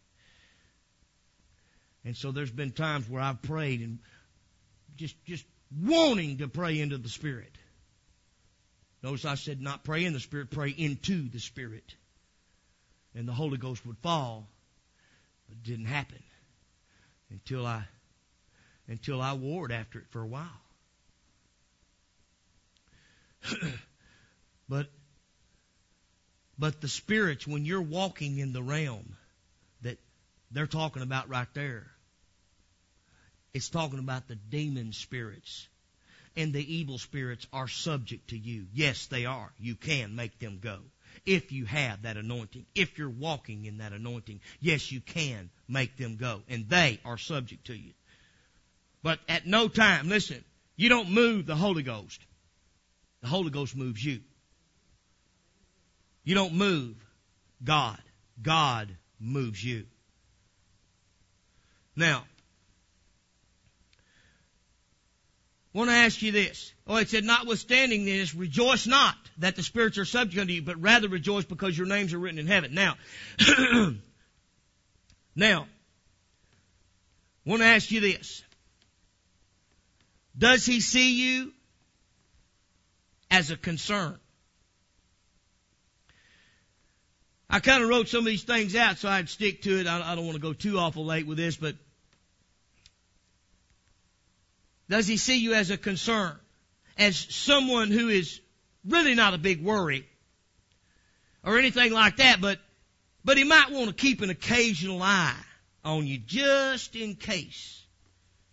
And 2.05 2.15
so 2.15 2.31
there's 2.31 2.49
been 2.49 2.71
times 2.71 3.09
where 3.09 3.21
I've 3.21 3.41
prayed 3.41 3.81
and 3.81 3.99
just, 4.95 5.21
just 5.25 5.43
wanting 5.79 6.39
to 6.39 6.47
pray 6.47 6.79
into 6.79 6.97
the 6.97 7.09
Spirit. 7.09 7.51
Notice 9.03 9.25
I 9.25 9.35
said 9.35 9.61
not 9.61 9.83
pray 9.83 10.05
in 10.05 10.13
the 10.13 10.19
Spirit, 10.19 10.51
pray 10.51 10.69
into 10.69 11.29
the 11.29 11.39
Spirit. 11.39 11.95
And 13.15 13.27
the 13.27 13.33
Holy 13.33 13.57
Ghost 13.57 13.85
would 13.85 13.97
fall. 13.99 14.47
But 15.47 15.57
it 15.57 15.63
didn't 15.63 15.85
happen 15.85 16.23
until 17.29 17.65
I, 17.65 17.83
until 18.87 19.21
I 19.21 19.33
warred 19.33 19.71
after 19.71 19.99
it 19.99 20.05
for 20.09 20.21
a 20.21 20.27
while. 20.27 20.47
but 24.69 24.87
but 26.61 26.79
the 26.79 26.87
spirits, 26.87 27.47
when 27.47 27.65
you're 27.65 27.81
walking 27.81 28.37
in 28.37 28.53
the 28.53 28.61
realm 28.61 29.15
that 29.81 29.97
they're 30.51 30.67
talking 30.67 31.01
about 31.01 31.27
right 31.27 31.47
there, 31.55 31.87
it's 33.53 33.69
talking 33.69 33.99
about 33.99 34.27
the 34.27 34.35
demon 34.35 34.93
spirits. 34.93 35.67
And 36.37 36.53
the 36.53 36.75
evil 36.75 36.97
spirits 36.97 37.45
are 37.51 37.67
subject 37.67 38.29
to 38.29 38.37
you. 38.37 38.67
Yes, 38.73 39.07
they 39.07 39.25
are. 39.25 39.51
You 39.59 39.75
can 39.75 40.15
make 40.15 40.39
them 40.39 40.59
go. 40.61 40.77
If 41.25 41.51
you 41.51 41.65
have 41.65 42.03
that 42.03 42.15
anointing, 42.15 42.65
if 42.73 42.97
you're 42.97 43.09
walking 43.09 43.65
in 43.65 43.79
that 43.79 43.91
anointing, 43.91 44.39
yes, 44.61 44.91
you 44.91 45.01
can 45.01 45.49
make 45.67 45.97
them 45.97 46.15
go. 46.15 46.41
And 46.47 46.69
they 46.69 47.01
are 47.03 47.17
subject 47.17 47.67
to 47.67 47.73
you. 47.73 47.91
But 49.03 49.19
at 49.27 49.45
no 49.45 49.67
time, 49.67 50.07
listen, 50.07 50.41
you 50.77 50.87
don't 50.87 51.11
move 51.11 51.45
the 51.45 51.55
Holy 51.55 51.83
Ghost. 51.83 52.21
The 53.21 53.27
Holy 53.27 53.49
Ghost 53.49 53.75
moves 53.75 54.03
you. 54.03 54.21
You 56.23 56.35
don't 56.35 56.53
move 56.53 56.95
God. 57.63 57.99
God 58.41 58.95
moves 59.19 59.63
you. 59.63 59.85
Now, 61.95 62.23
I 65.73 65.77
want 65.77 65.89
to 65.89 65.95
ask 65.95 66.21
you 66.21 66.33
this. 66.33 66.73
Oh, 66.85 66.97
it 66.97 67.09
said, 67.09 67.23
notwithstanding 67.23 68.03
this, 68.03 68.35
rejoice 68.35 68.87
not 68.87 69.15
that 69.37 69.55
the 69.55 69.63
spirits 69.63 69.97
are 69.97 70.05
subject 70.05 70.41
unto 70.41 70.53
you, 70.53 70.61
but 70.61 70.81
rather 70.81 71.07
rejoice 71.07 71.45
because 71.45 71.77
your 71.77 71.87
names 71.87 72.13
are 72.13 72.19
written 72.19 72.39
in 72.39 72.47
heaven. 72.47 72.73
Now, 72.73 72.95
now, 75.35 75.67
I 77.45 77.49
want 77.49 77.61
to 77.61 77.67
ask 77.67 77.89
you 77.89 78.01
this. 78.01 78.43
Does 80.37 80.65
he 80.65 80.81
see 80.81 81.13
you 81.13 81.53
as 83.29 83.49
a 83.51 83.57
concern? 83.57 84.19
I 87.49 87.59
kind 87.59 87.83
of 87.83 87.89
wrote 87.89 88.07
some 88.07 88.19
of 88.19 88.25
these 88.25 88.43
things 88.43 88.75
out 88.75 88.97
so 88.97 89.09
I'd 89.09 89.29
stick 89.29 89.61
to 89.63 89.79
it. 89.79 89.87
I, 89.87 90.11
I 90.11 90.15
don't 90.15 90.25
want 90.25 90.35
to 90.35 90.41
go 90.41 90.53
too 90.53 90.77
awful 90.79 91.05
late 91.05 91.27
with 91.27 91.37
this, 91.37 91.55
but 91.57 91.75
does 94.91 95.07
he 95.07 95.15
see 95.15 95.39
you 95.39 95.53
as 95.53 95.69
a 95.69 95.77
concern? 95.77 96.35
As 96.97 97.15
someone 97.17 97.91
who 97.91 98.09
is 98.09 98.41
really 98.85 99.15
not 99.15 99.33
a 99.33 99.37
big 99.37 99.63
worry 99.63 100.05
or 101.45 101.57
anything 101.57 101.93
like 101.93 102.17
that, 102.17 102.41
but, 102.41 102.59
but 103.23 103.37
he 103.37 103.45
might 103.45 103.71
want 103.71 103.87
to 103.87 103.93
keep 103.95 104.21
an 104.21 104.29
occasional 104.29 105.01
eye 105.01 105.33
on 105.85 106.05
you 106.05 106.17
just 106.17 106.97
in 106.97 107.15
case 107.15 107.81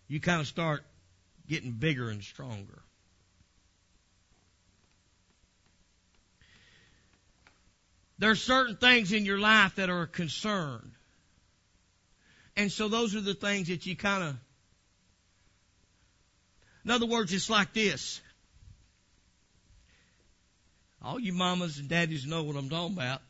you 0.06 0.20
kind 0.20 0.40
of 0.40 0.46
start 0.46 0.84
getting 1.48 1.72
bigger 1.72 2.08
and 2.08 2.22
stronger. 2.22 2.82
There 8.20 8.30
are 8.30 8.36
certain 8.36 8.76
things 8.76 9.10
in 9.10 9.24
your 9.24 9.40
life 9.40 9.74
that 9.74 9.90
are 9.90 10.02
a 10.02 10.06
concern. 10.06 10.92
And 12.56 12.70
so 12.70 12.86
those 12.86 13.16
are 13.16 13.20
the 13.20 13.34
things 13.34 13.68
that 13.68 13.86
you 13.86 13.96
kind 13.96 14.22
of, 14.22 14.36
in 16.88 16.94
other 16.94 17.04
words, 17.04 17.34
it's 17.34 17.50
like 17.50 17.74
this. 17.74 18.18
All 21.02 21.20
you 21.20 21.34
mamas 21.34 21.76
and 21.76 21.86
daddies 21.86 22.24
know 22.24 22.44
what 22.44 22.56
I'm 22.56 22.70
talking 22.70 22.96
about. 22.96 23.20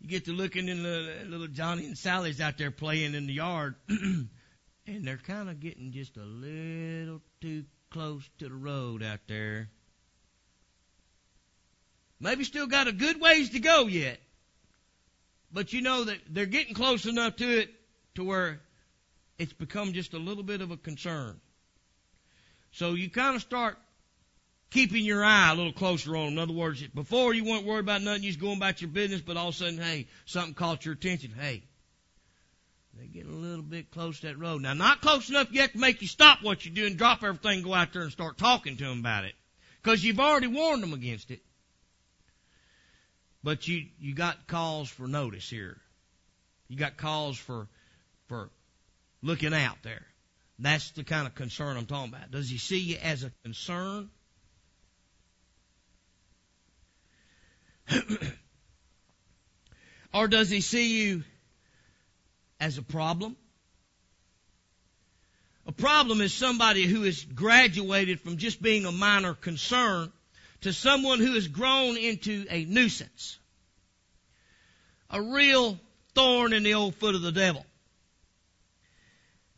You 0.00 0.08
get 0.08 0.24
to 0.24 0.32
looking 0.32 0.68
in 0.68 0.82
the 0.82 1.26
little 1.26 1.48
Johnny 1.48 1.84
and 1.84 1.98
Sally's 1.98 2.40
out 2.40 2.56
there 2.56 2.70
playing 2.70 3.12
in 3.12 3.26
the 3.26 3.34
yard, 3.34 3.74
and 3.90 4.30
they're 4.86 5.18
kind 5.18 5.50
of 5.50 5.60
getting 5.60 5.92
just 5.92 6.16
a 6.16 6.22
little 6.22 7.20
too 7.42 7.66
close 7.90 8.26
to 8.38 8.48
the 8.48 8.54
road 8.54 9.02
out 9.02 9.20
there. 9.28 9.68
Maybe 12.20 12.44
still 12.44 12.68
got 12.68 12.88
a 12.88 12.92
good 12.92 13.20
ways 13.20 13.50
to 13.50 13.60
go 13.60 13.86
yet. 13.86 14.18
But 15.52 15.74
you 15.74 15.82
know 15.82 16.04
that 16.04 16.20
they're 16.30 16.46
getting 16.46 16.74
close 16.74 17.04
enough 17.04 17.36
to 17.36 17.60
it 17.60 17.68
to 18.14 18.24
where 18.24 18.62
it's 19.38 19.52
become 19.52 19.92
just 19.92 20.14
a 20.14 20.18
little 20.18 20.42
bit 20.42 20.62
of 20.62 20.70
a 20.70 20.78
concern. 20.78 21.38
So 22.72 22.94
you 22.94 23.10
kind 23.10 23.36
of 23.36 23.42
start 23.42 23.76
keeping 24.70 25.04
your 25.04 25.24
eye 25.24 25.50
a 25.50 25.54
little 25.54 25.72
closer 25.72 26.16
on 26.16 26.26
them. 26.26 26.32
In 26.34 26.38
other 26.38 26.52
words, 26.52 26.82
before 26.88 27.34
you 27.34 27.44
weren't 27.44 27.66
worried 27.66 27.80
about 27.80 28.02
nothing, 28.02 28.22
you 28.22 28.28
was 28.28 28.36
going 28.36 28.56
about 28.56 28.80
your 28.80 28.90
business, 28.90 29.20
but 29.20 29.36
all 29.36 29.48
of 29.48 29.54
a 29.54 29.58
sudden, 29.58 29.78
hey, 29.78 30.06
something 30.24 30.54
caught 30.54 30.84
your 30.84 30.94
attention. 30.94 31.32
Hey, 31.38 31.64
they're 32.94 33.06
getting 33.06 33.32
a 33.32 33.36
little 33.36 33.62
bit 33.62 33.90
close 33.90 34.20
to 34.20 34.28
that 34.28 34.38
road. 34.38 34.62
Now, 34.62 34.74
not 34.74 35.00
close 35.00 35.28
enough 35.28 35.52
yet 35.52 35.72
to 35.72 35.78
make 35.78 36.02
you 36.02 36.08
stop 36.08 36.42
what 36.42 36.64
you're 36.64 36.74
doing, 36.74 36.96
drop 36.96 37.22
everything, 37.24 37.62
go 37.62 37.74
out 37.74 37.92
there 37.92 38.02
and 38.02 38.12
start 38.12 38.38
talking 38.38 38.76
to 38.76 38.84
them 38.84 39.00
about 39.00 39.24
it. 39.24 39.34
Because 39.82 40.04
you've 40.04 40.20
already 40.20 40.46
warned 40.46 40.82
them 40.82 40.92
against 40.92 41.30
it. 41.30 41.40
But 43.42 43.66
you, 43.66 43.86
you 43.98 44.14
got 44.14 44.46
calls 44.46 44.88
for 44.88 45.08
notice 45.08 45.48
here. 45.48 45.78
You 46.68 46.76
got 46.76 46.96
calls 46.96 47.38
for, 47.38 47.66
for 48.28 48.50
looking 49.22 49.54
out 49.54 49.78
there. 49.82 50.06
That's 50.60 50.90
the 50.90 51.04
kind 51.04 51.26
of 51.26 51.34
concern 51.34 51.78
I'm 51.78 51.86
talking 51.86 52.12
about. 52.12 52.30
Does 52.30 52.50
he 52.50 52.58
see 52.58 52.80
you 52.80 52.98
as 53.02 53.24
a 53.24 53.32
concern? 53.42 54.10
or 60.14 60.28
does 60.28 60.50
he 60.50 60.60
see 60.60 61.02
you 61.02 61.24
as 62.60 62.76
a 62.76 62.82
problem? 62.82 63.36
A 65.66 65.72
problem 65.72 66.20
is 66.20 66.34
somebody 66.34 66.84
who 66.86 67.02
has 67.02 67.24
graduated 67.24 68.20
from 68.20 68.36
just 68.36 68.60
being 68.60 68.84
a 68.84 68.92
minor 68.92 69.32
concern 69.32 70.12
to 70.60 70.74
someone 70.74 71.20
who 71.20 71.32
has 71.34 71.48
grown 71.48 71.96
into 71.96 72.44
a 72.50 72.66
nuisance. 72.66 73.38
A 75.08 75.22
real 75.22 75.80
thorn 76.14 76.52
in 76.52 76.64
the 76.64 76.74
old 76.74 76.96
foot 76.96 77.14
of 77.14 77.22
the 77.22 77.32
devil. 77.32 77.64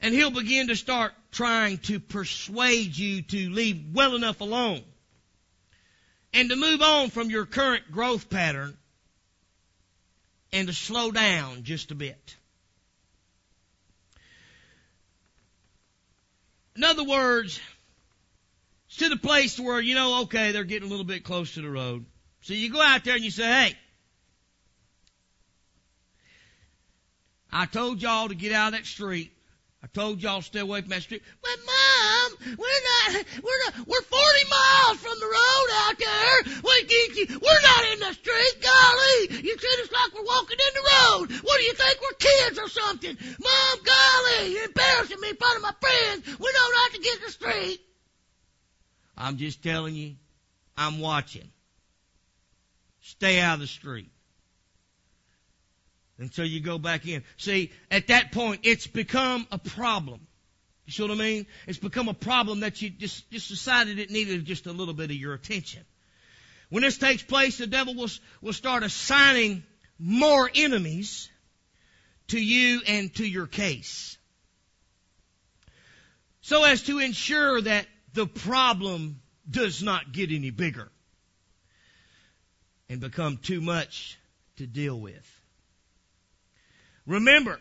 And 0.02 0.12
he'll 0.12 0.32
begin 0.32 0.66
to 0.66 0.76
start 0.76 1.12
trying 1.30 1.78
to 1.78 2.00
persuade 2.00 2.96
you 2.96 3.22
to 3.22 3.50
leave 3.50 3.94
well 3.94 4.16
enough 4.16 4.40
alone 4.40 4.82
and 6.34 6.50
to 6.50 6.56
move 6.56 6.82
on 6.82 7.10
from 7.10 7.30
your 7.30 7.46
current 7.46 7.90
growth 7.92 8.28
pattern 8.28 8.76
and 10.52 10.66
to 10.66 10.74
slow 10.74 11.12
down 11.12 11.62
just 11.62 11.92
a 11.92 11.94
bit. 11.94 12.36
In 16.74 16.82
other 16.82 17.04
words, 17.04 17.60
it's 18.88 18.96
to 18.98 19.08
the 19.08 19.16
place 19.16 19.60
where, 19.60 19.80
you 19.80 19.94
know, 19.94 20.22
okay, 20.22 20.52
they're 20.52 20.64
getting 20.64 20.88
a 20.88 20.90
little 20.90 21.04
bit 21.04 21.22
close 21.22 21.54
to 21.54 21.62
the 21.62 21.70
road. 21.70 22.04
So 22.40 22.54
you 22.54 22.70
go 22.72 22.82
out 22.82 23.04
there 23.04 23.14
and 23.14 23.24
you 23.24 23.30
say, 23.30 23.44
hey, 23.44 23.78
I 27.52 27.66
told 27.66 28.02
y'all 28.02 28.28
to 28.28 28.34
get 28.34 28.52
out 28.52 28.68
of 28.68 28.80
that 28.80 28.86
street. 28.86 29.32
I 29.82 29.88
told 29.88 30.22
y'all 30.22 30.42
stay 30.42 30.60
away 30.60 30.80
from 30.80 30.90
that 30.90 31.02
street. 31.02 31.22
But 31.42 31.58
mom, 31.66 32.56
we're 32.56 32.82
not, 32.86 33.24
we're 33.42 33.60
not, 33.66 33.86
we're 33.88 34.02
40 34.02 34.22
miles 34.48 34.98
from 34.98 35.18
the 35.18 35.26
road 35.26 35.68
out 35.74 35.98
there. 35.98 36.62
We, 36.62 37.26
we're 37.28 37.62
not 37.62 37.92
in 37.92 37.98
the 37.98 38.12
street. 38.14 38.62
Golly, 38.62 39.42
you 39.42 39.56
treat 39.56 39.80
us 39.80 39.90
like 39.90 40.14
we're 40.14 40.24
walking 40.24 40.58
in 40.58 40.74
the 40.74 40.90
road. 40.90 41.40
What 41.42 41.58
do 41.58 41.64
you 41.64 41.74
think? 41.74 41.98
We're 42.00 42.16
kids 42.18 42.58
or 42.58 42.68
something? 42.68 43.16
Mom, 43.42 43.78
golly, 43.84 44.52
you're 44.52 44.64
embarrassing 44.66 45.20
me 45.20 45.30
in 45.30 45.36
front 45.36 45.56
of 45.56 45.62
my 45.62 45.74
friends. 45.80 46.38
We 46.38 46.46
like 46.84 46.92
to 46.92 47.00
get 47.00 47.16
in 47.16 47.24
the 47.24 47.32
street. 47.32 47.80
I'm 49.16 49.36
just 49.36 49.62
telling 49.62 49.96
you, 49.96 50.14
I'm 50.76 51.00
watching. 51.00 51.50
Stay 53.00 53.40
out 53.40 53.54
of 53.54 53.60
the 53.60 53.66
street 53.66 54.10
until 56.18 56.44
you 56.44 56.60
go 56.60 56.78
back 56.78 57.06
in. 57.06 57.22
See, 57.36 57.72
at 57.90 58.08
that 58.08 58.32
point, 58.32 58.60
it's 58.64 58.86
become 58.86 59.46
a 59.50 59.58
problem. 59.58 60.26
You 60.86 60.92
see 60.92 61.02
what 61.02 61.12
I 61.12 61.14
mean? 61.14 61.46
It's 61.66 61.78
become 61.78 62.08
a 62.08 62.14
problem 62.14 62.60
that 62.60 62.82
you 62.82 62.90
just, 62.90 63.30
just 63.30 63.48
decided 63.48 63.98
it 63.98 64.10
needed 64.10 64.44
just 64.44 64.66
a 64.66 64.72
little 64.72 64.94
bit 64.94 65.10
of 65.10 65.16
your 65.16 65.34
attention. 65.34 65.84
When 66.70 66.82
this 66.82 66.98
takes 66.98 67.22
place, 67.22 67.58
the 67.58 67.66
devil 67.66 67.94
will, 67.94 68.10
will 68.40 68.52
start 68.52 68.82
assigning 68.82 69.62
more 69.98 70.50
enemies 70.54 71.30
to 72.28 72.42
you 72.42 72.80
and 72.86 73.14
to 73.16 73.26
your 73.26 73.46
case. 73.46 74.16
So 76.40 76.64
as 76.64 76.82
to 76.84 76.98
ensure 76.98 77.60
that 77.60 77.86
the 78.14 78.26
problem 78.26 79.20
does 79.48 79.82
not 79.82 80.12
get 80.12 80.30
any 80.32 80.50
bigger 80.50 80.90
and 82.88 83.00
become 83.00 83.36
too 83.36 83.60
much 83.60 84.18
to 84.56 84.66
deal 84.66 84.98
with. 84.98 85.41
Remember, 87.06 87.58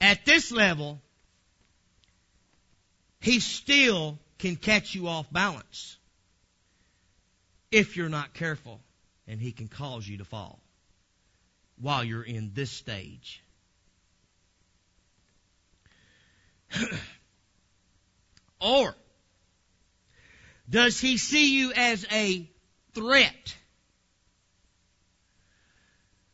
at 0.00 0.24
this 0.24 0.50
level, 0.50 1.00
he 3.20 3.40
still 3.40 4.18
can 4.38 4.56
catch 4.56 4.94
you 4.94 5.08
off 5.08 5.30
balance 5.32 5.96
if 7.70 7.96
you're 7.96 8.08
not 8.08 8.34
careful, 8.34 8.80
and 9.26 9.40
he 9.40 9.52
can 9.52 9.68
cause 9.68 10.08
you 10.08 10.18
to 10.18 10.24
fall 10.24 10.58
while 11.80 12.02
you're 12.02 12.22
in 12.22 12.52
this 12.54 12.70
stage. 12.70 13.42
or 18.60 18.94
does 20.68 21.00
he 21.00 21.16
see 21.16 21.58
you 21.58 21.72
as 21.72 22.06
a 22.10 22.48
threat? 22.94 23.56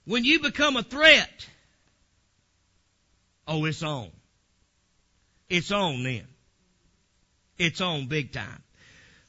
When 0.07 0.25
you 0.25 0.41
become 0.41 0.77
a 0.77 0.83
threat, 0.83 1.49
Oh, 3.47 3.65
it's 3.65 3.83
on. 3.83 4.11
It's 5.49 5.71
on 5.71 6.03
then. 6.03 6.27
It's 7.59 7.81
on 7.81 8.07
big 8.07 8.33
time. 8.33 8.63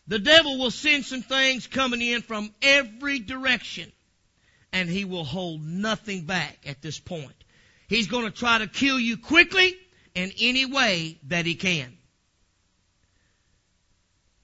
The 0.08 0.20
devil 0.20 0.58
will 0.58 0.72
send 0.72 1.06
some 1.06 1.22
things 1.22 1.68
coming 1.68 2.02
in 2.02 2.22
from 2.22 2.54
every 2.62 3.20
direction 3.20 3.92
and 4.72 4.90
he 4.90 5.06
will 5.06 5.24
hold 5.24 5.64
nothing 5.64 6.26
back 6.26 6.58
at 6.66 6.82
this 6.82 7.00
point. 7.00 7.44
He's 7.88 8.08
going 8.08 8.26
to 8.26 8.32
try 8.32 8.60
to 8.60 8.68
kill 8.68 9.00
you 9.00 9.18
quickly 9.18 9.76
in 10.14 10.32
any 10.40 10.66
way 10.66 11.18
that 11.28 11.46
he 11.46 11.56
can. 11.56 11.98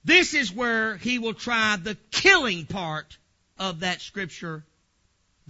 This 0.04 0.34
is 0.34 0.52
where 0.52 0.96
he 0.96 1.18
will 1.18 1.34
try 1.34 1.76
the 1.76 1.96
killing 2.10 2.66
part 2.66 3.18
of 3.58 3.80
that 3.80 4.00
scripture 4.00 4.64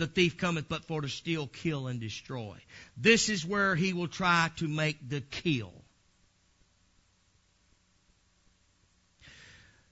the 0.03 0.09
thief 0.09 0.36
cometh 0.36 0.68
but 0.68 0.84
for 0.84 1.00
to 1.00 1.09
steal, 1.09 1.46
kill, 1.46 1.86
and 1.86 2.00
destroy. 2.00 2.57
This 2.96 3.28
is 3.28 3.46
where 3.46 3.76
he 3.76 3.92
will 3.92 4.09
try 4.09 4.50
to 4.57 4.66
make 4.66 5.09
the 5.09 5.20
kill. 5.20 5.72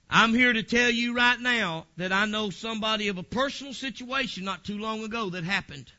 I'm 0.09 0.33
here 0.33 0.51
to 0.51 0.63
tell 0.63 0.89
you 0.89 1.15
right 1.15 1.39
now 1.39 1.85
that 1.95 2.11
I 2.11 2.25
know 2.25 2.49
somebody 2.49 3.07
of 3.07 3.17
a 3.17 3.23
personal 3.23 3.73
situation 3.73 4.43
not 4.43 4.65
too 4.65 4.79
long 4.79 5.01
ago 5.05 5.29
that 5.29 5.45
happened 5.45 5.89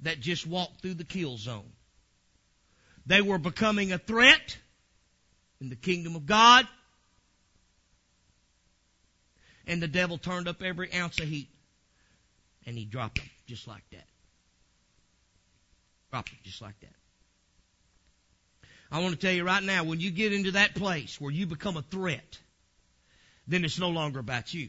that 0.00 0.18
just 0.18 0.44
walked 0.44 0.80
through 0.82 0.94
the 0.94 1.04
kill 1.04 1.36
zone. 1.36 1.70
They 3.06 3.22
were 3.22 3.38
becoming 3.38 3.92
a 3.92 3.98
threat 3.98 4.58
in 5.60 5.68
the 5.68 5.76
kingdom 5.76 6.16
of 6.16 6.26
God, 6.26 6.66
and 9.68 9.80
the 9.80 9.86
devil 9.86 10.18
turned 10.18 10.48
up 10.48 10.64
every 10.64 10.92
ounce 10.92 11.20
of 11.20 11.28
heat 11.28 11.48
and 12.66 12.76
he 12.76 12.84
dropped 12.84 13.18
them 13.18 13.30
just 13.46 13.66
like 13.66 13.82
that. 13.90 14.06
Dropped 16.10 16.30
them 16.30 16.38
just 16.44 16.62
like 16.62 16.78
that. 16.80 16.94
I 18.90 19.00
want 19.00 19.14
to 19.14 19.20
tell 19.20 19.32
you 19.32 19.44
right 19.44 19.62
now, 19.62 19.84
when 19.84 20.00
you 20.00 20.10
get 20.10 20.32
into 20.32 20.52
that 20.52 20.74
place 20.74 21.20
where 21.20 21.30
you 21.30 21.46
become 21.46 21.76
a 21.76 21.82
threat, 21.82 22.38
then 23.48 23.64
it's 23.64 23.78
no 23.78 23.88
longer 23.88 24.20
about 24.20 24.52
you. 24.52 24.68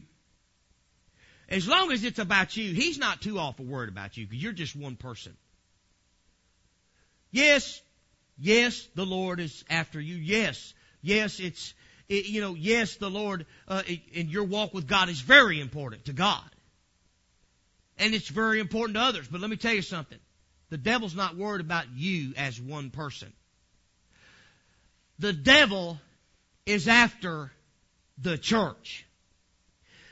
As 1.48 1.68
long 1.68 1.92
as 1.92 2.02
it's 2.04 2.18
about 2.18 2.56
you, 2.56 2.72
he's 2.72 2.98
not 2.98 3.20
too 3.20 3.38
awful 3.38 3.66
worried 3.66 3.90
about 3.90 4.16
you 4.16 4.26
because 4.26 4.42
you're 4.42 4.52
just 4.52 4.74
one 4.74 4.96
person. 4.96 5.36
Yes, 7.30 7.82
yes, 8.38 8.88
the 8.94 9.04
Lord 9.04 9.40
is 9.40 9.62
after 9.68 10.00
you. 10.00 10.14
Yes, 10.14 10.72
yes, 11.02 11.38
it's, 11.38 11.74
it, 12.08 12.24
you 12.24 12.40
know, 12.40 12.54
yes, 12.54 12.96
the 12.96 13.10
Lord, 13.10 13.44
uh, 13.68 13.82
your 14.12 14.44
walk 14.44 14.72
with 14.72 14.86
God 14.86 15.10
is 15.10 15.20
very 15.20 15.60
important 15.60 16.06
to 16.06 16.14
God 16.14 16.53
and 17.98 18.14
it's 18.14 18.28
very 18.28 18.60
important 18.60 18.96
to 18.96 19.02
others. 19.02 19.28
But 19.28 19.40
let 19.40 19.50
me 19.50 19.56
tell 19.56 19.74
you 19.74 19.82
something. 19.82 20.18
The 20.70 20.78
devil's 20.78 21.14
not 21.14 21.36
worried 21.36 21.60
about 21.60 21.86
you 21.94 22.34
as 22.36 22.60
one 22.60 22.90
person. 22.90 23.32
The 25.18 25.32
devil 25.32 26.00
is 26.66 26.88
after 26.88 27.52
the 28.18 28.38
church. 28.38 29.06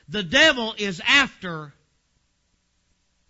The 0.08 0.22
devil 0.22 0.74
is 0.78 1.00
after 1.06 1.72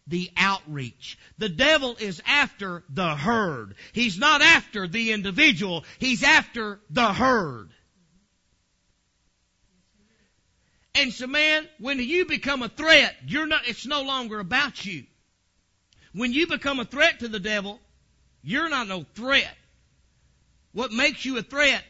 the 0.07 0.30
outreach. 0.36 1.18
The 1.38 1.48
devil 1.48 1.96
is 1.98 2.20
after 2.26 2.82
the 2.90 3.14
herd. 3.14 3.74
He's 3.92 4.18
not 4.18 4.42
after 4.42 4.88
the 4.88 5.12
individual. 5.12 5.84
He's 5.98 6.22
after 6.22 6.80
the 6.90 7.12
herd. 7.12 7.70
And 10.95 11.12
so 11.12 11.26
man, 11.26 11.68
when 11.78 11.99
you 11.99 12.26
become 12.26 12.62
a 12.62 12.68
threat, 12.68 13.14
you're 13.26 13.47
not, 13.47 13.66
it's 13.66 13.86
no 13.86 14.03
longer 14.03 14.38
about 14.38 14.84
you. 14.84 15.05
When 16.12 16.32
you 16.32 16.47
become 16.47 16.80
a 16.80 16.84
threat 16.84 17.20
to 17.20 17.28
the 17.28 17.40
devil, 17.40 17.80
you're 18.43 18.68
not 18.68 18.88
no 18.88 19.05
threat. 19.14 19.57
What 20.72 20.93
makes 20.93 21.24
you 21.24 21.38
a 21.38 21.43
threat 21.43 21.82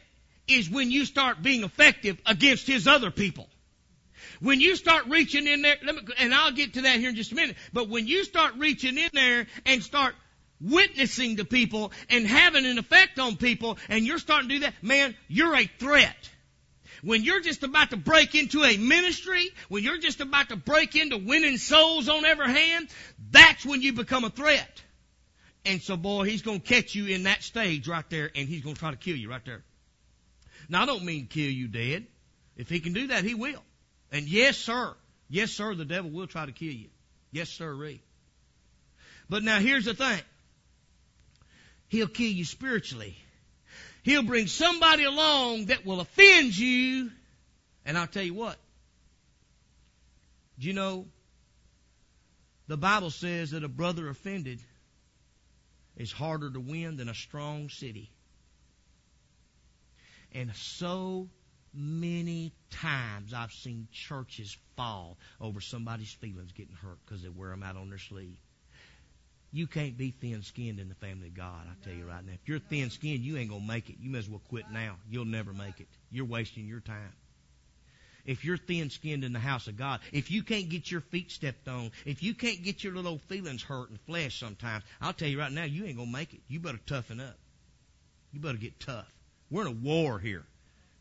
is 0.47 0.69
when 0.69 0.91
you 0.91 1.05
start 1.05 1.41
being 1.41 1.63
effective 1.63 2.17
against 2.25 2.67
his 2.67 2.87
other 2.87 3.11
people. 3.11 3.47
When 4.39 4.61
you 4.61 4.75
start 4.75 5.05
reaching 5.07 5.47
in 5.47 5.61
there, 5.61 5.77
me, 5.83 5.99
and 6.17 6.33
I'll 6.33 6.51
get 6.51 6.75
to 6.75 6.81
that 6.81 6.99
here 6.99 7.09
in 7.09 7.15
just 7.15 7.31
a 7.31 7.35
minute, 7.35 7.55
but 7.71 7.89
when 7.89 8.07
you 8.07 8.23
start 8.23 8.55
reaching 8.57 8.97
in 8.97 9.09
there 9.13 9.47
and 9.65 9.83
start 9.83 10.15
witnessing 10.61 11.37
to 11.37 11.45
people 11.45 11.91
and 12.09 12.25
having 12.25 12.65
an 12.65 12.77
effect 12.77 13.19
on 13.19 13.35
people 13.35 13.77
and 13.89 14.05
you're 14.05 14.17
starting 14.17 14.49
to 14.49 14.55
do 14.55 14.61
that, 14.61 14.73
man, 14.81 15.15
you're 15.27 15.55
a 15.55 15.65
threat. 15.65 16.29
When 17.03 17.23
you're 17.23 17.41
just 17.41 17.63
about 17.63 17.89
to 17.89 17.97
break 17.97 18.33
into 18.33 18.63
a 18.63 18.77
ministry, 18.77 19.49
when 19.67 19.83
you're 19.83 19.97
just 19.97 20.21
about 20.21 20.49
to 20.49 20.55
break 20.55 20.95
into 20.95 21.17
winning 21.17 21.57
souls 21.57 22.07
on 22.07 22.23
every 22.23 22.49
hand, 22.49 22.87
that's 23.29 23.65
when 23.65 23.81
you 23.81 23.91
become 23.91 24.23
a 24.23 24.29
threat. 24.29 24.81
And 25.65 25.81
so, 25.81 25.97
boy, 25.97 26.23
he's 26.23 26.41
going 26.41 26.61
to 26.61 26.65
catch 26.65 26.95
you 26.95 27.07
in 27.07 27.23
that 27.23 27.43
stage 27.43 27.89
right 27.89 28.09
there, 28.09 28.31
and 28.33 28.47
he's 28.47 28.61
going 28.61 28.75
to 28.75 28.79
try 28.79 28.91
to 28.91 28.97
kill 28.97 29.17
you 29.17 29.29
right 29.29 29.43
there. 29.43 29.63
Now, 30.69 30.83
I 30.83 30.85
don't 30.85 31.03
mean 31.03 31.27
kill 31.27 31.51
you 31.51 31.67
dead. 31.67 32.07
If 32.55 32.69
he 32.69 32.79
can 32.79 32.93
do 32.93 33.07
that, 33.07 33.25
he 33.25 33.33
will. 33.33 33.63
And 34.11 34.25
yes, 34.25 34.57
sir. 34.57 34.93
Yes, 35.29 35.51
sir, 35.51 35.75
the 35.75 35.85
devil 35.85 36.09
will 36.09 36.27
try 36.27 36.45
to 36.45 36.53
kill 36.53 36.71
you. 36.71 36.87
Yes, 37.33 37.49
sir. 37.49 37.75
But 39.29 39.43
now 39.43 39.59
here's 39.59 39.85
the 39.85 39.93
thing. 39.93 40.21
He'll 41.89 42.07
kill 42.07 42.31
you 42.31 42.45
spiritually. 42.45 43.17
He'll 44.03 44.23
bring 44.23 44.47
somebody 44.47 45.05
along 45.05 45.65
that 45.65 45.85
will 45.85 46.01
offend 46.01 46.57
you. 46.57 47.11
And 47.85 47.97
I'll 47.97 48.07
tell 48.07 48.23
you 48.23 48.33
what. 48.33 48.57
Do 50.59 50.67
you 50.67 50.73
know 50.73 51.05
the 52.67 52.77
Bible 52.77 53.09
says 53.09 53.51
that 53.51 53.63
a 53.63 53.69
brother 53.69 54.07
offended 54.07 54.59
is 55.97 56.11
harder 56.11 56.49
to 56.49 56.59
win 56.59 56.97
than 56.97 57.09
a 57.09 57.13
strong 57.13 57.69
city. 57.69 58.09
And 60.31 60.53
so 60.55 61.29
many 61.73 62.53
times 62.71 63.33
I've 63.33 63.51
seen 63.51 63.87
churches 63.91 64.57
fall 64.75 65.17
over 65.39 65.61
somebody's 65.61 66.11
feelings 66.11 66.51
getting 66.51 66.75
hurt 66.75 66.97
because 67.05 67.21
they 67.21 67.29
wear 67.29 67.49
them 67.49 67.63
out 67.63 67.77
on 67.77 67.89
their 67.89 67.99
sleeve. 67.99 68.37
You 69.55 69.67
can't 69.67 69.95
be 69.95 70.09
thin 70.09 70.41
skinned 70.41 70.79
in 70.79 70.89
the 70.89 70.95
family 70.95 71.27
of 71.27 71.35
God, 71.35 71.67
I 71.69 71.85
tell 71.85 71.93
you 71.93 72.07
right 72.07 72.25
now. 72.25 72.33
If 72.33 72.49
you're 72.49 72.57
thin 72.57 72.89
skinned, 72.89 73.23
you 73.23 73.37
ain't 73.37 73.51
gonna 73.51 73.63
make 73.63 73.87
it. 73.87 73.97
You 74.01 74.09
may 74.09 74.17
as 74.17 74.27
well 74.27 74.41
quit 74.49 74.65
now. 74.71 74.95
You'll 75.07 75.25
never 75.25 75.53
make 75.53 75.79
it. 75.79 75.87
You're 76.11 76.25
wasting 76.25 76.65
your 76.65 76.79
time. 76.79 77.13
If 78.25 78.43
you're 78.43 78.57
thin 78.57 78.89
skinned 78.89 79.23
in 79.23 79.31
the 79.31 79.39
house 79.39 79.67
of 79.67 79.77
God, 79.77 79.99
if 80.11 80.31
you 80.31 80.41
can't 80.41 80.69
get 80.69 80.89
your 80.89 81.01
feet 81.01 81.29
stepped 81.29 81.67
on, 81.67 81.91
if 82.03 82.23
you 82.23 82.33
can't 82.33 82.63
get 82.63 82.83
your 82.83 82.95
little 82.95 83.19
feelings 83.27 83.61
hurt 83.61 83.91
and 83.91 84.01
flesh 84.01 84.39
sometimes, 84.39 84.83
I'll 84.99 85.13
tell 85.13 85.27
you 85.27 85.37
right 85.37 85.51
now, 85.51 85.65
you 85.65 85.85
ain't 85.85 85.97
gonna 85.97 86.09
make 86.09 86.33
it. 86.33 86.39
You 86.47 86.59
better 86.59 86.79
toughen 86.87 87.19
up. 87.19 87.37
You 88.31 88.39
better 88.39 88.57
get 88.57 88.79
tough. 88.79 89.11
We're 89.51 89.61
in 89.61 89.67
a 89.67 89.71
war 89.71 90.17
here. 90.17 90.45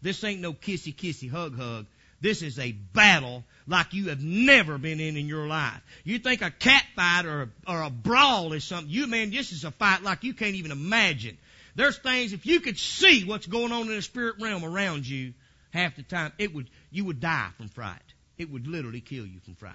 This 0.02 0.22
ain't 0.24 0.42
no 0.42 0.52
kissy 0.52 0.94
kissy 0.94 1.30
hug 1.30 1.56
hug. 1.56 1.86
This 2.22 2.40
is 2.40 2.56
a 2.60 2.70
battle 2.70 3.44
like 3.66 3.94
you 3.94 4.08
have 4.10 4.22
never 4.22 4.78
been 4.78 5.00
in 5.00 5.16
in 5.16 5.26
your 5.26 5.48
life. 5.48 5.80
You 6.04 6.20
think 6.20 6.40
a 6.40 6.52
cat 6.52 6.84
fight 6.94 7.26
or 7.26 7.42
a, 7.42 7.48
or 7.66 7.82
a 7.82 7.90
brawl 7.90 8.52
is 8.52 8.62
something. 8.62 8.88
You 8.88 9.08
man, 9.08 9.32
this 9.32 9.50
is 9.50 9.64
a 9.64 9.72
fight 9.72 10.04
like 10.04 10.22
you 10.22 10.32
can't 10.32 10.54
even 10.54 10.70
imagine. 10.70 11.36
There's 11.74 11.98
things 11.98 12.32
if 12.32 12.46
you 12.46 12.60
could 12.60 12.78
see 12.78 13.24
what's 13.24 13.46
going 13.46 13.72
on 13.72 13.82
in 13.82 13.96
the 13.96 14.02
spirit 14.02 14.36
realm 14.40 14.64
around 14.64 15.06
you, 15.06 15.34
half 15.70 15.96
the 15.96 16.04
time 16.04 16.32
it 16.38 16.54
would 16.54 16.70
you 16.92 17.04
would 17.06 17.18
die 17.18 17.50
from 17.56 17.68
fright. 17.68 18.00
It 18.38 18.48
would 18.48 18.68
literally 18.68 19.00
kill 19.00 19.26
you 19.26 19.40
from 19.40 19.56
fright. 19.56 19.74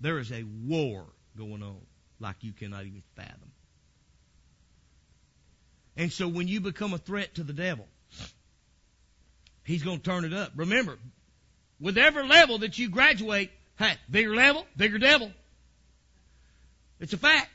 There 0.00 0.20
is 0.20 0.30
a 0.30 0.44
war 0.44 1.06
going 1.36 1.64
on 1.64 1.80
like 2.20 2.36
you 2.42 2.52
cannot 2.52 2.82
even 2.82 3.02
fathom. 3.16 3.50
And 5.96 6.12
so 6.12 6.28
when 6.28 6.46
you 6.46 6.60
become 6.60 6.94
a 6.94 6.98
threat 6.98 7.34
to 7.34 7.42
the 7.42 7.52
devil, 7.52 7.88
He's 9.64 9.82
going 9.82 9.98
to 9.98 10.02
turn 10.02 10.24
it 10.24 10.32
up. 10.32 10.52
Remember, 10.56 10.98
with 11.80 11.98
every 11.98 12.26
level 12.26 12.58
that 12.58 12.78
you 12.78 12.90
graduate, 12.90 13.50
hey, 13.78 13.94
bigger 14.10 14.34
level, 14.34 14.66
bigger 14.76 14.98
devil. 14.98 15.32
It's 17.00 17.12
a 17.12 17.18
fact. 17.18 17.50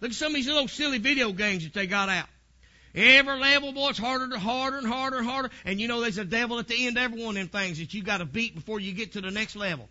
Look 0.00 0.12
at 0.12 0.16
some 0.16 0.32
of 0.32 0.34
these 0.34 0.48
little 0.48 0.68
silly 0.68 0.98
video 0.98 1.32
games 1.32 1.64
that 1.64 1.74
they 1.74 1.86
got 1.86 2.08
out. 2.08 2.26
Every 2.94 3.38
level, 3.38 3.72
boy, 3.72 3.90
it's 3.90 3.98
harder 3.98 4.24
and 4.24 4.34
harder 4.34 4.78
and 4.78 4.86
harder 4.86 5.18
and 5.18 5.26
harder. 5.26 5.50
And 5.64 5.80
you 5.80 5.88
know 5.88 6.00
there's 6.00 6.18
a 6.18 6.24
devil 6.24 6.58
at 6.58 6.68
the 6.68 6.86
end 6.86 6.96
of 6.96 7.04
every 7.04 7.22
one 7.22 7.36
of 7.36 7.50
them 7.50 7.60
things 7.60 7.78
that 7.78 7.94
you 7.94 8.02
got 8.02 8.18
to 8.18 8.24
beat 8.24 8.54
before 8.54 8.80
you 8.80 8.92
get 8.92 9.12
to 9.12 9.20
the 9.20 9.30
next 9.30 9.56
level. 9.56 9.88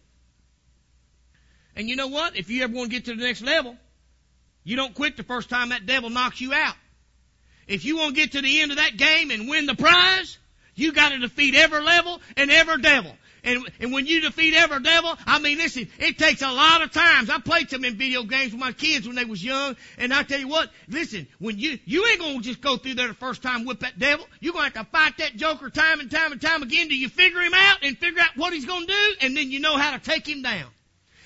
And 1.76 1.90
you 1.90 1.96
know 1.96 2.08
what? 2.08 2.36
If 2.36 2.50
you 2.50 2.64
ever 2.64 2.74
want 2.74 2.92
to 2.92 2.96
get 2.96 3.06
to 3.06 3.16
the 3.16 3.24
next 3.24 3.42
level, 3.42 3.76
you 4.64 4.76
don't 4.76 4.94
quit 4.94 5.18
the 5.18 5.24
first 5.24 5.50
time 5.50 5.70
that 5.70 5.86
devil 5.86 6.10
knocks 6.10 6.40
you 6.40 6.54
out. 6.54 6.76
If 7.68 7.86
you 7.86 7.98
want 7.98 8.16
to 8.16 8.22
get 8.22 8.34
to 8.34 8.42
the 8.42 8.62
end 8.62 8.72
of 8.72 8.78
that 8.78 8.98
game 8.98 9.32
and 9.32 9.50
win 9.50 9.66
the 9.66 9.76
prize, 9.76 10.38
you 10.76 10.94
got 10.94 11.10
to 11.10 11.20
defeat 11.20 11.56
every 11.56 11.82
level 11.82 12.22
and 12.38 12.52
every 12.52 12.82
devil. 12.82 13.16
And, 13.44 13.68
and 13.80 13.92
when 13.92 14.06
you 14.06 14.22
defeat 14.22 14.54
every 14.54 14.82
devil, 14.82 15.18
I 15.26 15.40
mean, 15.40 15.58
listen, 15.58 15.88
it 15.98 16.20
takes 16.20 16.42
a 16.42 16.52
lot 16.52 16.84
of 16.84 16.92
times. 16.92 17.30
I 17.30 17.40
played 17.40 17.72
some 17.72 17.84
in 17.84 17.96
video 17.96 18.24
games 18.24 18.52
with 18.52 18.62
my 18.62 18.72
kids 18.72 19.08
when 19.08 19.16
they 19.16 19.26
was 19.26 19.44
young, 19.44 19.76
and 19.98 20.14
I 20.14 20.24
tell 20.24 20.40
you 20.40 20.48
what, 20.48 20.70
listen, 20.88 21.28
when 21.40 21.58
you, 21.58 21.80
you 21.86 22.06
ain't 22.08 22.20
gonna 22.20 22.42
just 22.42 22.62
go 22.62 22.78
through 22.78 22.96
there 22.96 23.08
the 23.08 23.16
first 23.16 23.42
time 23.42 23.66
whip 23.66 23.80
that 23.80 23.98
devil. 23.98 24.28
You're 24.40 24.54
gonna 24.54 24.66
have 24.66 24.74
to 24.74 24.84
fight 24.86 25.18
that 25.18 25.36
joker 25.36 25.70
time 25.72 26.00
and 26.00 26.12
time 26.12 26.32
and 26.32 26.42
time 26.42 26.62
again 26.62 26.88
till 26.88 26.98
you 26.98 27.10
figure 27.10 27.42
him 27.42 27.54
out 27.56 27.80
and 27.84 27.98
figure 27.98 28.22
out 28.22 28.38
what 28.38 28.54
he's 28.54 28.66
gonna 28.66 28.86
do, 28.86 29.14
and 29.22 29.36
then 29.36 29.50
you 29.50 29.60
know 29.60 29.76
how 29.76 29.98
to 29.98 30.00
take 30.00 30.28
him 30.28 30.44
down. 30.44 30.70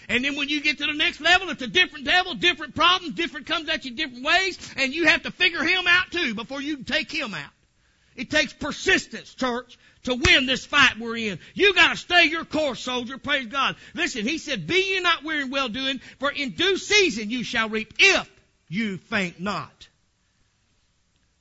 And 0.08 0.24
then 0.24 0.36
when 0.36 0.50
you 0.50 0.62
get 0.62 0.78
to 0.78 0.86
the 0.86 0.94
next 0.94 1.20
level, 1.20 1.50
it's 1.50 1.64
a 1.64 1.68
different 1.68 2.06
devil, 2.06 2.36
different 2.36 2.76
problems, 2.76 3.16
different 3.16 3.48
comes 3.48 3.68
at 3.70 3.86
you 3.86 3.92
different 3.92 4.24
ways, 4.24 4.58
and 4.78 4.94
you 4.94 5.08
have 5.08 5.24
to 5.24 5.32
figure 5.32 5.64
him 5.64 5.86
out 5.88 6.12
too 6.12 6.34
before 6.36 6.62
you 6.62 6.78
can 6.78 6.86
take 6.86 7.12
him 7.12 7.34
out. 7.34 7.52
It 8.16 8.32
takes 8.32 8.54
persistence, 8.54 9.34
church, 9.34 9.78
to 10.04 10.16
win 10.16 10.46
this 10.46 10.66
fight 10.66 10.98
we're 11.00 11.18
in. 11.18 11.40
You 11.54 11.74
gotta 11.74 11.98
stay 11.98 12.26
your 12.26 12.46
course, 12.46 12.80
soldier. 12.80 13.18
Praise 13.18 13.48
God. 13.48 13.76
Listen, 13.94 14.24
he 14.24 14.38
said, 14.38 14.68
be 14.68 14.94
ye 14.94 15.00
not 15.02 15.24
weary 15.24 15.44
in 15.44 15.50
well 15.50 15.70
doing, 15.70 16.00
for 16.20 16.32
in 16.32 16.52
due 16.52 16.78
season 16.78 17.30
you 17.30 17.44
shall 17.44 17.70
reap 17.70 17.94
if 18.00 18.30
you 18.70 18.98
faint 18.98 19.40
not. 19.40 19.90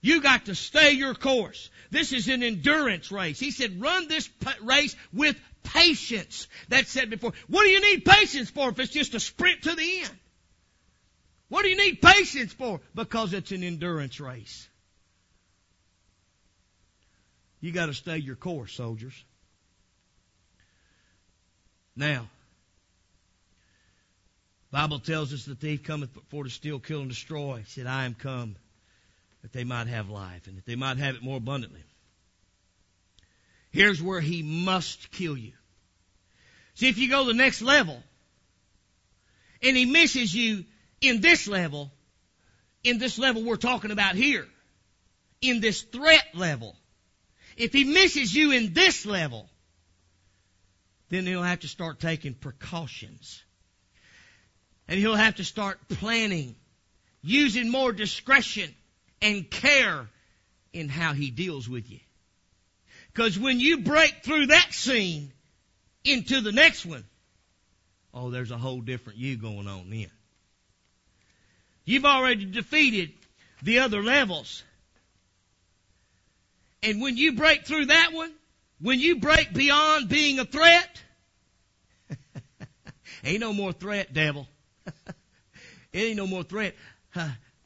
You 0.01 0.20
got 0.20 0.47
to 0.47 0.55
stay 0.55 0.93
your 0.93 1.14
course. 1.14 1.70
This 1.91 2.12
is 2.12 2.29
an 2.29 2.43
endurance 2.43 3.11
race. 3.11 3.39
He 3.39 3.51
said, 3.51 3.81
run 3.81 4.07
this 4.07 4.29
race 4.62 4.95
with 5.14 5.35
patience. 5.62 6.47
That 6.68 6.89
said 6.89 7.09
before. 7.09 7.33
What 7.49 7.62
do 7.62 7.70
you 7.70 7.81
need 7.81 8.05
patience 8.05 8.51
for 8.51 8.68
if 8.68 8.79
it's 8.79 8.93
just 8.93 9.14
a 9.14 9.20
sprint 9.20 9.62
to 9.62 9.75
the 9.75 10.01
end? 10.01 10.18
What 11.49 11.62
do 11.62 11.70
you 11.70 11.77
need 11.77 12.03
patience 12.03 12.53
for? 12.53 12.81
Because 12.95 13.33
it's 13.33 13.53
an 13.53 13.62
endurance 13.62 14.20
race. 14.20 14.68
You 17.64 17.72
got 17.72 17.86
to 17.86 17.94
stay 17.94 18.18
your 18.18 18.36
course, 18.36 18.74
soldiers. 18.74 19.14
Now, 21.96 22.28
Bible 24.70 24.98
tells 24.98 25.32
us 25.32 25.46
the 25.46 25.54
thief 25.54 25.82
cometh 25.82 26.10
for 26.28 26.44
to 26.44 26.50
steal, 26.50 26.78
kill, 26.78 27.00
and 27.00 27.08
destroy. 27.08 27.60
He 27.60 27.64
said, 27.64 27.86
I 27.86 28.04
am 28.04 28.12
come 28.12 28.56
that 29.40 29.54
they 29.54 29.64
might 29.64 29.86
have 29.86 30.10
life 30.10 30.46
and 30.46 30.58
that 30.58 30.66
they 30.66 30.74
might 30.74 30.98
have 30.98 31.14
it 31.14 31.22
more 31.22 31.38
abundantly. 31.38 31.82
Here's 33.70 34.02
where 34.02 34.20
he 34.20 34.42
must 34.42 35.10
kill 35.10 35.38
you. 35.38 35.52
See, 36.74 36.90
if 36.90 36.98
you 36.98 37.08
go 37.08 37.24
the 37.24 37.32
next 37.32 37.62
level 37.62 38.02
and 39.62 39.74
he 39.74 39.86
misses 39.86 40.34
you 40.34 40.66
in 41.00 41.22
this 41.22 41.48
level, 41.48 41.90
in 42.82 42.98
this 42.98 43.18
level 43.18 43.42
we're 43.42 43.56
talking 43.56 43.90
about 43.90 44.16
here, 44.16 44.46
in 45.40 45.60
this 45.60 45.80
threat 45.80 46.26
level, 46.34 46.76
if 47.57 47.72
he 47.72 47.84
misses 47.84 48.34
you 48.34 48.52
in 48.52 48.72
this 48.72 49.07
level, 49.07 49.48
then 51.09 51.26
he'll 51.26 51.42
have 51.42 51.61
to 51.61 51.68
start 51.68 52.00
taking 52.00 52.34
precautions. 52.34 53.42
And 54.88 54.98
he'll 54.98 55.14
have 55.14 55.36
to 55.36 55.44
start 55.44 55.78
planning, 55.88 56.57
using 57.22 57.70
more 57.70 57.92
discretion 57.92 58.74
and 59.22 59.50
care 59.50 60.09
in 60.72 60.88
how 60.88 61.12
he 61.12 61.30
deals 61.30 61.68
with 61.68 61.90
you. 61.90 62.00
Because 63.12 63.38
when 63.38 63.61
you 63.61 63.78
break 63.78 64.22
through 64.24 64.46
that 64.46 64.74
scene 64.74 65.32
into 66.05 66.40
the 66.40 66.52
next 66.52 66.84
one, 66.84 67.05
oh, 68.12 68.30
there's 68.30 68.50
a 68.50 68.59
whole 68.59 68.80
different 68.80 69.18
you 69.18 69.36
going 69.36 69.68
on 69.68 69.88
then. 69.88 70.11
You've 71.84 72.05
already 72.05 72.44
defeated 72.44 73.12
the 73.62 73.80
other 73.80 74.02
levels. 74.02 74.64
And 76.85 77.01
when 77.01 77.16
you 77.16 77.32
break 77.32 77.64
through 77.64 77.87
that 77.87 78.11
one, 78.12 78.32
when 78.80 79.01
you 79.01 79.16
break 79.16 79.53
beyond 79.55 80.09
being 80.09 80.39
a 80.39 80.45
threat, 80.45 81.03
ain't 83.24 83.41
no 83.41 83.53
more 83.55 83.72
threat, 83.72 84.12
devil. 84.12 84.47
it 84.87 85.99
ain't 85.99 86.16
no 86.16 86.26
more 86.26 86.43
threat. 86.43 86.74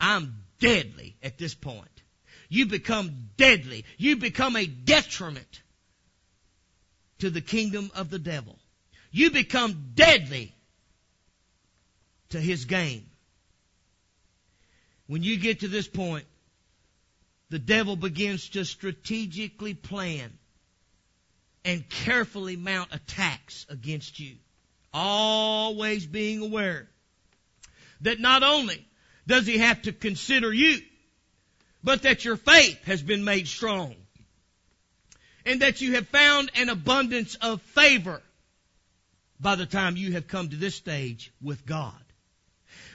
I'm 0.01 0.45
deadly 0.61 1.16
at 1.23 1.37
this 1.37 1.55
point. 1.55 1.89
You 2.49 2.66
become 2.66 3.31
deadly. 3.37 3.85
You 3.97 4.16
become 4.16 4.55
a 4.55 4.66
detriment 4.66 5.62
to 7.19 7.31
the 7.31 7.41
kingdom 7.41 7.91
of 7.97 8.11
the 8.11 8.19
devil. 8.19 8.57
You 9.11 9.33
become 9.33 9.91
deadly 9.95 10.55
to 12.31 12.41
his 12.41 12.66
game. 12.66 13.07
When 15.09 15.23
you 15.23 15.39
get 15.39 15.61
to 15.61 15.69
this 15.69 15.89
point, 15.89 16.27
the 17.51 17.59
devil 17.59 17.96
begins 17.96 18.51
to 18.51 18.64
strategically 18.64 19.74
plan 19.74 20.38
and 21.64 21.88
carefully 21.88 22.57
mount 22.57 22.94
attacks 22.94 23.66
against 23.68 24.20
you. 24.20 24.36
Always 24.92 26.07
being 26.07 26.40
aware 26.40 26.88
that 28.03 28.20
not 28.20 28.42
only 28.42 28.86
does 29.26 29.46
he 29.46 29.59
have 29.59 29.82
to 29.82 29.92
consider 29.92 30.53
you, 30.53 30.78
but 31.82 32.03
that 32.03 32.24
your 32.24 32.36
faith 32.36 32.82
has 32.84 33.03
been 33.03 33.24
made 33.24 33.49
strong 33.49 33.94
and 35.44 35.62
that 35.62 35.80
you 35.80 35.94
have 35.94 36.09
found 36.09 36.51
an 36.55 36.68
abundance 36.68 37.34
of 37.36 37.62
favor 37.62 38.20
by 39.40 39.55
the 39.55 39.66
time 39.66 39.96
you 39.96 40.12
have 40.12 40.26
come 40.26 40.49
to 40.49 40.57
this 40.57 40.74
stage 40.74 41.32
with 41.40 41.64
God. 41.64 41.94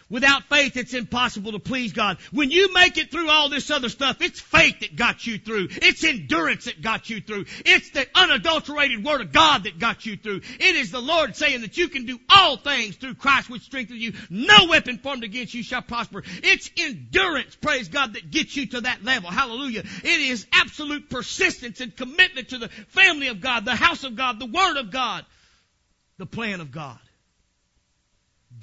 Without 0.10 0.44
faith, 0.44 0.78
it's 0.78 0.94
impossible 0.94 1.54
to 1.54 1.60
please 1.60 1.94
God. 1.94 2.18
When 2.32 2.52
you 2.52 2.74
make 2.74 2.98
it 2.98 3.12
through 3.12 3.30
all 3.30 3.50
this 3.50 3.72
other 3.72 3.90
stuff, 3.90 4.22
it's 4.22 4.40
faith 4.40 4.82
that 4.82 4.96
got 4.96 5.26
you 5.26 5.38
through. 5.38 5.70
It's 5.72 6.04
endurance 6.04 6.66
that 6.66 6.82
got 6.82 7.10
you 7.10 7.22
through. 7.22 7.46
It's 7.66 7.90
the 7.92 8.08
unadulterated 8.14 9.04
Word 9.04 9.22
of 9.22 9.32
God 9.32 9.64
that 9.64 9.80
got 9.80 10.06
you 10.06 10.18
through. 10.18 10.42
It 10.60 10.76
is 10.76 10.92
the 10.92 11.02
Lord 11.02 11.36
saying 11.36 11.62
that 11.62 11.78
you 11.78 11.90
can 11.90 12.06
do 12.06 12.20
all 12.30 12.58
things 12.58 12.96
through 12.96 13.16
Christ 13.16 13.50
which 13.50 13.64
strengthens 13.64 14.02
you. 14.02 14.14
No 14.30 14.68
weapon 14.70 14.98
formed 14.98 15.24
against 15.24 15.54
you 15.54 15.64
shall 15.64 15.82
prosper. 15.82 16.24
It's 16.44 16.70
endurance, 16.78 17.56
praise 17.56 17.88
God, 17.88 18.14
that 18.14 18.30
gets 18.30 18.56
you 18.56 18.68
to 18.68 18.82
that 18.82 19.04
level. 19.04 19.32
Hallelujah. 19.32 19.84
It 20.04 20.20
is 20.22 20.46
absolute 20.52 21.10
persistence 21.10 21.82
and 21.82 21.96
commitment 21.96 22.50
to 22.50 22.58
the 22.58 22.70
family 22.70 23.28
of 23.28 23.42
God, 23.42 23.66
the 23.66 23.76
house 23.76 24.04
of 24.04 24.16
God, 24.16 24.40
the 24.40 24.46
Word 24.46 24.78
of 24.78 24.92
God, 24.92 25.26
the 26.18 26.26
plan 26.26 26.62
of 26.62 26.72
God. 26.72 27.00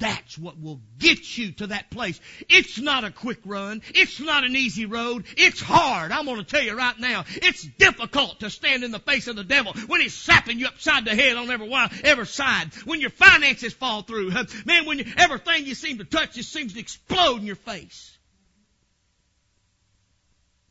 That's 0.01 0.39
what 0.39 0.59
will 0.59 0.81
get 0.99 1.37
you 1.37 1.53
to 1.53 1.69
that 1.69 1.91
place. 1.91 2.19
It's 2.49 2.79
not 2.79 3.05
a 3.05 3.11
quick 3.11 3.41
run. 3.45 3.83
It's 3.95 4.19
not 4.19 4.45
an 4.45 4.57
easy 4.57 4.87
road. 4.87 5.27
It's 5.37 5.61
hard. 5.61 6.11
I'm 6.11 6.25
going 6.25 6.39
to 6.39 6.43
tell 6.43 6.63
you 6.63 6.77
right 6.77 6.99
now. 6.99 7.27
It's 7.29 7.63
difficult 7.63 8.41
to 8.41 8.49
stand 8.49 8.83
in 8.83 8.93
the 8.93 8.99
face 8.99 9.29
of 9.29 9.37
the 9.37 9.45
devil 9.45 9.75
when 9.87 10.01
he's 10.01 10.15
sapping 10.15 10.59
you 10.59 10.67
upside 10.67 11.05
the 11.05 11.15
head 11.15 11.37
on 11.37 11.51
every 11.51 11.69
one, 11.69 11.91
every 12.03 12.27
side. 12.27 12.75
When 12.87 13.03
your 13.03 13.11
finances 13.11 13.75
fall 13.75 14.01
through. 14.01 14.31
Man, 14.65 14.87
when 14.87 14.99
you, 14.99 15.05
everything 15.19 15.67
you 15.67 15.75
seem 15.75 15.99
to 15.99 16.05
touch 16.05 16.35
just 16.35 16.51
seems 16.51 16.73
to 16.73 16.81
explode 16.81 17.41
in 17.41 17.47
your 17.47 17.57
face. 17.57 18.17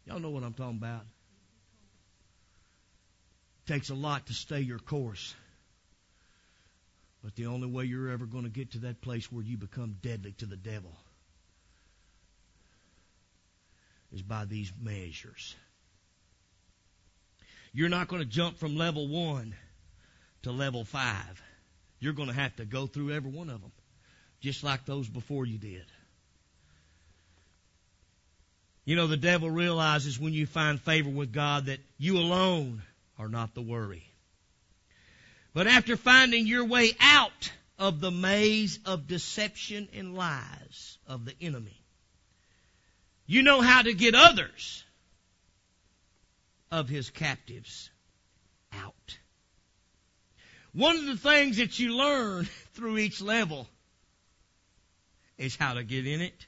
Y'all 0.06 0.20
know 0.20 0.32
what 0.32 0.44
I'm 0.44 0.54
talking 0.54 0.78
about. 0.78 1.04
It 3.68 3.74
takes 3.74 3.92
a 3.92 3.96
lot 3.96 4.26
to 4.26 4.34
stay 4.34 4.62
your 4.62 4.80
course. 4.80 5.36
But 7.24 7.36
the 7.36 7.48
only 7.48 7.68
way 7.68 7.86
you're 7.86 8.10
ever 8.10 8.26
going 8.26 8.46
to 8.46 8.50
get 8.50 8.72
to 8.72 8.80
that 8.80 9.02
place 9.02 9.32
where 9.32 9.44
you 9.44 9.58
become 9.58 9.98
deadly 10.02 10.32
to 10.34 10.46
the 10.46 10.56
devil 10.56 10.96
is 14.14 14.22
by 14.22 14.46
these 14.46 14.72
measures. 14.82 15.56
You're 17.74 17.90
not 17.90 18.08
going 18.08 18.22
to 18.22 18.28
jump 18.28 18.58
from 18.58 18.78
level 18.78 19.08
one 19.08 19.54
to 20.44 20.52
level 20.52 20.86
five. 20.86 21.42
You're 22.00 22.14
going 22.14 22.30
to 22.30 22.36
have 22.36 22.56
to 22.56 22.66
go 22.66 22.88
through 22.88 23.12
every 23.12 23.30
one 23.30 23.50
of 23.50 23.62
them, 23.62 23.72
just 24.40 24.64
like 24.64 24.86
those 24.86 25.08
before 25.08 25.46
you 25.46 25.58
did. 25.58 25.86
You 28.86 28.96
know, 28.96 29.08
the 29.08 29.18
devil 29.18 29.52
realizes 29.52 30.20
when 30.20 30.34
you 30.34 30.48
find 30.48 30.80
favor 30.80 31.10
with 31.10 31.32
God 31.32 31.66
that 31.66 31.80
you 32.00 32.18
alone 32.18 32.82
are 33.20 33.28
not 33.28 33.54
the 33.54 33.62
worry. 33.62 34.09
But 35.54 35.68
after 35.68 35.98
finding 35.98 36.46
your 36.46 36.66
way 36.66 36.92
out 37.00 37.52
of 37.78 38.00
the 38.00 38.12
maze 38.12 38.80
of 38.86 39.08
deception 39.08 39.90
and 39.94 40.16
lies 40.16 40.98
of 41.08 41.26
the 41.26 41.34
enemy, 41.42 41.82
you 43.26 43.42
know 43.42 43.62
how 43.62 43.82
to 43.82 43.94
get 43.94 44.16
others 44.16 44.84
of 46.72 46.90
his 46.90 47.10
captives 47.10 47.90
out. 48.74 49.18
One 50.74 50.98
of 50.98 51.06
the 51.06 51.18
things 51.18 51.58
that 51.58 51.80
you 51.80 51.96
learn 51.96 52.46
through 52.74 52.98
each 52.98 53.22
level 53.22 53.68
is 55.38 55.56
how 55.56 55.74
to 55.74 55.84
get 55.84 56.06
in 56.06 56.22
it, 56.22 56.46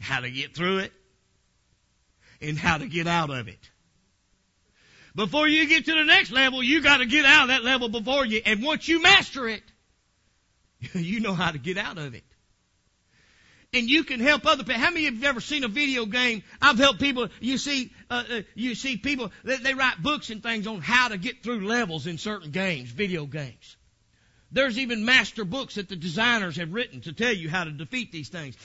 how 0.00 0.20
to 0.20 0.30
get 0.30 0.54
through 0.54 0.78
it, 0.78 0.92
and 2.40 2.58
how 2.58 2.78
to 2.78 2.86
get 2.86 3.06
out 3.06 3.30
of 3.30 3.48
it. 3.48 3.70
Before 5.14 5.46
you 5.46 5.68
get 5.68 5.84
to 5.84 5.94
the 5.94 6.04
next 6.04 6.32
level, 6.32 6.62
you 6.62 6.82
got 6.82 6.98
to 6.98 7.06
get 7.06 7.24
out 7.24 7.42
of 7.42 7.48
that 7.48 7.64
level 7.64 7.88
before 7.88 8.26
you. 8.26 8.42
And 8.44 8.62
once 8.62 8.88
you 8.88 9.00
master 9.00 9.48
it, 9.48 9.62
you 10.94 11.20
know 11.20 11.34
how 11.34 11.52
to 11.52 11.58
get 11.58 11.78
out 11.78 11.98
of 11.98 12.14
it. 12.14 12.24
And 13.72 13.88
you 13.90 14.04
can 14.04 14.20
help 14.20 14.46
other 14.46 14.62
people. 14.62 14.80
How 14.80 14.90
many 14.90 15.08
of 15.08 15.14
you 15.14 15.20
have 15.20 15.30
ever 15.30 15.40
seen 15.40 15.64
a 15.64 15.68
video 15.68 16.06
game? 16.06 16.42
I've 16.62 16.78
helped 16.78 17.00
people. 17.00 17.28
You 17.40 17.58
see, 17.58 17.92
uh, 18.08 18.22
uh, 18.30 18.42
you 18.54 18.74
see 18.76 18.96
people. 18.96 19.32
They, 19.42 19.56
they 19.56 19.74
write 19.74 20.00
books 20.00 20.30
and 20.30 20.42
things 20.42 20.66
on 20.68 20.80
how 20.80 21.08
to 21.08 21.18
get 21.18 21.42
through 21.42 21.66
levels 21.66 22.06
in 22.06 22.18
certain 22.18 22.52
games, 22.52 22.90
video 22.90 23.26
games. 23.26 23.76
There's 24.52 24.78
even 24.78 25.04
master 25.04 25.44
books 25.44 25.74
that 25.74 25.88
the 25.88 25.96
designers 25.96 26.56
have 26.56 26.72
written 26.72 27.00
to 27.02 27.12
tell 27.12 27.32
you 27.32 27.50
how 27.50 27.64
to 27.64 27.72
defeat 27.72 28.12
these 28.12 28.28
things. 28.28 28.56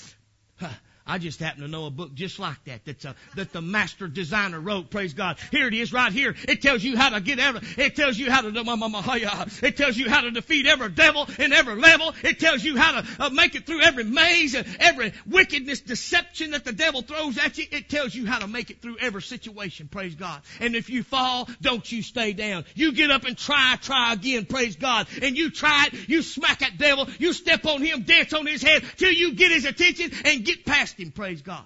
I 1.10 1.18
just 1.18 1.39
happen 1.39 1.62
to 1.62 1.68
know 1.68 1.88
a 1.88 1.89
book 1.89 2.14
just 2.14 2.38
like 2.38 2.64
that 2.66 2.86
that's 2.86 3.03
a, 3.03 3.16
that 3.36 3.51
the 3.51 3.62
master 3.62 4.07
designer 4.07 4.60
wrote. 4.60 4.91
Praise 4.91 5.14
God. 5.14 5.38
Here 5.51 5.68
it 5.68 5.74
is 5.74 5.91
right 5.91 6.14
here. 6.14 6.36
It 6.47 6.62
tells 6.62 6.84
you 6.84 6.95
how 6.97 7.10
to 7.10 7.20
get 7.20 7.39
every, 7.39 7.62
it 7.78 7.95
tells 7.95 8.16
you 8.18 8.30
how 8.30 8.41
to, 8.41 8.49
it 8.49 9.78
tells 9.78 9.97
you 9.97 10.07
how 10.07 10.22
to 10.22 10.32
defeat 10.32 10.68
every 10.68 10.89
devil 10.89 11.28
in 11.39 11.51
every 11.51 11.76
level. 11.76 12.14
It 12.24 12.39
tells 12.39 12.64
you 12.64 12.78
how 12.78 13.01
to 13.01 13.07
uh, 13.20 13.30
make 13.32 13.55
it 13.55 13.66
through 13.66 13.82
every 13.82 14.03
maze 14.03 14.53
and 14.53 14.68
every 14.80 15.14
wickedness, 15.26 15.82
deception 15.82 16.51
that 16.51 16.64
the 16.64 16.74
devil 16.74 17.01
throws 17.01 17.39
at 17.39 17.57
you. 17.57 17.66
It 17.72 17.89
tells 17.89 18.14
you 18.14 18.28
how 18.28 18.38
to 18.38 18.47
make 18.47 18.70
it 18.70 18.80
through 18.80 18.97
every 18.99 19.24
situation. 19.24 19.88
Praise 19.88 20.14
God. 20.14 20.41
And 20.60 20.76
if 20.76 20.91
you 20.91 21.01
fall, 21.01 21.49
don't 21.60 21.91
you 21.91 22.03
stay 22.03 22.34
down. 22.34 22.66
You 22.76 22.91
get 22.91 23.10
up 23.10 23.24
and 23.24 23.36
try, 23.36 23.78
try 23.82 24.14
again. 24.14 24.45
Praise 24.45 24.76
God. 24.76 25.07
And 25.24 25.36
you 25.36 25.49
try 25.49 25.88
it. 25.88 26.07
You 26.07 26.22
smack 26.22 26.60
that 26.60 26.78
devil. 26.78 27.07
You 27.18 27.34
step 27.34 27.66
on 27.66 27.82
him, 27.82 28.03
dance 28.03 28.34
on 28.34 28.45
his 28.45 28.62
head 28.62 28.84
till 28.97 29.12
you 29.12 29.34
get 29.34 29.51
his 29.51 29.66
attention 29.66 30.12
and 30.26 30.45
get 30.45 30.66
past 30.66 30.99
him. 31.00 31.12
Praise 31.12 31.41
God. 31.41 31.66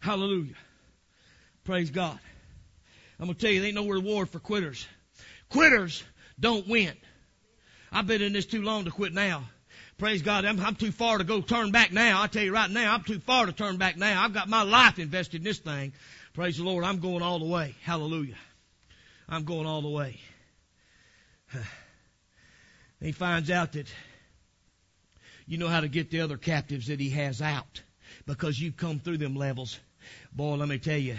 Hallelujah. 0.00 0.54
Praise 1.64 1.90
God. 1.90 2.18
I'm 3.18 3.26
going 3.26 3.36
to 3.36 3.40
tell 3.40 3.50
you, 3.50 3.60
there 3.60 3.68
ain't 3.68 3.74
no 3.74 3.88
reward 3.88 4.30
for 4.30 4.38
quitters. 4.38 4.86
Quitters 5.48 6.04
don't 6.38 6.68
win. 6.68 6.92
I've 7.90 8.06
been 8.06 8.22
in 8.22 8.32
this 8.32 8.46
too 8.46 8.62
long 8.62 8.84
to 8.84 8.90
quit 8.90 9.12
now. 9.12 9.44
Praise 9.96 10.22
God. 10.22 10.44
I'm, 10.44 10.60
I'm, 10.60 10.76
too 10.76 10.92
far 10.92 11.18
to 11.18 11.24
go 11.24 11.40
turn 11.40 11.72
back 11.72 11.92
now. 11.92 12.22
I 12.22 12.28
tell 12.28 12.42
you 12.42 12.54
right 12.54 12.70
now, 12.70 12.94
I'm 12.94 13.02
too 13.02 13.18
far 13.18 13.46
to 13.46 13.52
turn 13.52 13.78
back 13.78 13.96
now. 13.96 14.22
I've 14.22 14.32
got 14.32 14.48
my 14.48 14.62
life 14.62 15.00
invested 15.00 15.38
in 15.38 15.44
this 15.44 15.58
thing. 15.58 15.92
Praise 16.34 16.58
the 16.58 16.64
Lord. 16.64 16.84
I'm 16.84 17.00
going 17.00 17.22
all 17.22 17.40
the 17.40 17.46
way. 17.46 17.74
Hallelujah. 17.82 18.36
I'm 19.28 19.44
going 19.44 19.66
all 19.66 19.82
the 19.82 19.88
way. 19.88 20.20
He 23.00 23.12
finds 23.12 23.48
out 23.48 23.74
that 23.74 23.86
you 25.48 25.56
know 25.56 25.68
how 25.68 25.80
to 25.80 25.88
get 25.88 26.10
the 26.10 26.20
other 26.20 26.36
captives 26.36 26.88
that 26.88 27.00
he 27.00 27.10
has 27.10 27.40
out 27.40 27.82
because 28.26 28.60
you've 28.60 28.76
come 28.76 29.00
through 29.00 29.16
them 29.16 29.34
levels. 29.34 29.80
Boy, 30.32 30.54
let 30.54 30.68
me 30.68 30.78
tell 30.78 30.98
you. 30.98 31.16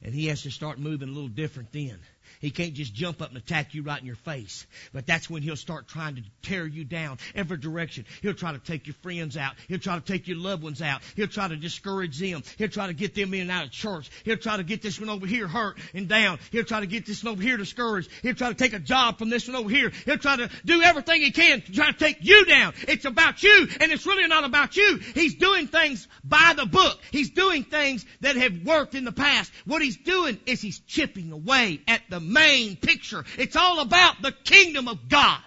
And 0.00 0.14
he 0.14 0.26
has 0.26 0.42
to 0.42 0.50
start 0.50 0.78
moving 0.78 1.08
a 1.08 1.12
little 1.12 1.28
different 1.28 1.72
then. 1.72 1.98
He 2.40 2.50
can't 2.50 2.74
just 2.74 2.94
jump 2.94 3.22
up 3.22 3.28
and 3.28 3.38
attack 3.38 3.74
you 3.74 3.82
right 3.82 4.00
in 4.00 4.06
your 4.06 4.16
face. 4.16 4.66
But 4.92 5.06
that's 5.06 5.28
when 5.28 5.42
he'll 5.42 5.56
start 5.56 5.88
trying 5.88 6.16
to 6.16 6.22
tear 6.42 6.66
you 6.66 6.84
down 6.84 7.18
every 7.34 7.58
direction. 7.58 8.04
He'll 8.22 8.34
try 8.34 8.52
to 8.52 8.58
take 8.58 8.86
your 8.86 8.94
friends 9.02 9.36
out. 9.36 9.54
He'll 9.68 9.78
try 9.78 9.96
to 9.96 10.04
take 10.04 10.28
your 10.28 10.38
loved 10.38 10.62
ones 10.62 10.82
out. 10.82 11.02
He'll 11.16 11.26
try 11.26 11.48
to 11.48 11.56
discourage 11.56 12.18
them. 12.18 12.42
He'll 12.56 12.68
try 12.68 12.86
to 12.86 12.94
get 12.94 13.14
them 13.14 13.34
in 13.34 13.42
and 13.42 13.50
out 13.50 13.64
of 13.64 13.70
church. 13.70 14.10
He'll 14.24 14.36
try 14.36 14.56
to 14.56 14.62
get 14.62 14.82
this 14.82 15.00
one 15.00 15.08
over 15.08 15.26
here 15.26 15.48
hurt 15.48 15.78
and 15.94 16.08
down. 16.08 16.38
He'll 16.50 16.64
try 16.64 16.80
to 16.80 16.86
get 16.86 17.06
this 17.06 17.22
one 17.24 17.32
over 17.32 17.42
here 17.42 17.56
discouraged. 17.56 18.10
He'll 18.22 18.34
try 18.34 18.48
to 18.48 18.54
take 18.54 18.72
a 18.72 18.78
job 18.78 19.18
from 19.18 19.30
this 19.30 19.46
one 19.48 19.56
over 19.56 19.70
here. 19.70 19.92
He'll 20.04 20.18
try 20.18 20.36
to 20.36 20.50
do 20.64 20.82
everything 20.82 21.22
he 21.22 21.30
can 21.30 21.60
to 21.62 21.72
try 21.72 21.90
to 21.90 21.98
take 21.98 22.18
you 22.20 22.44
down. 22.46 22.74
It's 22.86 23.04
about 23.04 23.42
you 23.42 23.68
and 23.80 23.92
it's 23.92 24.06
really 24.06 24.26
not 24.28 24.44
about 24.44 24.76
you. 24.76 24.98
He's 25.14 25.34
doing 25.34 25.66
things 25.66 26.06
by 26.24 26.54
the 26.56 26.66
book. 26.66 26.98
He's 27.10 27.30
doing 27.30 27.64
things 27.64 28.04
that 28.20 28.36
have 28.36 28.64
worked 28.64 28.94
in 28.94 29.04
the 29.04 29.12
past. 29.12 29.52
What 29.64 29.82
he's 29.82 29.96
doing 29.96 30.38
is 30.46 30.60
he's 30.60 30.80
chipping 30.80 31.32
away 31.32 31.80
at 31.86 32.02
the 32.08 32.20
main 32.28 32.76
picture. 32.76 33.24
It's 33.36 33.56
all 33.56 33.80
about 33.80 34.22
the 34.22 34.32
kingdom 34.32 34.88
of 34.88 35.08
God. 35.08 35.40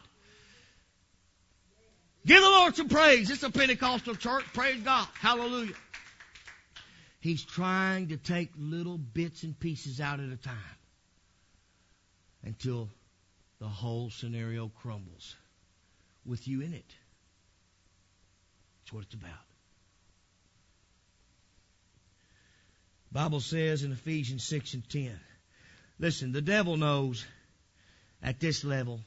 Give 2.25 2.41
the 2.41 2.49
Lord 2.49 2.75
some 2.75 2.89
praise. 2.89 3.29
It's 3.32 3.43
a 3.43 3.49
Pentecostal 3.49 4.15
church. 4.15 4.45
Praise 4.53 4.82
God. 4.82 5.07
Hallelujah. 5.19 5.73
He's 7.19 7.43
trying 7.43 8.09
to 8.09 8.17
take 8.17 8.51
little 8.57 8.97
bits 8.97 9.43
and 9.43 9.59
pieces 9.59 9.99
out 9.99 10.19
at 10.19 10.29
a 10.29 10.38
time 10.38 10.57
until 12.43 12.89
the 13.59 13.67
whole 13.67 14.09
scenario 14.09 14.71
crumbles 14.82 15.36
with 16.25 16.47
you 16.47 16.61
in 16.61 16.73
it. 16.73 16.95
That's 18.79 18.93
what 18.93 19.03
it's 19.03 19.13
about. 19.13 19.32
Bible 23.11 23.39
says 23.39 23.84
in 23.84 23.91
Ephesians 23.91 24.43
6 24.45 24.73
and 24.75 24.89
10, 24.89 25.19
Listen, 26.02 26.32
the 26.32 26.41
devil 26.41 26.78
knows 26.78 27.24
at 28.24 28.39
this 28.39 28.64
level, 28.64 29.02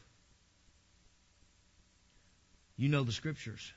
you 2.76 2.88
know 2.88 3.02
the 3.02 3.10
scriptures. 3.10 3.72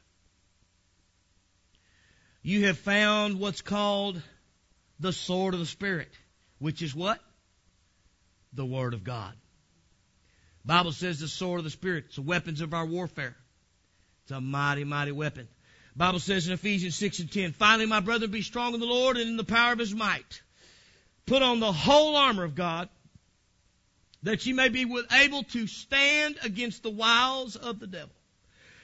You 2.43 2.67
have 2.67 2.77
found 2.77 3.39
what's 3.39 3.61
called 3.61 4.21
the 4.99 5.11
sword 5.11 5.55
of 5.55 5.59
the 5.59 5.65
Spirit, 5.65 6.11
which 6.59 6.83
is 6.83 6.93
what? 6.93 7.19
The 8.53 8.65
Word 8.65 8.93
of 8.93 9.03
God. 9.03 9.33
Bible 10.63 10.91
says 10.91 11.19
the 11.19 11.27
sword 11.27 11.57
of 11.57 11.63
the 11.63 11.71
Spirit. 11.71 12.05
It's 12.07 12.17
the 12.17 12.21
weapons 12.21 12.61
of 12.61 12.75
our 12.75 12.85
warfare. 12.85 13.35
It's 14.23 14.31
a 14.31 14.39
mighty, 14.39 14.83
mighty 14.83 15.11
weapon. 15.11 15.47
Bible 15.95 16.19
says 16.19 16.45
in 16.45 16.53
Ephesians 16.53 16.93
6 16.95 17.19
and 17.19 17.31
10, 17.31 17.53
Finally, 17.53 17.87
my 17.87 17.99
brother, 17.99 18.27
be 18.27 18.43
strong 18.43 18.75
in 18.75 18.79
the 18.79 18.85
Lord 18.85 19.17
and 19.17 19.27
in 19.27 19.37
the 19.37 19.43
power 19.43 19.73
of 19.73 19.79
his 19.79 19.95
might. 19.95 20.43
Put 21.25 21.41
on 21.41 21.59
the 21.59 21.71
whole 21.71 22.15
armor 22.15 22.43
of 22.43 22.53
God 22.53 22.89
that 24.23 24.45
ye 24.45 24.53
may 24.53 24.69
be 24.69 24.85
able 25.11 25.43
to 25.43 25.67
stand 25.67 26.37
against 26.43 26.83
the 26.83 26.89
wiles 26.89 27.55
of 27.55 27.79
the 27.79 27.87
devil. 27.87 28.15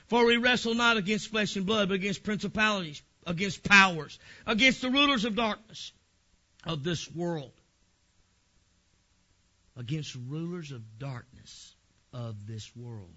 For 0.07 0.25
we 0.25 0.37
wrestle 0.37 0.75
not 0.75 0.97
against 0.97 1.29
flesh 1.29 1.55
and 1.55 1.65
blood, 1.65 1.89
but 1.89 1.95
against 1.95 2.23
principalities, 2.23 3.01
against 3.25 3.63
powers, 3.63 4.19
against 4.45 4.81
the 4.81 4.89
rulers 4.89 5.25
of 5.25 5.35
darkness 5.35 5.91
of 6.65 6.83
this 6.83 7.09
world, 7.11 7.51
against 9.75 10.15
rulers 10.29 10.71
of 10.71 10.81
darkness 10.99 11.73
of 12.13 12.45
this 12.45 12.75
world, 12.75 13.15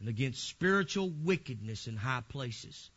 and 0.00 0.08
against 0.08 0.48
spiritual 0.48 1.10
wickedness 1.10 1.86
in 1.86 1.96
high 1.96 2.22
places. 2.28 2.90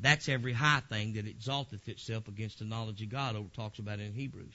That's 0.00 0.28
every 0.28 0.52
high 0.52 0.80
thing 0.88 1.14
that 1.14 1.26
exalteth 1.26 1.88
itself 1.88 2.28
against 2.28 2.60
the 2.60 2.64
knowledge 2.64 3.02
of 3.02 3.08
God, 3.08 3.36
over 3.36 3.48
talks 3.48 3.80
about 3.80 4.00
in 4.00 4.12
Hebrews. 4.12 4.54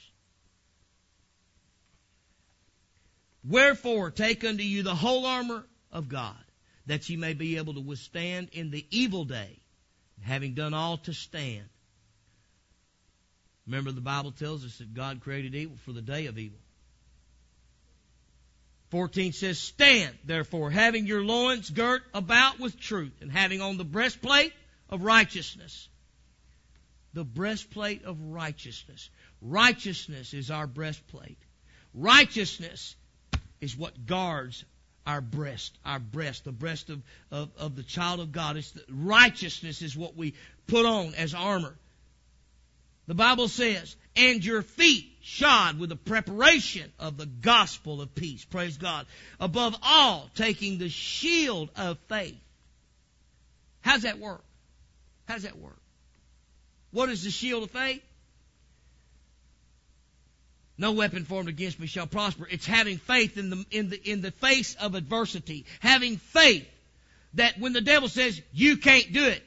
Wherefore, 3.43 4.09
take 4.09 4.43
unto 4.43 4.63
you 4.63 4.83
the 4.83 4.95
whole 4.95 5.25
armor 5.25 5.65
of 5.91 6.07
God, 6.07 6.43
that 6.85 7.09
ye 7.09 7.17
may 7.17 7.33
be 7.33 7.57
able 7.57 7.73
to 7.73 7.81
withstand 7.81 8.49
in 8.53 8.71
the 8.71 8.85
evil 8.89 9.25
day, 9.25 9.59
having 10.21 10.53
done 10.53 10.73
all 10.73 10.97
to 10.99 11.13
stand. 11.13 11.65
Remember, 13.65 13.91
the 13.91 14.01
Bible 14.01 14.31
tells 14.31 14.65
us 14.65 14.77
that 14.77 14.93
God 14.93 15.21
created 15.21 15.55
evil 15.55 15.77
for 15.85 15.91
the 15.91 16.01
day 16.01 16.27
of 16.27 16.37
evil. 16.37 16.59
14 18.91 19.33
says, 19.33 19.57
Stand, 19.57 20.15
therefore, 20.23 20.69
having 20.69 21.07
your 21.07 21.23
loins 21.23 21.69
girt 21.69 22.03
about 22.13 22.59
with 22.59 22.79
truth, 22.79 23.13
and 23.21 23.31
having 23.31 23.61
on 23.61 23.77
the 23.77 23.83
breastplate 23.83 24.53
of 24.89 25.01
righteousness. 25.03 25.87
The 27.13 27.23
breastplate 27.23 28.03
of 28.05 28.21
righteousness. 28.21 29.09
Righteousness 29.41 30.33
is 30.33 30.51
our 30.51 30.67
breastplate. 30.67 31.39
Righteousness 31.93 32.95
is 33.64 33.78
what 33.78 34.05
guards 34.05 34.66
our 35.07 35.22
breast, 35.22 35.78
our 35.86 35.99
breast, 35.99 36.43
the 36.43 36.51
breast 36.51 36.89
of, 36.89 37.01
of, 37.32 37.49
of 37.57 37.76
the 37.76 37.84
child 37.84 38.20
of 38.20 38.34
God. 38.34 38.57
It's 38.57 38.72
the, 38.72 38.84
righteousness 38.89 39.82
is 39.82 39.95
what 39.95 40.18
we 40.18 40.34
put 40.68 40.86
on 40.86 41.16
as 41.16 41.34
armor. 41.34 41.74
The 43.07 43.14
Bible 43.14 43.47
says, 43.47 43.95
and 44.16 44.43
your 44.43 44.61
feet 44.61 45.05
shod 45.22 45.80
with 45.80 45.89
the 45.89 45.95
preparation 45.95 46.91
of 46.99 47.18
the 47.18 47.26
gospel 47.26 48.01
of 48.01 48.14
peace. 48.14 48.45
Praise 48.45 48.78
God. 48.78 49.05
Above 49.39 49.76
all, 49.82 50.30
taking 50.36 50.78
the 50.78 50.89
shield 50.89 51.70
of 51.78 51.97
faith. 52.09 52.39
How's 53.82 54.01
that 54.01 54.20
work? 54.20 54.43
How's 55.26 55.43
that 55.43 55.57
work? 55.57 55.80
What 56.91 57.09
is 57.09 57.24
the 57.24 57.32
shield 57.32 57.64
of 57.64 57.72
faith? 57.72 58.03
No 60.78 60.93
weapon 60.93 61.26
formed 61.26 61.49
against 61.49 61.80
me 61.80 61.88
shall 61.88 62.07
prosper. 62.07 62.47
It's 62.49 62.65
having 62.65 62.97
faith 62.97 63.38
in 63.38 63.49
the, 63.49 63.65
in 63.69 63.89
the, 63.89 64.11
in 64.11 64.21
the 64.21 64.32
face 64.32 64.76
of 64.76 64.95
adversity. 64.95 65.65
Having 65.80 66.17
faith 66.17 66.67
that 67.36 67.59
when 67.59 67.74
the 67.74 67.82
devil 67.82 68.09
says, 68.09 68.41
you 68.51 68.78
can't 68.78 69.11
do 69.13 69.26
it, 69.26 69.43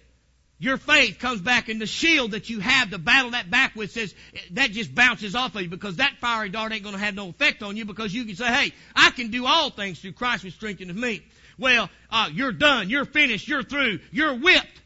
your 0.59 0.79
faith 0.79 1.19
comes 1.19 1.41
back 1.41 1.69
and 1.69 1.81
the 1.81 1.87
shield 1.87 2.31
that 2.31 2.49
you 2.49 2.61
have 2.61 2.91
to 2.91 2.99
battle 2.99 3.33
that 3.33 3.51
back 3.51 3.77
with 3.77 3.91
says, 3.91 4.15
that 4.53 4.71
just 4.71 4.95
bounces 4.95 5.35
off 5.35 5.55
of 5.55 5.63
you 5.63 5.69
because 5.69 5.97
that 5.97 6.17
fiery 6.19 6.49
dart 6.49 6.73
ain't 6.73 6.83
gonna 6.83 6.97
have 6.97 7.15
no 7.15 7.29
effect 7.29 7.63
on 7.63 7.77
you 7.77 7.85
because 7.85 8.15
you 8.15 8.25
can 8.25 8.37
say, 8.37 8.47
hey, 8.47 8.73
I 8.95 9.11
can 9.11 9.31
do 9.31 9.45
all 9.45 9.69
things 9.69 10.01
through 10.01 10.13
Christ 10.13 10.45
who 10.45 10.51
strengthens 10.51 10.95
me. 10.95 11.23
Well, 11.59 11.91
uh, 12.11 12.31
you're 12.33 12.53
done, 12.53 12.89
you're 12.89 13.05
finished, 13.05 13.49
you're 13.49 13.63
through, 13.63 14.01
you're 14.13 14.35
whipped. 14.35 14.81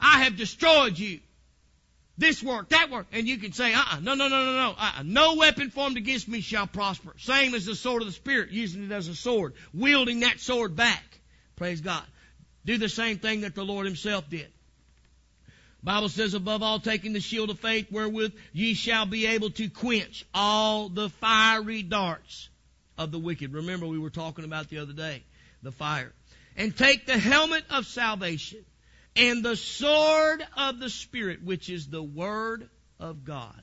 I 0.00 0.24
have 0.24 0.36
destroyed 0.36 0.98
you. 0.98 1.20
This 2.18 2.42
work, 2.42 2.70
that 2.70 2.90
work. 2.90 3.06
And 3.12 3.26
you 3.28 3.36
can 3.36 3.52
say, 3.52 3.74
uh-uh, 3.74 4.00
no, 4.00 4.14
no, 4.14 4.28
no, 4.28 4.44
no, 4.44 4.52
no. 4.52 4.70
Uh-uh. 4.70 5.02
No 5.04 5.34
weapon 5.34 5.70
formed 5.70 5.96
against 5.96 6.28
me 6.28 6.40
shall 6.40 6.66
prosper. 6.66 7.14
Same 7.18 7.54
as 7.54 7.66
the 7.66 7.74
sword 7.74 8.02
of 8.02 8.08
the 8.08 8.14
Spirit, 8.14 8.50
using 8.50 8.84
it 8.84 8.92
as 8.92 9.08
a 9.08 9.14
sword, 9.14 9.54
wielding 9.74 10.20
that 10.20 10.40
sword 10.40 10.74
back. 10.74 11.04
Praise 11.56 11.80
God. 11.80 12.04
Do 12.64 12.78
the 12.78 12.88
same 12.88 13.18
thing 13.18 13.42
that 13.42 13.54
the 13.54 13.64
Lord 13.64 13.86
himself 13.86 14.28
did. 14.30 14.48
Bible 15.82 16.08
says, 16.08 16.34
above 16.34 16.62
all, 16.62 16.80
taking 16.80 17.12
the 17.12 17.20
shield 17.20 17.50
of 17.50 17.60
faith 17.60 17.92
wherewith 17.92 18.34
ye 18.52 18.74
shall 18.74 19.06
be 19.06 19.26
able 19.26 19.50
to 19.50 19.68
quench 19.68 20.26
all 20.34 20.88
the 20.88 21.10
fiery 21.10 21.82
darts 21.82 22.48
of 22.98 23.12
the 23.12 23.18
wicked. 23.18 23.52
Remember 23.52 23.86
we 23.86 23.98
were 23.98 24.10
talking 24.10 24.44
about 24.44 24.68
the 24.68 24.78
other 24.78 24.92
day, 24.92 25.22
the 25.62 25.70
fire. 25.70 26.12
And 26.56 26.76
take 26.76 27.06
the 27.06 27.18
helmet 27.18 27.62
of 27.70 27.86
salvation 27.86 28.64
and 29.16 29.42
the 29.42 29.56
sword 29.56 30.46
of 30.56 30.78
the 30.78 30.90
Spirit, 30.90 31.42
which 31.42 31.70
is 31.70 31.88
the 31.88 32.02
Word 32.02 32.68
of 33.00 33.24
God. 33.24 33.62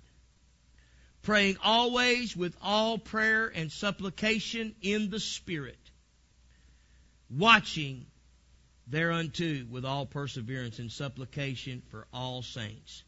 Praying 1.22 1.58
always 1.64 2.36
with 2.36 2.58
all 2.62 2.98
prayer 2.98 3.48
and 3.48 3.72
supplication 3.72 4.76
in 4.82 5.10
the 5.10 5.20
Spirit, 5.20 5.80
watching 7.30 8.06
thereunto 8.88 9.64
with 9.70 9.86
all 9.86 10.06
perseverance 10.06 10.80
and 10.80 10.92
supplication 10.92 11.82
for 11.90 12.08
all 12.14 12.42
saints. 12.42 13.04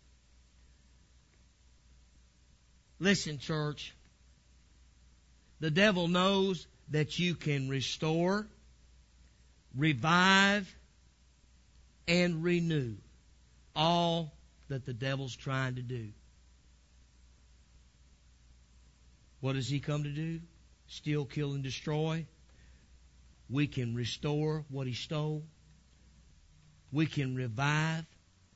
Listen, 2.99 3.39
church. 3.39 3.93
The 5.59 5.71
devil 5.71 6.07
knows 6.07 6.67
that 6.91 7.19
you 7.19 7.35
can 7.35 7.67
restore, 7.67 8.47
revive, 9.75 10.73
and 12.07 12.43
renew 12.43 12.95
all 13.75 14.33
that 14.67 14.85
the 14.85 14.93
devil's 14.93 15.35
trying 15.35 15.75
to 15.75 15.81
do. 15.81 16.09
What 19.41 19.53
does 19.53 19.69
he 19.69 19.79
come 19.79 20.03
to 20.03 20.09
do? 20.09 20.39
Steal, 20.87 21.25
kill, 21.25 21.53
and 21.53 21.63
destroy. 21.63 22.25
We 23.49 23.67
can 23.67 23.95
restore 23.95 24.65
what 24.69 24.87
he 24.87 24.93
stole. 24.93 25.43
We 26.91 27.05
can 27.05 27.35
revive 27.35 28.05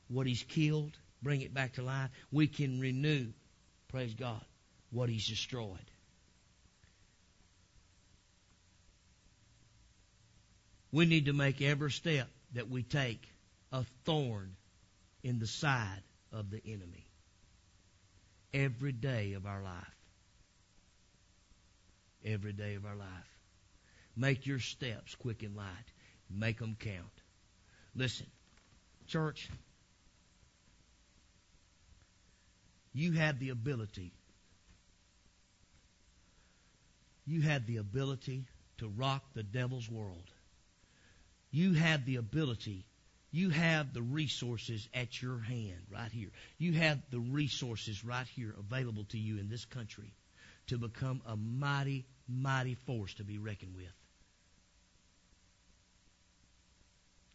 what 0.08 0.26
he's 0.26 0.44
killed, 0.44 0.98
bring 1.22 1.42
it 1.42 1.54
back 1.54 1.74
to 1.74 1.84
life. 1.84 2.10
We 2.32 2.48
can 2.48 2.80
renew, 2.80 3.28
praise 3.90 4.14
God, 4.14 4.44
what 4.92 5.10
he's 5.10 5.28
destroyed. 5.28 5.78
We 10.92 11.06
need 11.06 11.26
to 11.26 11.34
make 11.34 11.62
every 11.62 11.92
step 11.92 12.28
that 12.54 12.70
we 12.70 12.82
take 12.82 13.28
a 13.72 13.84
thorn 14.06 14.56
in 15.24 15.40
the 15.40 15.48
side 15.48 16.04
of 16.32 16.50
the 16.50 16.62
enemy 16.66 17.06
every 18.54 18.92
day 18.92 19.34
of 19.34 19.46
our 19.46 19.62
life. 19.62 19.96
Every 22.26 22.52
day 22.54 22.76
of 22.76 22.86
our 22.86 22.96
life. 22.96 23.08
Make 24.16 24.46
your 24.46 24.60
steps 24.60 25.16
quick 25.16 25.44
and 25.44 25.56
light. 25.56 25.66
Make 26.30 26.60
them 26.60 26.76
count. 26.78 27.22
Listen, 27.96 28.28
church, 29.08 29.50
you 32.94 33.14
have 33.14 33.40
the 33.40 33.50
ability. 33.50 34.12
You 37.26 37.42
have 37.42 37.66
the 37.66 37.78
ability 37.78 38.46
to 38.80 38.88
rock 38.88 39.24
the 39.34 39.44
devil's 39.44 39.90
world. 39.90 40.32
You 41.52 41.74
have 41.74 42.06
the 42.06 42.18
ability 42.18 42.86
you 43.32 43.50
have 43.50 43.94
the 43.94 44.02
resources 44.02 44.88
at 44.94 45.22
your 45.22 45.40
hand 45.40 45.82
right 45.92 46.12
here. 46.12 46.30
You 46.58 46.74
have 46.74 47.00
the 47.12 47.20
resources 47.20 48.04
right 48.04 48.28
here 48.28 48.56
available 48.58 49.06
to 49.10 49.18
you 49.18 49.38
in 49.38 49.50
this 49.50 49.66
country 49.66 50.14
to 50.68 50.78
become 50.78 51.22
a 51.26 51.36
mighty, 51.36 52.06
mighty 52.28 52.76
force 52.76 53.14
to 53.16 53.24
be 53.24 53.38
reckoned 53.38 53.76
with. 53.76 53.94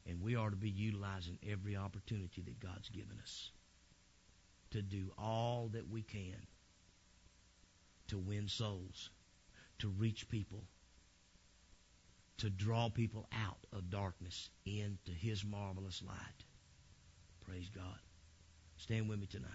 And 0.06 0.20
we 0.20 0.36
are 0.36 0.50
to 0.50 0.56
be 0.56 0.70
utilizing 0.70 1.38
every 1.48 1.76
opportunity 1.76 2.42
that 2.42 2.60
God's 2.60 2.88
given 2.88 3.18
us 3.22 3.50
to 4.72 4.82
do 4.82 5.12
all 5.16 5.70
that 5.72 5.88
we 5.88 6.02
can 6.02 6.46
to 8.08 8.18
win 8.18 8.48
souls, 8.48 9.10
to 9.78 9.88
reach 9.88 10.28
people, 10.28 10.64
to 12.38 12.50
draw 12.50 12.88
people 12.88 13.28
out 13.32 13.66
of 13.72 13.90
darkness 13.90 14.50
into 14.66 15.12
His 15.12 15.44
marvelous 15.44 16.02
light. 16.06 16.44
Praise 17.46 17.70
God. 17.74 17.98
Stand 18.76 19.08
with 19.08 19.20
me 19.20 19.26
tonight. 19.26 19.50